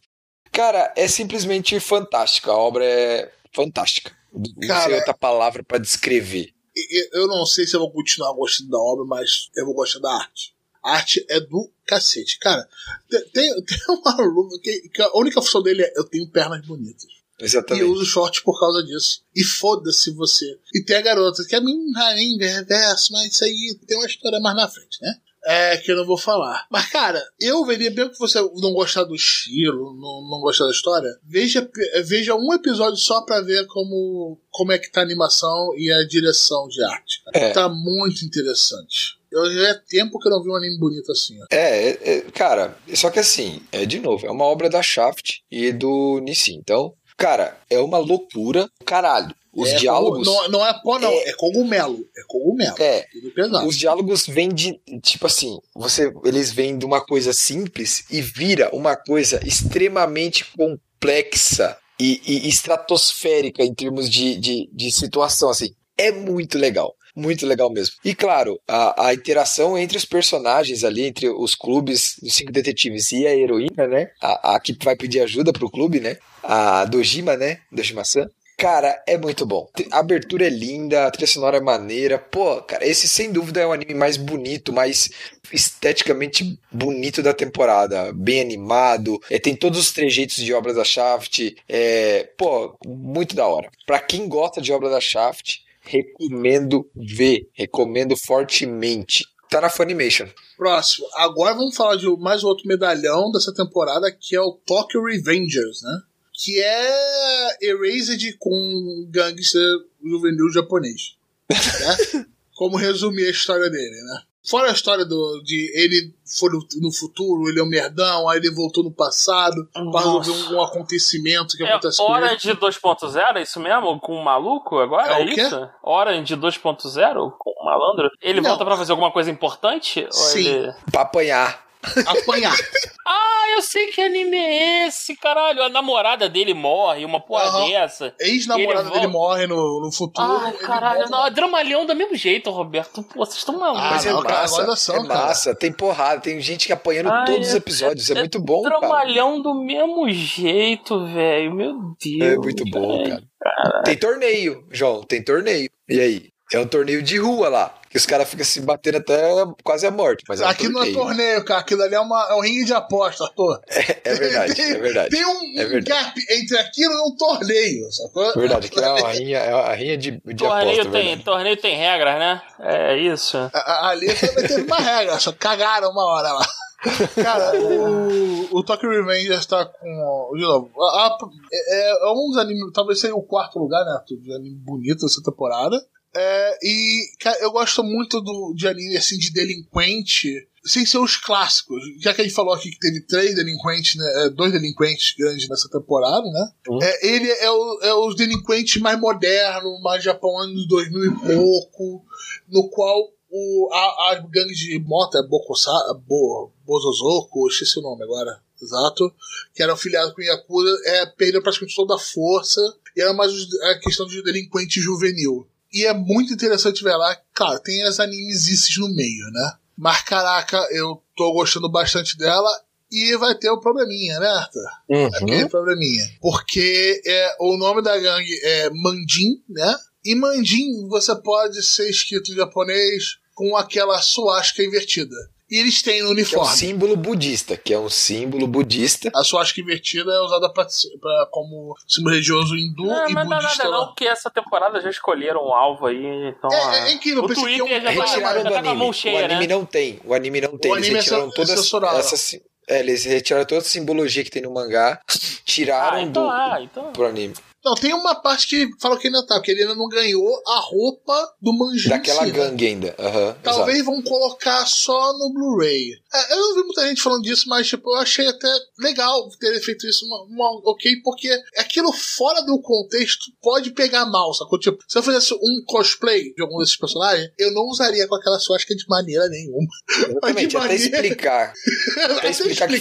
[0.51, 2.51] Cara, é simplesmente fantástico.
[2.51, 4.11] A obra é fantástica.
[4.33, 6.49] Não Cara, sei outra palavra pra descrever.
[6.75, 9.73] E- e- Eu não sei se eu vou continuar gostando da obra, mas eu vou
[9.73, 10.53] gostar da arte.
[10.83, 12.39] A arte é do cacete.
[12.39, 12.67] Cara,
[13.09, 13.23] tem,
[13.63, 17.05] tem, um aluno que, que a única função dele é eu tenho pernas bonitas.
[17.39, 17.83] E eu Exatamente.
[17.85, 19.21] uso short por causa disso.
[19.33, 20.59] E foda-se você.
[20.75, 24.41] E tem a garota, que é minha rainha reverso, mas isso aí tem uma história
[24.41, 25.21] mais na frente, né?
[25.47, 26.67] É, que eu não vou falar.
[26.69, 30.71] Mas, cara, eu veria, mesmo que você não gostar do estilo, não, não gostar da
[30.71, 31.69] história, veja,
[32.05, 36.05] veja um episódio só pra ver como, como é que tá a animação e a
[36.05, 37.21] direção de arte.
[37.33, 37.51] É.
[37.51, 39.17] Tá muito interessante.
[39.31, 41.45] Eu já é tempo que eu não vi um anime bonito assim, ó.
[41.49, 45.39] É, é, é, cara, só que assim, é de novo, é uma obra da Shaft
[45.49, 46.57] e do Nissin.
[46.57, 49.35] Então, Cara, é uma loucura, caralho.
[49.57, 50.27] Os É diálogos.
[50.27, 51.11] Não, não é pó, não.
[51.11, 52.07] É, cogumelo.
[52.15, 52.75] É cogumelo.
[52.79, 53.67] É, Tudo pesado.
[53.67, 58.69] os diálogos vêm de, tipo assim, você, eles vêm de uma coisa simples e vira
[58.71, 65.73] uma coisa extremamente complexa e, e estratosférica em termos de, de, de situação, assim.
[65.97, 66.93] É muito legal.
[67.15, 67.95] Muito legal mesmo.
[68.05, 73.11] E claro, a, a interação entre os personagens ali, entre os clubes dos cinco detetives
[73.11, 74.11] e a heroína, né?
[74.21, 76.17] A, a que vai pedir ajuda pro clube, né?
[76.43, 77.57] A Dojima, né?
[77.71, 78.29] Dojima-san.
[78.57, 79.69] Cara, é muito bom.
[79.91, 82.17] A abertura é linda, a trilha sonora é maneira.
[82.17, 85.09] Pô, cara, esse sem dúvida é o anime mais bonito, mais
[85.53, 88.11] esteticamente bonito da temporada.
[88.13, 91.55] Bem animado, é, tem todos os trejeitos de obra da Shaft.
[91.69, 93.69] É, pô, muito da hora.
[93.85, 97.47] Pra quem gosta de obra da Shaft, recomendo ver.
[97.53, 99.23] Recomendo fortemente.
[99.51, 100.27] Tá na Funimation.
[100.57, 101.07] Próximo.
[101.15, 105.99] Agora vamos falar de mais outro medalhão dessa temporada, que é o Tokyo Revengers, né?
[106.37, 111.15] Que é Erased com gangster juvenil japonês.
[111.49, 112.25] Né?
[112.55, 114.21] Como resumir a história dele, né?
[114.49, 118.37] Fora a história do, de ele foi no, no futuro, ele é um merdão, aí
[118.37, 122.37] ele voltou no passado pra resolver um, um acontecimento que É acontece com hora ele.
[122.37, 123.99] de 2.0, é isso mesmo?
[123.99, 125.15] Com o maluco agora?
[125.17, 125.41] É É, o quê?
[125.41, 125.69] isso?
[125.83, 127.31] Hora de 2.0?
[127.37, 128.09] Com o malandro?
[128.21, 128.49] Ele Não.
[128.51, 130.05] volta pra fazer alguma coisa importante?
[130.05, 130.47] Ou Sim.
[130.47, 131.66] ele- Pra apanhar.
[132.05, 132.55] Apanhar.
[133.09, 135.63] Ah, eu sei que anime é esse, caralho.
[135.63, 137.69] A namorada dele morre, uma porra Aham.
[137.69, 138.13] dessa.
[138.19, 140.27] Ex-namorada Ele dele morre no, no futuro.
[140.41, 143.01] Ai, caralho, não, é dramalhão do mesmo jeito, Roberto.
[143.03, 143.81] Pô, vocês estão malucos.
[143.81, 145.19] Ah, Mas é não, cara, massa, agora são, é cara.
[145.21, 148.41] massa, tem porrada, tem gente que apanhando Ai, todos os é- episódios, é, é muito
[148.41, 148.77] bom, cara.
[148.77, 151.53] Dramalhão do mesmo jeito, velho.
[151.55, 151.73] Meu
[152.03, 152.33] Deus.
[152.33, 153.23] É muito bom, velho.
[153.41, 153.83] cara.
[153.85, 155.69] Tem torneio, João, tem torneio.
[155.87, 156.29] E aí?
[156.53, 159.33] É um torneio de rua lá, os caras ficam se batendo até
[159.63, 161.43] quase a morte, mas é Aqui não é torneio.
[161.43, 161.59] cara.
[161.59, 163.59] Aquilo ali é, uma, é um ringue de aposta, Arthur.
[164.03, 165.09] É verdade, tem, é verdade.
[165.09, 165.85] Tem um, É verdade.
[166.05, 168.31] gap entre aquilo e um torneio, sacou?
[168.31, 171.23] É verdade, que é uma rinha, é uma rinha de, de Torneio aposta, tem, verdade.
[171.23, 172.41] torneio tem regras, né?
[172.59, 173.37] É isso.
[173.37, 176.45] A- a- Ali também teve uma regra, só cagaram uma hora lá.
[177.23, 180.31] Cara, o, o Tokyo Revengers tá com.
[180.35, 181.17] De novo, a- a-
[181.51, 185.01] é, é um dos animes, talvez seja o quarto lugar, né, Arthur, de anime bonito
[185.01, 185.75] dessa temporada.
[186.15, 191.15] É, e, cara, eu gosto muito do, de anime assim, de delinquente, sem ser os
[191.15, 191.81] clássicos.
[191.99, 195.47] Já que a gente falou aqui que teve três delinquentes, né, é, dois delinquentes grandes
[195.47, 196.51] nessa temporada, né?
[196.67, 196.79] Uhum.
[196.81, 202.03] É, ele é, o, é os delinquentes mais modernos, mais Japão anos 2000 e pouco,
[202.47, 205.71] no qual o, a, as gangues de moto, é Bokosa,
[206.07, 209.13] Bo, Bozozoko, esqueci o nome agora, exato,
[209.53, 212.61] que eram afiliados com Yakuza, é, perderam praticamente toda a força,
[212.95, 213.31] e era mais
[213.63, 215.47] a questão de delinquente juvenil.
[215.73, 219.53] E é muito interessante ver lá, claro, tem as animesices no meio, né?
[219.77, 222.49] Mas caraca, eu tô gostando bastante dela.
[222.89, 224.63] E vai ter o probleminha, né, Arthur?
[224.89, 225.07] Uhum.
[225.07, 226.09] aquele probleminha.
[226.21, 229.75] Porque é, o nome da gangue é Mandin, né?
[230.05, 235.15] E Mandin você pode ser escrito em japonês com aquela suástica invertida.
[235.49, 236.55] E eles têm no Que é um uniforme.
[236.57, 239.09] símbolo budista, que é um símbolo budista.
[239.15, 240.65] a suástica invertida é usada pra,
[240.99, 243.63] pra- como símbolo religioso hindu Não, e mas não é budista.
[243.63, 243.77] nada lá.
[243.77, 246.05] não, porque essa temporada já escolheram um alvo aí,
[246.37, 246.51] então...
[246.51, 248.53] É, ah, é, é incrível, o que Twitter é um- já tá, retiraram já do
[248.53, 248.75] tá anime.
[248.75, 249.53] mão o cheia, anime né?
[249.55, 249.99] não tem.
[250.03, 250.71] O anime não tem.
[250.71, 251.97] O eles anime é retiraram todas censurado.
[251.97, 252.39] essas.
[252.69, 254.99] É, eles retiraram toda a simbologia que tem no mangá,
[255.45, 256.91] tiraram Ah, então, do ah, então...
[256.91, 257.33] pro anime.
[257.67, 260.59] Não, tem uma parte que fala que ainda tá, porque ele ainda não ganhou a
[260.59, 261.89] roupa do Manjin.
[261.89, 262.37] Daquela si, né?
[262.37, 262.95] gangue ainda.
[262.97, 265.91] Aham, Talvez vão colocar só no Blu-ray.
[266.13, 268.47] É, eu não vi muita gente falando disso, mas tipo, eu achei até
[268.79, 274.33] legal terem feito isso, uma, uma- ok, porque aquilo fora do contexto pode pegar mal,
[274.33, 274.57] sacou?
[274.59, 278.39] Tipo, se eu fizesse um cosplay de algum desses personagens, eu não usaria com aquela
[278.39, 279.67] suástica de maneira nenhuma.
[280.07, 281.53] Exatamente, de até maneira- explicar.
[281.97, 282.79] Até Até explicar, que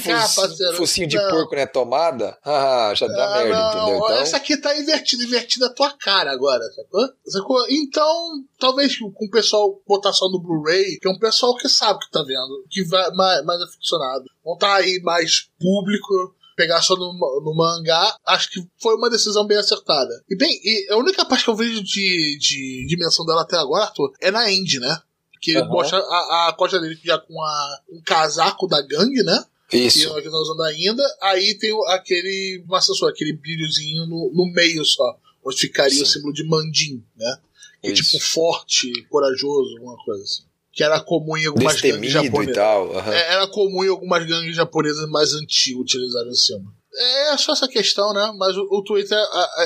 [0.76, 1.28] focinho de Não.
[1.30, 3.96] porco não é tomada, ah, já dá Ah, merda, não, entendeu?
[3.96, 7.08] Então, Essa aqui tá invertida, invertida a tua cara agora, sacou?
[7.26, 7.66] sacou?
[7.70, 12.00] Então, talvez com o pessoal botar só no Blu-ray, que é um pessoal que sabe
[12.00, 14.24] que tá vendo, que vai mais, mais aficionado.
[14.44, 17.12] Vão tá aí mais público, pegar só no,
[17.44, 20.24] no mangá, acho que foi uma decisão bem acertada.
[20.28, 23.84] E bem, e a única parte que eu vejo de, de dimensão dela até agora,
[23.84, 24.98] Arthur, é na End, né?
[25.40, 25.68] Que ele Aham.
[25.68, 29.44] mostra a, a costa dele já com a, um casaco da gangue, né?
[29.68, 30.09] Que isso.
[30.09, 31.02] nós estamos usando ainda.
[31.22, 36.06] Aí tem o- aquele uma sensor, aquele brilhozinho no, no meio só, onde ficaria o
[36.06, 36.12] Sim.
[36.14, 37.38] símbolo de Mandim, né?
[37.82, 38.02] Que é Isso.
[38.10, 40.43] tipo forte, corajoso, alguma coisa assim.
[40.72, 42.55] Que era comum em algumas gangues Destemido e japonesas.
[42.56, 42.97] tal.
[42.98, 43.12] aham.
[43.14, 46.74] É, era comum em algumas gangues japonesas mais antigas utilizarem o símbolo.
[46.98, 48.32] É só essa questão, né?
[48.38, 49.18] Mas o, o Twitter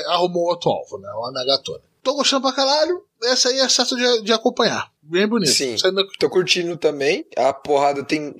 [0.07, 1.09] arrumou outro alvo, né?
[1.13, 1.79] O Nagatona.
[2.03, 3.03] Tô gostando pra caralho.
[3.23, 4.91] Essa aí é certo de, de acompanhar.
[5.01, 5.51] Bem bonito.
[5.51, 5.77] Sim.
[5.77, 7.25] Saindo- Tô curtindo também.
[7.37, 8.33] A porrada tem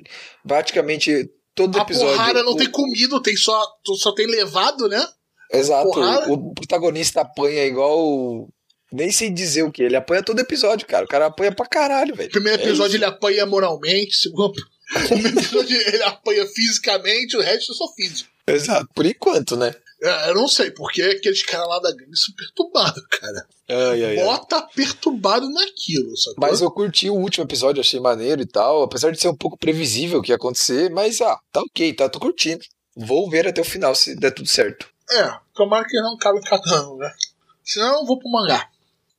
[0.47, 2.09] praticamente todo A episódio.
[2.15, 3.61] porrada não o- tem comido, tem só,
[3.97, 5.05] só tem levado, né?
[5.51, 5.89] Exato.
[5.89, 6.31] Porrada.
[6.31, 8.47] O protagonista apanha igual.
[8.91, 9.83] Nem sei dizer o que.
[9.83, 11.05] Ele apanha todo episódio, cara.
[11.05, 12.29] O cara apanha pra caralho, velho.
[12.29, 12.97] Primeiro É episódio isso.
[12.97, 14.53] ele apanha moralmente, segundo
[15.07, 18.29] primeiro episódio ele apanha fisicamente, o resto é só físico.
[18.47, 18.87] Exato.
[18.93, 19.73] Por enquanto, né?
[20.03, 23.47] É, Eu não sei, porque aqueles caras lá da gangue são perturbados, cara.
[23.69, 24.25] Ai, ai, ai.
[24.25, 26.35] Bota perturbado naquilo, sacou?
[26.39, 28.81] Mas eu curti o último episódio, achei maneiro e tal.
[28.83, 32.09] Apesar de ser um pouco previsível o que ia acontecer, mas ah, tá ok, tá,
[32.09, 32.61] tô curtindo.
[32.97, 34.87] Vou ver até o final se der tudo certo.
[35.09, 37.11] É, tomara que não cabe cagando, né?
[37.63, 38.67] Senão eu vou pro mangá.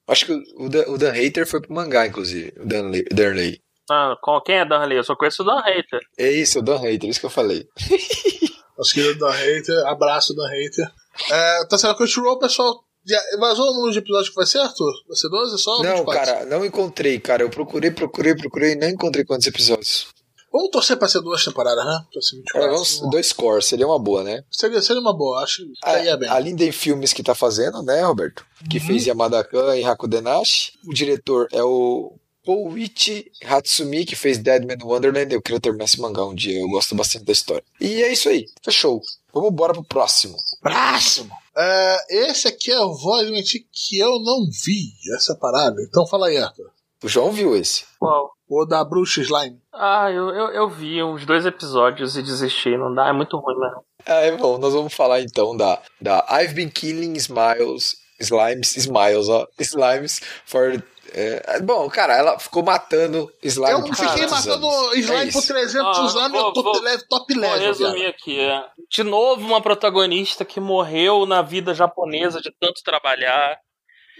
[0.09, 2.52] Acho que o Dan, o Dan Hater foi pro mangá, inclusive.
[2.59, 3.60] O Dan, Le- Dan Lay.
[3.90, 4.98] Ah, com- quem é Dan Lee?
[4.98, 6.00] Eu só conheço o Dan Hater.
[6.18, 7.66] É isso, o Dan Hater, isso que eu falei.
[8.77, 10.90] Nosso querido Dan Hater, abraço Dan Hater.
[11.31, 12.82] É, tá sendo Crunchyroll, pessoal.
[13.05, 14.93] Já vazou o número de episódios que vai ser, Arthur?
[15.09, 15.82] Vai ser 12 só?
[15.82, 16.05] Não, 24?
[16.12, 17.43] cara, não encontrei, cara.
[17.43, 20.07] Eu procurei, procurei, procurei e não encontrei quantos episódios.
[20.53, 21.99] Vamos torcer pra ser duas temporadas, né?
[22.12, 22.61] Pra ser 24.
[22.61, 24.44] Cara, vamos, dois scores, seria uma boa, né?
[24.51, 26.28] Seria, seria uma boa, acho que A, caía bem.
[26.28, 28.44] a Linden Filmes que tá fazendo, né, Roberto?
[28.70, 30.74] Que fez Yamada-kan e Hakudenashi.
[30.86, 32.12] O diretor é o
[32.44, 35.32] Koichi Hatsumi, que fez Deadman Wonderland.
[35.32, 37.64] Eu queria terminar esse mangá um dia, eu gosto bastante da história.
[37.81, 39.01] E é isso aí, fechou.
[39.32, 40.36] Vamos embora pro próximo.
[40.60, 41.31] Próximo!
[41.56, 45.81] É, esse aqui eu vou admitir que eu não vi essa parada.
[45.82, 46.70] Então fala aí, Arthur.
[47.02, 47.85] O João viu esse.
[47.98, 48.32] Qual?
[48.48, 49.59] O da Bruxa Slime.
[49.73, 52.77] Ah, eu, eu, eu vi uns dois episódios e desisti.
[52.77, 53.85] Não dá, é muito ruim mesmo.
[54.05, 59.28] Ah, é bom, nós vamos falar então da, da I've been killing smiles, slimes, smiles,
[59.28, 60.82] ó, slimes for...
[61.14, 64.97] é, bom, cara, ela ficou matando slime eu por fiquei 300 matando anos.
[64.97, 65.52] slime É por isso.
[65.52, 67.59] 300 Ah, anos, eu vou- tô vou- leve, top Vou level.
[67.68, 68.10] resumir viado.
[68.10, 68.40] aqui.
[68.40, 68.64] é.
[68.90, 73.59] De novo, uma protagonista que morreu na vida japonesa de tanto trabalhar.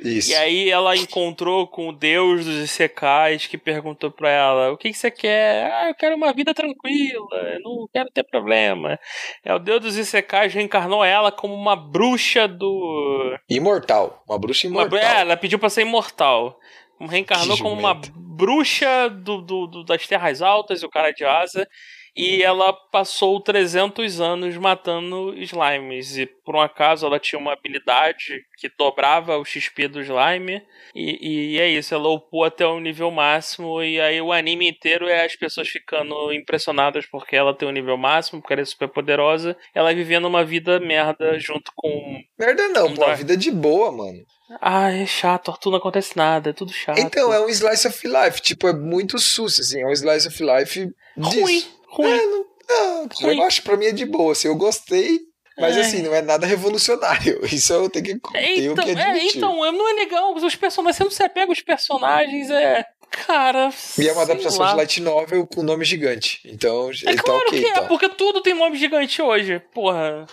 [0.03, 0.33] Isso.
[0.33, 4.91] E aí ela encontrou com o deus dos Isekais que perguntou pra ela: O que,
[4.91, 5.71] que você quer?
[5.71, 8.99] Ah, eu quero uma vida tranquila, eu não quero ter problema.
[9.45, 13.37] É o deus dos Isekais reencarnou ela como uma bruxa do.
[13.49, 14.99] Imortal, uma bruxa Uma, imortal.
[14.99, 16.59] é, ela pediu pra ser imortal.
[17.07, 21.67] Reencarnou como uma bruxa do, do- do- das Terras Altas, o cara de asa.
[22.15, 26.19] E ela passou 300 anos matando slimes.
[26.19, 30.61] E por um acaso ela tinha uma habilidade que dobrava o XP do slime.
[30.95, 33.83] E, e é isso, ela upou até o nível máximo.
[33.83, 37.97] E aí o anime inteiro é as pessoas ficando impressionadas porque ela tem o nível
[37.97, 39.57] máximo, porque ela é super poderosa.
[39.75, 42.21] Ela vivendo uma vida merda junto com.
[42.39, 43.15] Merda não, Não pô, a dá.
[43.15, 44.19] vida de boa, mano.
[44.61, 46.99] Ah, é chato, Arthur, não acontece nada, é tudo chato.
[46.99, 50.43] Então, é um slice of life, tipo, é muito sus, assim, é um slice of
[50.43, 51.41] life disso.
[51.41, 52.11] ruim, ruim.
[52.11, 53.39] É, não, não, Ruim.
[53.39, 55.21] eu acho pra mim é de boa, assim, eu gostei,
[55.59, 55.81] mas É.
[55.81, 57.41] assim, não é nada revolucionário.
[57.53, 59.37] Isso eu tenho que, tenho Então, que é, admitir.
[59.39, 60.35] então, é, não é legal.
[60.35, 62.85] Os personagens, você não se apega aos personagens, é.
[63.27, 63.71] Cara.
[63.99, 64.71] E é uma adaptação lá.
[64.71, 66.41] de light novel com nome gigante.
[66.45, 67.87] Então, É tá claro ok, que é, então.
[67.87, 69.61] porque tudo tem nome gigante hoje.
[69.75, 70.27] Porra.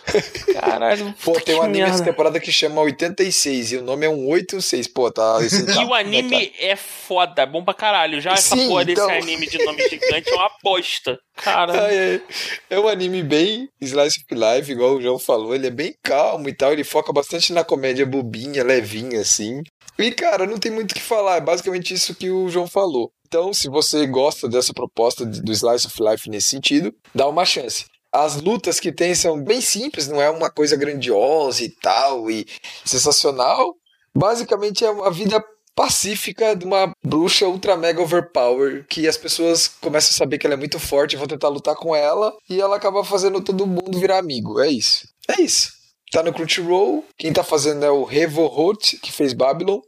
[0.53, 1.13] Caralho.
[1.23, 2.05] Pô, tem um anime essa merda.
[2.11, 4.87] temporada que chama 86 e o nome é um 86.
[4.87, 5.39] Pô, tá.
[5.39, 5.41] Tá
[5.81, 8.21] E o anime é foda, é bom pra caralho.
[8.21, 9.13] Já essa Sim, porra desse então.
[9.13, 11.19] anime de nome gigante é uma aposta.
[11.43, 11.85] Cara.
[11.85, 12.21] Ai.
[12.69, 15.55] É um anime bem slice of life, igual o João falou.
[15.55, 16.73] Ele é bem calmo e tal.
[16.73, 19.61] Ele foca bastante na comédia bobinha, levinha, assim.
[19.97, 21.37] E, cara, não tem muito o que falar.
[21.37, 23.11] É basicamente isso que o João falou.
[23.27, 27.85] Então, se você gosta dessa proposta do slice of life nesse sentido, dá uma chance.
[28.11, 32.45] As lutas que tem são bem simples, não é uma coisa grandiosa e tal, e
[32.83, 33.75] sensacional.
[34.15, 35.43] Basicamente é uma vida
[35.79, 40.55] pacífica de uma bruxa ultra mega overpower que as pessoas começam a saber que ela
[40.55, 43.97] é muito forte e vão tentar lutar com ela e ela acaba fazendo todo mundo
[43.97, 44.59] virar amigo.
[44.59, 45.07] É isso.
[45.29, 45.71] É isso.
[46.11, 47.05] Tá no Crunchyroll.
[47.17, 49.79] Quem tá fazendo é o Revo Hot, que fez Babylon.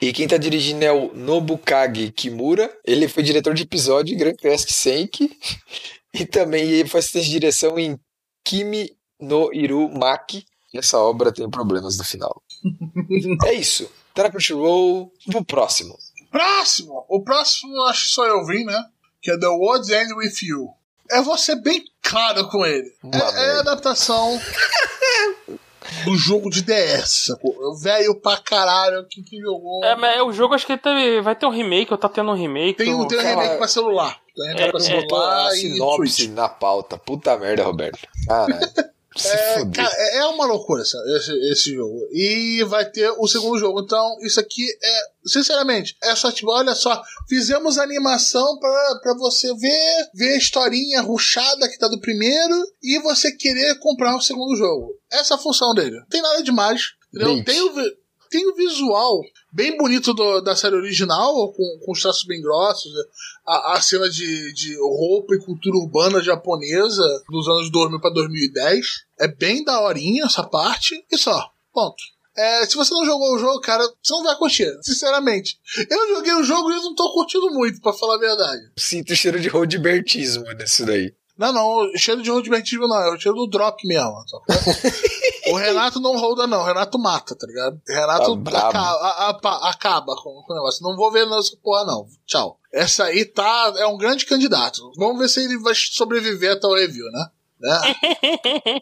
[0.00, 2.72] E quem tá dirigindo é o Nobukage Kimura.
[2.86, 5.28] Ele foi diretor de episódio em Grand Crest Senki.
[6.14, 7.98] E também ele foi assistente de direção em
[8.44, 10.44] Kimi no Iru Maki.
[10.74, 12.42] E essa obra tem problemas no final.
[13.46, 13.90] é isso.
[14.14, 15.10] Tá na Crunchyroll.
[15.30, 15.96] Pro próximo.
[16.30, 17.04] Próximo!
[17.08, 18.82] O próximo eu acho que só eu vim, né?
[19.20, 20.68] Que é The World's End With You.
[21.10, 22.90] Eu vou ser bem claro com ele.
[23.12, 24.40] É, é a adaptação
[26.04, 27.28] do jogo de DS,
[27.82, 29.84] Velho pra caralho, quem, quem jogou.
[29.84, 32.30] É, mas é o jogo, acho que teve, vai ter um remake, ou tá tendo
[32.30, 32.78] um remake.
[32.84, 34.18] Tem, um- ou- tem um remake pra celular.
[34.34, 36.96] Tem um remake é, pra é, celular a e sinopse na pauta.
[36.96, 38.00] Puta merda, Roberto.
[38.26, 38.60] Caralho.
[39.24, 42.08] É, cara, é é uma loucura essa- esse, esse jogo.
[42.12, 43.80] E vai ter o segundo jogo.
[43.82, 49.54] Então, isso aqui é, sinceramente, é só tipo, olha só, fizemos animação pra, pra você
[49.54, 54.56] ver, ver a historinha ruchada que tá do primeiro e você querer comprar o segundo
[54.56, 54.94] jogo.
[55.10, 55.96] Essa é a função dele.
[55.98, 56.92] Não tem nada demais.
[57.14, 57.44] Entendeu?
[57.44, 57.72] Tem o,
[58.30, 59.20] tem o visual
[59.52, 63.02] bem bonito do- da série original, com, com os traços bem grossos, né?
[63.46, 68.86] A, a cena de, de roupa e cultura urbana japonesa dos anos 2000 para 2010.
[69.18, 71.50] É bem daorinha essa parte, e só.
[71.72, 72.02] Ponto.
[72.36, 75.58] É, se você não jogou o jogo, cara, você não vai curtir, sinceramente.
[75.90, 78.62] Eu joguei o jogo e eu não tô curtindo muito, pra falar a verdade.
[78.78, 81.14] Sinto cheiro de roadbertismo nisso daí.
[81.42, 84.24] Não, não, o cheiro de roadbertismo não, é o cheiro do drop mesmo.
[84.28, 84.42] sacou?
[85.52, 87.80] o Renato não roda, não, o Renato mata, tá ligado?
[87.88, 90.82] O Renato Tá acaba, a- a- acaba com, com o negócio.
[90.84, 92.06] Não vou ver nessa porra, não.
[92.26, 92.58] Tchau.
[92.72, 94.92] Essa aí tá, é um grande candidato.
[94.96, 97.26] Vamos ver se ele vai sobreviver até o review, né?
[97.60, 97.80] né?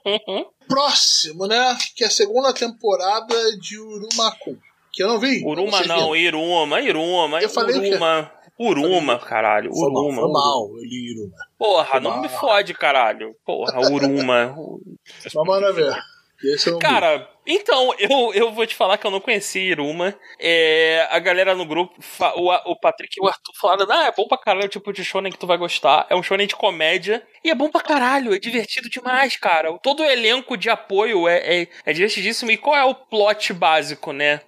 [0.69, 1.77] Próximo, né?
[1.97, 4.57] Que é a segunda temporada de Urumaku.
[4.93, 5.43] Que eu não vi.
[5.45, 6.17] Uruma não, viram?
[6.17, 7.91] Iruma, Iruma, Eu falei o quê?
[7.91, 8.31] Uruma.
[8.61, 10.21] Uruma, caralho, Foi mal, Uruma.
[10.23, 11.37] foi mal, ele Iruma.
[11.59, 12.39] Porra, não me mal.
[12.39, 13.35] fode, caralho.
[13.45, 14.55] Porra, Uruma.
[15.25, 15.97] Mas manda ver.
[16.43, 16.79] Eu não vi.
[16.79, 20.15] Cara, então, eu, eu vou te falar que eu não conheci Iruma.
[20.39, 21.95] É, a galera no grupo,
[22.37, 24.93] o, o Patrick e o Arthur falaram: Ah, é bom pra caralho, é o tipo
[24.93, 26.07] de shonen que tu vai gostar.
[26.09, 27.23] É um shonen de comédia.
[27.43, 29.77] E é bom pra caralho, é divertido demais, cara.
[29.83, 32.51] Todo o elenco de apoio é, é, é divertidíssimo.
[32.51, 34.41] E qual é o plot básico, né?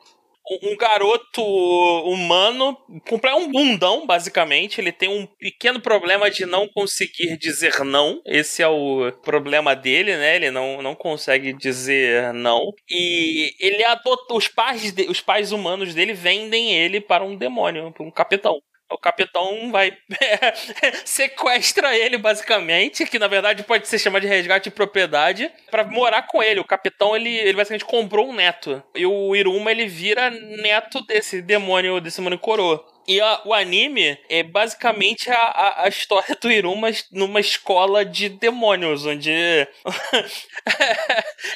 [0.50, 1.40] Um- garoto
[2.04, 2.76] humano,
[3.36, 4.80] um bundão, basicamente.
[4.80, 8.20] Ele tem um pequeno problema de não conseguir dizer não.
[8.26, 10.36] Esse é o problema dele, né?
[10.36, 12.60] Ele não, não consegue dizer não.
[12.90, 14.34] E ele adota.
[14.34, 18.60] Os pais, de- os pais humanos dele vendem ele para um demônio, para um capitão.
[18.92, 19.96] O capitão vai.
[21.04, 26.22] sequestra ele, basicamente, que na verdade pode ser chamado de resgate de propriedade, pra morar
[26.22, 26.60] com ele.
[26.60, 28.82] O capitão, ele, ele basicamente comprou um neto.
[28.94, 32.91] E o Iruma, ele vira neto desse demônio, desse demônio coroa.
[33.06, 38.28] E a- o anime é basicamente a, a, a história do Iruma numa escola de
[38.28, 39.30] demônios, onde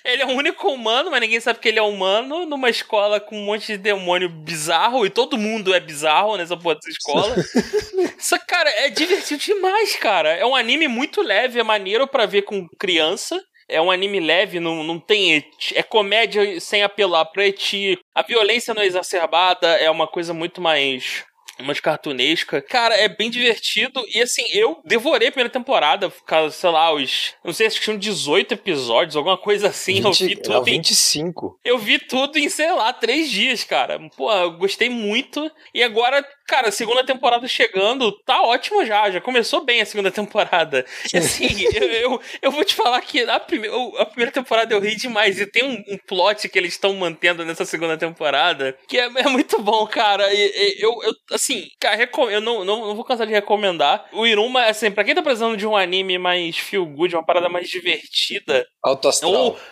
[0.05, 3.36] ele é o único humano, mas ninguém sabe que ele é humano, numa escola com
[3.36, 7.35] um monte de demônio bizarro, e todo mundo é bizarro nessa porra dessa escola.
[8.18, 10.31] Só que, cara, é divertido demais, cara.
[10.32, 13.40] É um anime muito leve, é maneiro pra ver com criança.
[13.68, 15.35] É um anime leve, não, não tem.
[15.35, 17.98] eti- É comédia sem apelar pra eti.
[18.14, 21.24] A violência não é exacerbada, é uma coisa muito mais.
[21.62, 22.60] Mais cartunesca.
[22.60, 24.04] Cara, é bem divertido.
[24.14, 26.12] E assim, eu devorei a primeira temporada.
[26.26, 27.34] cara, Sei lá, os.
[27.44, 29.98] Não sei, acho que tinham 18 episódios, alguma coisa assim.
[30.04, 31.60] eu vi 20, tudo não, em 25.
[31.64, 33.98] eu vi tudo em, sei lá, três dias, cara.
[34.16, 35.50] Pô, eu gostei muito.
[35.74, 39.10] E agora, cara, a segunda temporada chegando, tá ótimo já.
[39.10, 40.85] Já começou bem a segunda temporada.
[41.12, 43.68] E assim, eu, eu, eu vou te falar que a, prime
[43.98, 45.39] a primeira temporada eu ri demais.
[45.40, 49.28] E tem um, um plot que eles estão mantendo nessa segunda temporada que é, é
[49.28, 50.32] muito bom, cara.
[50.32, 54.06] E, e eu, eu, assim, cara, recom- eu não, não, não vou cansar de recomendar.
[54.12, 57.48] O Iruma, assim, pra quem tá precisando de um anime mais feel good, uma parada
[57.48, 58.66] mais divertida,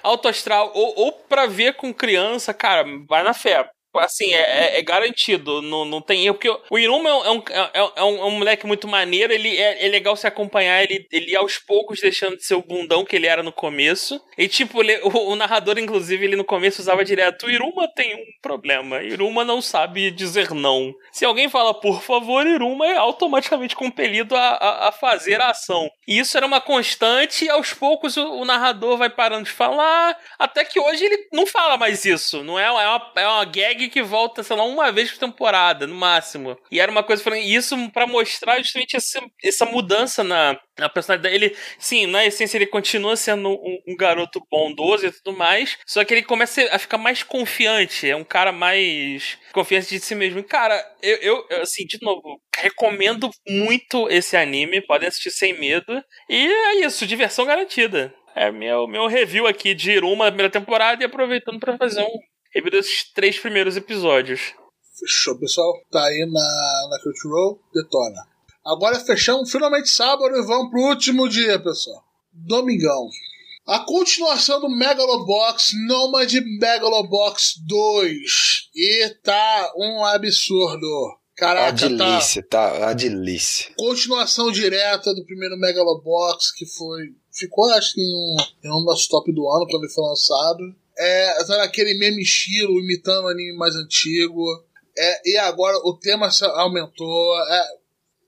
[0.03, 0.71] Alto astral.
[0.75, 3.69] ou ou, ou pra ver com criança, cara, vai na fé.
[3.99, 4.41] Assim, é,
[4.75, 6.35] é- é garantido, não, não tem erro.
[6.35, 7.43] Porque o Iruma é um, é um,
[7.75, 11.37] é um- é um moleque muito maneiro, ele é, é legal se acompanhar, ele, ele
[11.37, 14.21] aos poucos deixando de ser o bundão que ele era no começo.
[14.37, 18.25] E tipo, ele- o, o narrador, inclusive, ele no começo usava direto: Iruma tem um
[18.43, 20.93] problema, Iruma não sabe dizer não.
[21.12, 25.89] Se alguém fala, por favor, Iruma é automaticamente compelido a, a, a fazer a ação.
[26.07, 30.16] E isso era uma constante, e aos poucos o, o narrador vai parando de falar,
[30.39, 32.43] até que hoje ele não fala mais isso.
[32.43, 35.86] Não é, é, uma, é uma gag que volta, sei lá, uma vez por temporada,
[35.86, 36.59] no máximo.
[36.70, 41.35] E era uma coisa falando isso pra mostrar justamente essa, essa mudança na, na personalidade.
[41.35, 46.05] Ele, sim, na essência, ele continua sendo um, um garoto bondoso e tudo mais, só
[46.05, 48.09] que ele começa a ficar mais confiante.
[48.09, 50.39] É um cara mais confiante de si mesmo.
[50.40, 54.81] E, cara, eu, eu, assim, de novo, recomendo muito esse anime.
[54.81, 56.02] Podem assistir sem medo.
[56.28, 58.15] E é isso, diversão garantida.
[58.35, 62.19] É meu, meu review aqui de Iruma, primeira temporada, e aproveitando pra fazer um
[62.55, 64.55] review desses três primeiros episódios.
[64.98, 65.74] Fechou, pessoal.
[65.90, 68.20] Tá aí na, na Crunchyroll, detona.
[68.64, 72.02] Agora fechamos finalmente sábado e vamos pro último dia, pessoal.
[72.32, 73.09] Domingão.
[73.66, 78.70] A continuação do Megalobox Nomad Megalobox 2.
[78.74, 80.86] E tá um absurdo.
[81.35, 81.89] A Caraca, tá.
[81.89, 82.90] delícia, tá?
[82.90, 83.72] A delícia.
[83.76, 87.12] Continuação direta do primeiro Megalobox, que foi.
[87.32, 90.74] Ficou, acho que em um, em um nosso top do ano quando ele foi lançado.
[90.97, 94.45] É, tá naquele mesmo estilo, imitando o anime mais antigo.
[94.97, 97.37] É, e agora o tema aumentou.
[97.51, 97.69] É,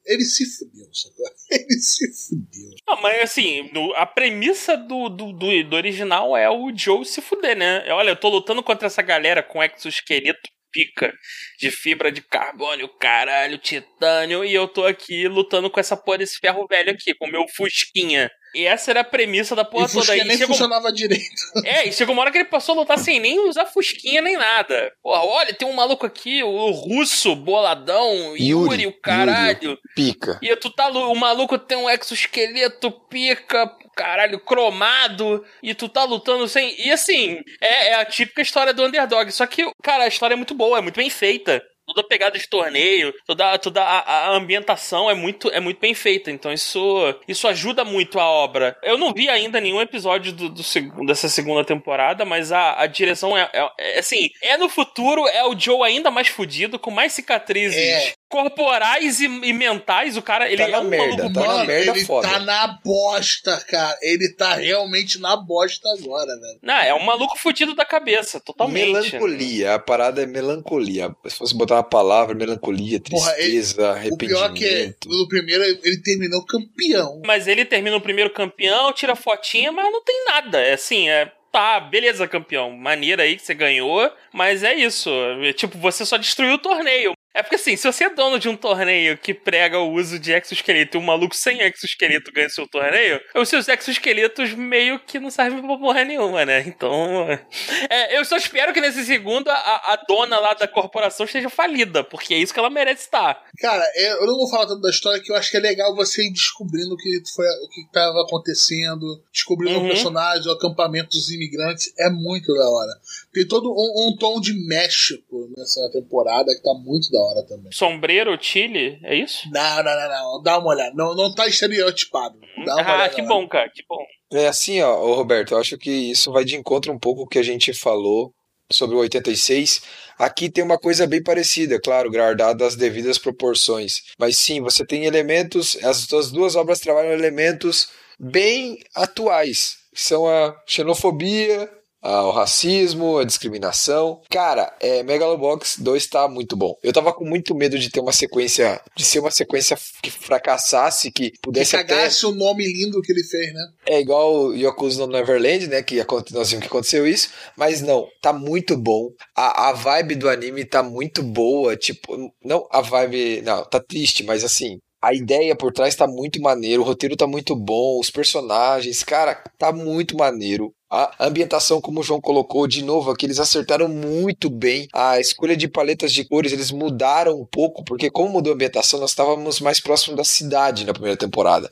[0.06, 1.26] ele se fudeu, sacou?
[1.51, 2.70] Ele se fudeu.
[2.86, 7.56] Ah, mas assim, a premissa do, do, do, do original é o Joe se fuder,
[7.56, 7.84] né?
[7.93, 11.12] Olha, eu tô lutando contra essa galera com exoesqueleto pica
[11.59, 16.38] de fibra de carbono, caralho, titânio, e eu tô aqui lutando com essa porra desse
[16.38, 18.30] ferro velho aqui, com meu fusquinha.
[18.56, 20.00] E essa era a premissa da porra e toda.
[20.00, 21.24] Fusquinha E nem chegou- funcionava direito.
[21.64, 24.36] É, e chegou uma hora que ele passou a lutar sem nem usar fusquinha nem
[24.36, 24.92] nada.
[25.02, 29.78] Porra, olha, tem um maluco aqui, o russo, boladão, Yuri, Yuri, o caralho.
[29.94, 30.38] Pica.
[30.42, 36.46] E tu tá, o maluco tem um exoesqueleto pica, caralho, cromado, e tu tá lutando
[36.48, 36.74] sem.
[36.80, 39.30] E assim, é, é a típica história do underdog.
[39.32, 41.62] Só que, cara, a história é muito boa, é muito bem feita.
[41.86, 45.94] Toda a pegada de torneio, toda, toda a, a ambientação é muito, é muito bem
[45.94, 46.30] feita.
[46.30, 48.76] Então isso, isso ajuda muito a obra.
[48.82, 50.62] Eu não vi ainda nenhum episódio do, do
[51.06, 55.44] dessa segunda temporada, mas a, a direção é, é- é, assim, é no futuro, é
[55.44, 58.14] o Joe ainda mais fudido, com mais cicatrizes É.
[58.28, 60.16] corporais e, e mentais.
[60.16, 62.28] O cara, ele Tá na é um merda, maluco tá na Mano, merda ele foda.
[62.28, 63.98] tá na bosta, cara.
[64.02, 66.58] Ele tá realmente na bosta agora, velho.
[66.62, 68.92] Não, é um maluco fudido da cabeça, totalmente.
[68.92, 71.14] Melancolia, a parada é melancolia.
[71.26, 75.08] Se fosse botar uma palavra, melancolia, Porra, ele- tristeza, O pior que é, arrependimento.
[75.08, 77.22] no primeiro ele terminou campeão.
[77.26, 80.60] Mas ele termina o primeiro campeão, tira fotinha, mas não tem nada.
[80.60, 81.32] É assim, é.
[81.52, 82.70] Tá, beleza, campeão.
[82.72, 85.08] Maneira aí que você ganhou, mas é isso.
[85.42, 87.12] É, Tipo, você só destruiu o torneio.
[87.36, 90.32] É porque assim, se você é dono de um torneio que prega o uso de
[90.32, 95.30] exoesqueleto e um maluco sem exoesqueleto ganha seu torneio, os seus exoesqueletos meio que não
[95.30, 96.64] servem pra porra nenhuma, né?
[96.66, 97.28] Então.
[97.90, 102.02] é, eu só espero que nesse segundo a, a dona lá da corporação esteja falida,
[102.02, 103.44] porque é isso que ela merece estar.
[103.58, 105.94] Cara, é, eu não vou falar tanto da história que eu acho que é legal
[105.94, 109.84] você ir descobrindo o que foi o que tava acontecendo, descobrindo Uhum.
[109.84, 112.92] o personagem, o acampamento dos imigrantes, é muito da hora.
[113.36, 117.70] Tem todo um, um tom de México nessa temporada que tá muito da hora também.
[117.70, 119.46] Sombreiro, Chile, é isso?
[119.52, 120.94] Não, não, não, não, dá uma olhada.
[120.94, 122.38] Não, não tá estereotipado.
[122.64, 123.28] Dá uma Ah, olhada que lá.
[123.28, 124.02] bom, cara, que bom.
[124.32, 127.28] É assim, ó, Roberto, eu acho que isso vai de encontro um pouco com o
[127.28, 128.32] que a gente falou
[128.72, 129.82] sobre o 86.
[130.18, 134.00] Aqui tem uma coisa bem parecida, claro, guardada as devidas proporções.
[134.18, 137.88] Mas sim, você tem elementos, as, as duas obras trabalham elementos
[138.18, 141.70] bem atuais, que são a xenofobia,
[142.06, 144.20] a- o racismo, a discriminação.
[144.30, 146.74] Cara, é, Megalobox 2 tá muito bom.
[146.82, 151.10] Eu tava com muito medo de ter uma sequência, de ser uma sequência que fracassasse,
[151.10, 153.62] que Que pudesse até cagasse o nome lindo que ele fez, né?
[153.88, 155.82] é igual o Yakuza no Neverland, né?
[155.82, 155.96] Que
[156.32, 157.30] nós vimos que aconteceu isso.
[157.56, 159.08] Mas não, tá muito bom.
[159.36, 161.76] A, a vibe do anime tá muito boa.
[161.76, 163.42] Tipo, não a vibe.
[163.42, 164.78] Não, tá triste, mas assim.
[165.06, 169.40] A ideia por trás tá muito maneiro, o roteiro tá muito bom, os personagens, cara,
[169.56, 170.72] tá muito maneiro.
[170.90, 174.88] A ambientação, como o João colocou, de novo aqui, eles acertaram muito bem.
[174.92, 178.98] A escolha de paletas de cores, eles mudaram um pouco, porque como mudou a ambientação,
[178.98, 181.70] nós estávamos mais próximo da cidade na primeira temporada.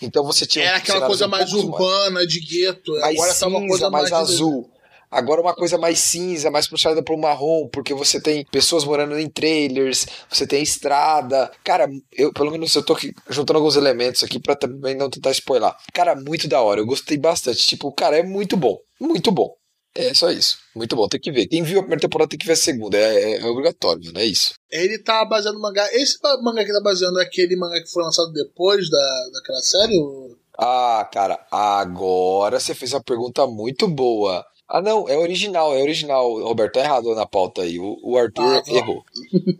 [0.00, 2.92] Então você tinha Era aquela coisa um mais urbana, de gueto.
[3.00, 4.70] mais Agora tá uma cinza, coisa mais, mais, de- azul.
[5.10, 9.28] Agora uma coisa mais cinza, mais puxada pro marrom, porque você tem pessoas morando em
[9.28, 11.50] trailers, você tem estrada.
[11.64, 15.30] Cara, eu pelo menos eu tô aqui juntando alguns elementos aqui pra também não tentar
[15.30, 15.72] spoiler.
[15.92, 17.66] Cara, muito da hora, eu gostei bastante.
[17.66, 19.54] Tipo, cara, é muito bom, muito bom.
[19.98, 21.46] É só isso, muito bom, tem que ver.
[21.46, 24.26] Quem viu a primeira temporada tem que ver a segunda, é, é obrigatório, mano, é
[24.26, 24.52] isso.
[24.70, 25.88] Ele tá baseado no mangá.
[25.92, 29.98] Esse mangá que tá baseando é aquele mangá que foi lançado depois da, daquela série?
[29.98, 34.44] ou- Ah, cara, agora você fez uma pergunta muito boa.
[34.68, 36.42] Ah, não, é original, é original.
[36.42, 37.78] Roberto, tá errado na pauta aí.
[37.78, 38.72] O, o Arthur Ah, tá.
[38.72, 39.04] errou.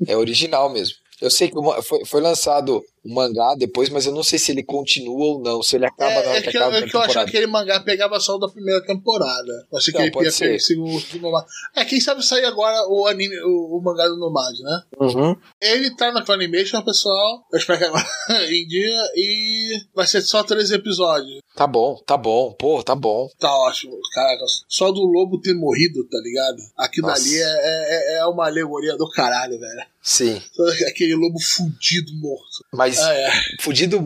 [0.06, 0.96] É original mesmo.
[1.20, 4.62] Eu sei que foi, foi lançado o mangá depois, mas eu não sei se ele
[4.62, 6.84] continua ou não, se ele acaba na É, hora é que que, acaba é que
[6.84, 7.30] eu achava temporada.
[7.30, 9.52] que aquele mangá pegava só o da primeira temporada.
[9.70, 10.56] Eu achei que Não, ele pode ia pegar ser.
[10.56, 10.60] o
[11.00, 11.44] segundo.
[11.74, 14.82] É, quem sabe sair agora o anime, o, o mangá do Nomad, né?
[15.00, 15.36] Uhum.
[15.60, 17.46] Ele tá na Funimation, pessoal.
[17.52, 18.06] Eu espero que agora
[18.50, 19.02] em dia.
[19.14, 21.40] E vai ser só três episódios.
[21.54, 23.28] Tá bom, tá bom, pô, tá bom.
[23.38, 23.96] Tá ótimo.
[24.12, 26.56] Caraca, só do lobo ter morrido, tá ligado?
[26.76, 27.22] Aquilo Nossa.
[27.22, 29.82] ali é, é, é uma alegoria do caralho, velho.
[30.02, 30.40] Sim,
[30.88, 32.64] Aquele lobo fudido morto.
[32.72, 33.30] mas Ah, é.
[33.60, 34.02] fudido,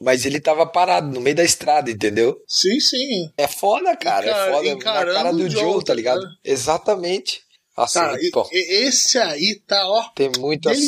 [0.00, 2.36] mas ele tava parado no meio da estrada, entendeu?
[2.46, 3.30] Sim, sim.
[3.36, 4.62] É foda, cara, Encar- é foda.
[4.68, 6.20] Na encarando cara do Joe, Joe, tá ligado?
[6.22, 6.28] né?
[6.44, 7.42] Exatamente.
[7.76, 8.48] Nossa, Cara, e- bom.
[8.52, 10.04] esse aí tá, ó.
[10.14, 10.78] Tem muitas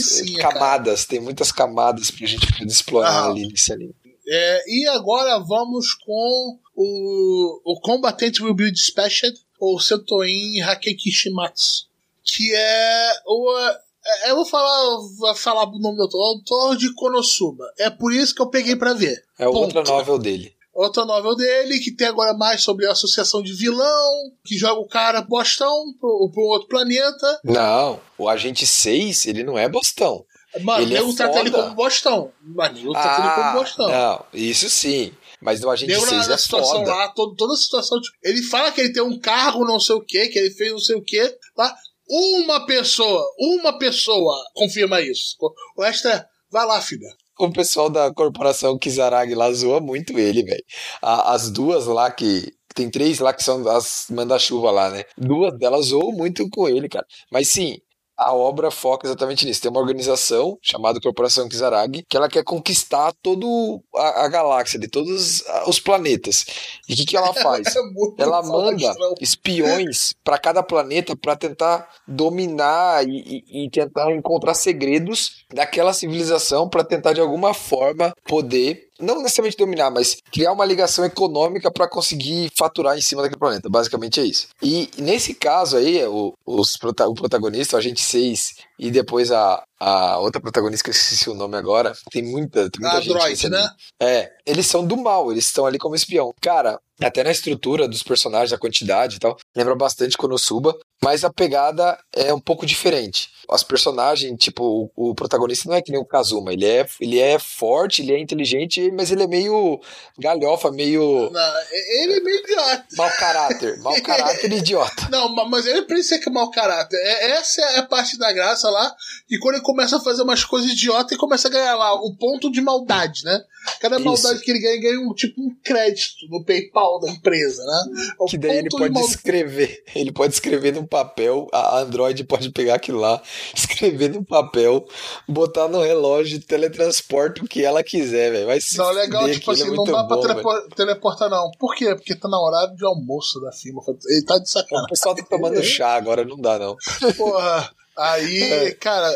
[0.41, 3.27] camadas, tem muitas camadas pra gente poder explorar Ah.
[3.31, 3.95] ali nesse anime.
[4.29, 11.87] É, e agora vamos com o, o Combatant Will Be Dispatched, ou Setoin Hakekishimatsu,
[12.25, 13.71] que é o.
[14.07, 17.65] é, Eu vou falar, vou falar o nome do autor, o autor de Konosuba.
[17.79, 19.23] É por isso que eu peguei pra ver.
[19.39, 19.91] É outra Ponto.
[19.93, 20.55] novel dele.
[20.75, 24.11] Outra novel dele, que tem agora mais sobre a associação de vilão,
[24.45, 27.41] que joga o cara bostão pro, pro outro planeta.
[27.43, 30.23] Não, o Agente 6, ele não é bostão.
[30.61, 32.33] Mano, Ele é nego trata ele como bostão.
[32.43, 33.89] Mano, nego trata ele como bostão.
[33.89, 35.13] não, isso sim.
[35.41, 36.91] Mas no Agente Deu na, 6 na é situação foda.
[36.95, 38.01] lá, todo, toda a situação.
[38.01, 40.73] tipo, ele fala que ele tem um cargo, não sei o que, que ele fez
[40.73, 41.21] não sei o que.
[41.57, 41.75] Lá,
[42.09, 45.37] uma pessoa, uma pessoa confirma isso.
[45.77, 47.09] O é, vai lá, filha.
[47.39, 50.65] o pessoal da corporação Kizaragi lá zoa muito ele, velho.
[51.03, 52.55] As duas lá que.
[52.75, 55.05] Tem três lá que são as manda-chuva lá, né?
[55.17, 57.07] Duas delas zoam muito com ele, cara.
[57.33, 57.79] Mas sim,
[58.17, 59.61] a obra foca exatamente nisso.
[59.61, 63.47] Tem uma organização chamada Corporação Kizaragi que ela quer conquistar toda
[63.95, 66.47] a, a, galáxia, de todos os planetas.
[66.89, 67.67] E o que, que ela faz?
[67.67, 74.55] É ela manda espiões para cada planeta para tentar dominar e, e, e, tentar encontrar
[74.55, 80.65] segredos daquela civilização para tentar de alguma forma poder não necessariamente dominar, mas criar uma
[80.65, 83.69] ligação econômica para conseguir faturar em cima daquele planeta.
[83.69, 84.49] Basicamente é isso.
[84.63, 90.19] E nesse caso aí, o, os, o protagonista, o agente 6 e depois a, a
[90.19, 93.13] outra protagonista, que eu esqueci o nome agora, tem muita, tem muita a gente.
[93.13, 93.71] Android, né?
[94.01, 96.33] É, eles são do mal, eles estão ali como espião.
[96.41, 101.33] Cara, até na estrutura dos personagens, a quantidade e tal, lembra bastante Konosuba, mas a
[101.33, 103.29] pegada é um pouco diferente.
[103.51, 107.21] As personagens, tipo, o, o, protagonista não é que nem o Kazuma, ele é, ele
[107.21, 109.79] é forte, ele é inteligente, mas ele é meio
[110.19, 111.31] galhofa, meio...
[111.31, 112.85] Não, ele é meio idiota.
[112.97, 115.09] Mau caráter, mau caráter e idiota.
[115.11, 116.97] Não, mas ele precisa que é mau caráter.
[116.97, 118.95] É, essa é a parte da graça lá,
[119.31, 122.15] e quando ele começa a fazer umas coisas idiotas, ele começa a ganhar lá o
[122.17, 123.41] ponto de maldade, né?
[123.81, 124.05] Cada Isso.
[124.05, 128.13] maldade que ele ganha, ganha um, tipo um crédito no PayPal da empresa, né?
[128.19, 132.77] O que daí ele pode escrever, ele pode escrever num papel, a Android pode pegar
[132.77, 133.21] aquilo lá,
[133.55, 134.87] escrever num papel,
[135.29, 138.47] botar no relógio, teletransporta o que ela quiser, velho.
[138.47, 141.51] Vai Não, legal, tipo é assim, é não dá bom, pra teleportar, não.
[141.59, 141.95] Por quê?
[141.95, 143.83] Porque tá na horário de almoço da firma.
[144.09, 144.87] Ele tá de sacanagem.
[144.87, 146.77] O pessoal tá tomando chá agora, não dá, não.
[147.17, 147.71] Porra.
[147.97, 148.71] Aí, é.
[148.73, 149.11] cara,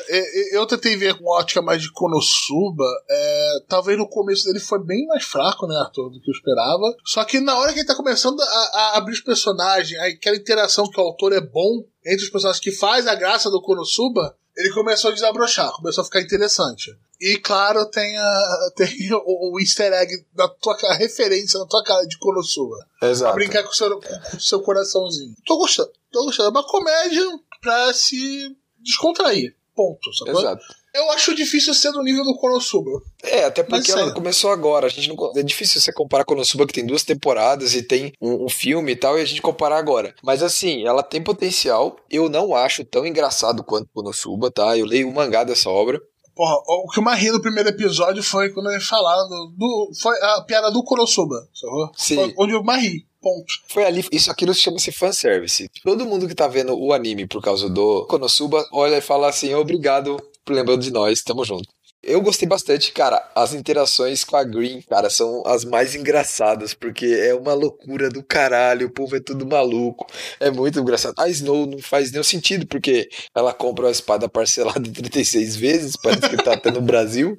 [0.53, 2.85] eu tentei ver com ótica mais de Konosuba.
[3.09, 6.97] É, talvez no começo dele foi bem mais fraco, né, Arthur, do que eu esperava.
[7.05, 10.89] Só que na hora que ele tá começando a, a abrir os personagens, aquela interação
[10.89, 14.71] que o autor é bom entre os personagens que faz a graça do Konosuba, ele
[14.71, 16.91] começou a desabrochar, começou a ficar interessante.
[17.21, 21.85] E claro, tem, a, tem o, o easter egg da tua a referência na tua
[21.85, 22.77] cara de Konosuba.
[23.03, 23.35] Exato.
[23.35, 25.35] Pra brincar com o seu, com o seu coraçãozinho.
[25.45, 26.49] Tô gostando, tô gostando.
[26.49, 27.23] É uma comédia
[27.61, 29.55] pra se descontrair.
[29.75, 30.13] Ponto.
[30.13, 30.41] Sacou?
[30.41, 30.65] Exato.
[30.93, 32.91] Eu acho difícil ser do nível do Konosuba.
[33.23, 34.87] É, até porque ela começou agora.
[34.87, 38.47] A gente não, é difícil você comparar Konosuba, que tem duas temporadas e tem um,
[38.47, 40.15] um, filme e tal, e a gente comparar agora.
[40.23, 41.97] Mas assim, ela tem potencial.
[42.11, 44.77] Eu não acho tão engraçado quanto Konosuba, tá?
[44.77, 46.01] Eu leio o mangá dessa obra.
[46.35, 49.93] Porra, o que eu mais ri no primeiro episódio foi quando ele falaram do, do,
[50.01, 51.91] foi a piada do Konosuba, sacou?
[51.97, 52.17] Sim.
[52.17, 53.07] Foi onde eu mais ri.
[53.21, 53.53] Ponto.
[53.69, 55.71] Foi ali, isso aquilo chama-se fanservice.
[55.85, 59.55] Todo mundo que tá vendo o anime por causa do Konosuba olha e fala assim:
[59.55, 61.69] obrigado por lembrando de nós, tamo junto.
[62.03, 63.23] Eu gostei bastante, cara.
[63.35, 68.23] As interações com a Green, cara, são as mais engraçadas, porque é uma loucura do
[68.23, 70.07] caralho, o povo é tudo maluco.
[70.41, 71.13] É muito engraçado.
[71.19, 76.27] A Snow não faz nenhum sentido, porque ela compra uma espada parcelada 36 vezes, parece
[76.31, 77.39] que tá até no Brasil.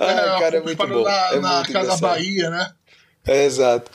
[0.00, 1.02] Ah, é, cara, é muito bom.
[1.02, 2.72] Na, é na muito Casa Bahia, né?
[3.26, 3.90] É, exato.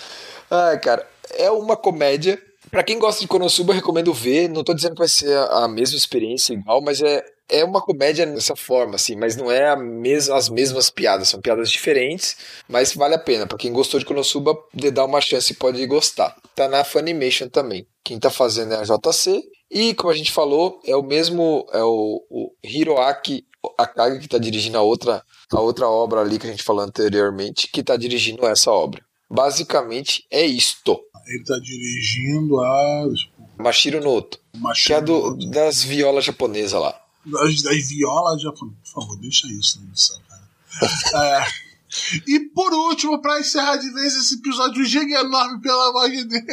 [0.49, 2.41] Ah, cara, é uma comédia.
[2.71, 4.49] Para quem gosta de Konosuba, recomendo ver.
[4.49, 8.25] Não tô dizendo que vai ser a mesma experiência igual, mas é, é uma comédia
[8.25, 12.35] dessa forma, assim, mas não é mes as mesmas piadas, são piadas diferentes,
[12.67, 13.45] mas vale a pena.
[13.45, 16.35] Para quem gostou de Konosuba, de dar uma chance pode gostar.
[16.55, 17.85] Tá na Funimation também.
[18.03, 19.43] Quem tá fazendo é a JC.
[19.69, 23.45] E como a gente falou, é o mesmo, é o, o Hiroaki
[23.77, 27.69] Akagi que tá dirigindo a outra, a outra obra ali que a gente falou anteriormente,
[27.71, 29.01] que tá dirigindo essa obra.
[29.29, 30.99] Basicamente é isto.
[31.27, 33.05] Ele tá dirigindo a.
[33.57, 34.39] Mashiro Noto.
[34.55, 35.49] Mashiro que é do, Noto.
[35.49, 36.99] das violas japonesas lá.
[37.25, 38.79] Das, das violas japonesas.
[38.83, 40.43] Por favor, deixa isso na edição, cara.
[41.39, 41.63] é.
[42.27, 46.43] E por último, pra encerrar de vez esse episódio giga enorme, pelo amor de Deus,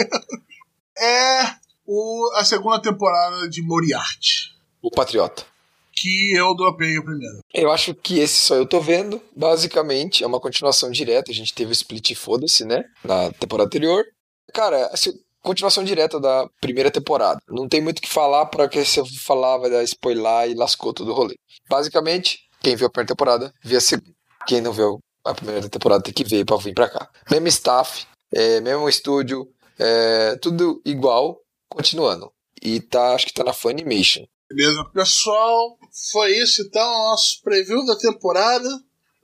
[0.99, 1.55] é
[1.87, 4.55] o, a segunda temporada de Moriarty.
[4.83, 5.45] O Patriota.
[5.93, 7.41] Que eu dropei o primeiro.
[7.53, 9.21] Eu acho que esse só eu tô vendo.
[9.37, 11.31] Basicamente, é uma continuação direta.
[11.31, 12.85] A gente teve o Split Foda-se, né?
[13.05, 14.05] Na temporada anterior.
[14.53, 15.13] Cara, assim,
[15.43, 17.41] continuação direta da primeira temporada.
[17.49, 20.55] Não tem muito o que falar, para que se eu falar vai dar spoiler e
[20.55, 21.37] lascou todo o rolê.
[21.69, 24.15] Basicamente, quem viu a primeira temporada, viu a segunda.
[24.47, 27.09] Quem não viu a primeira temporada tem que ver pra vir pra cá.
[27.31, 29.49] Mesmo staff, é, mesmo estúdio,
[29.79, 32.33] é, tudo igual, continuando.
[32.63, 34.25] E tá, acho que tá na Funimation.
[34.53, 35.79] Beleza, pessoal,
[36.11, 38.69] foi isso então, nosso preview da temporada.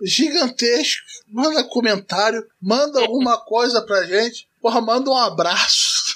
[0.02, 1.02] Gigantesco.
[1.28, 4.45] Manda comentário, manda alguma coisa pra gente.
[4.60, 6.14] Porra, manda um abraço.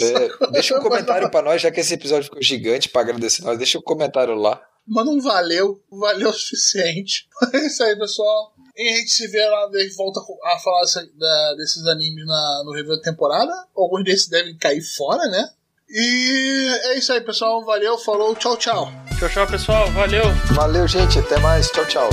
[0.00, 3.58] É, deixa um comentário pra nós, já que esse episódio ficou gigante pra agradecer nós.
[3.58, 4.60] Deixa um comentário lá.
[4.88, 7.26] Manda um valeu, valeu o suficiente.
[7.52, 8.52] É isso aí, pessoal.
[8.76, 12.24] E a gente se vê lá, a gente volta a falar dessa- da- desses animes
[12.26, 13.52] na, no review da temporada.
[13.76, 15.48] Alguns desses devem cair fora, né?
[15.88, 17.64] E é isso aí, pessoal.
[17.64, 18.90] Valeu, falou, tchau, tchau.
[19.18, 19.90] Tchau, tchau, pessoal.
[19.92, 20.24] Valeu.
[20.54, 21.18] Valeu, gente.
[21.18, 21.68] Até mais.
[21.70, 22.10] Tchau, tchau.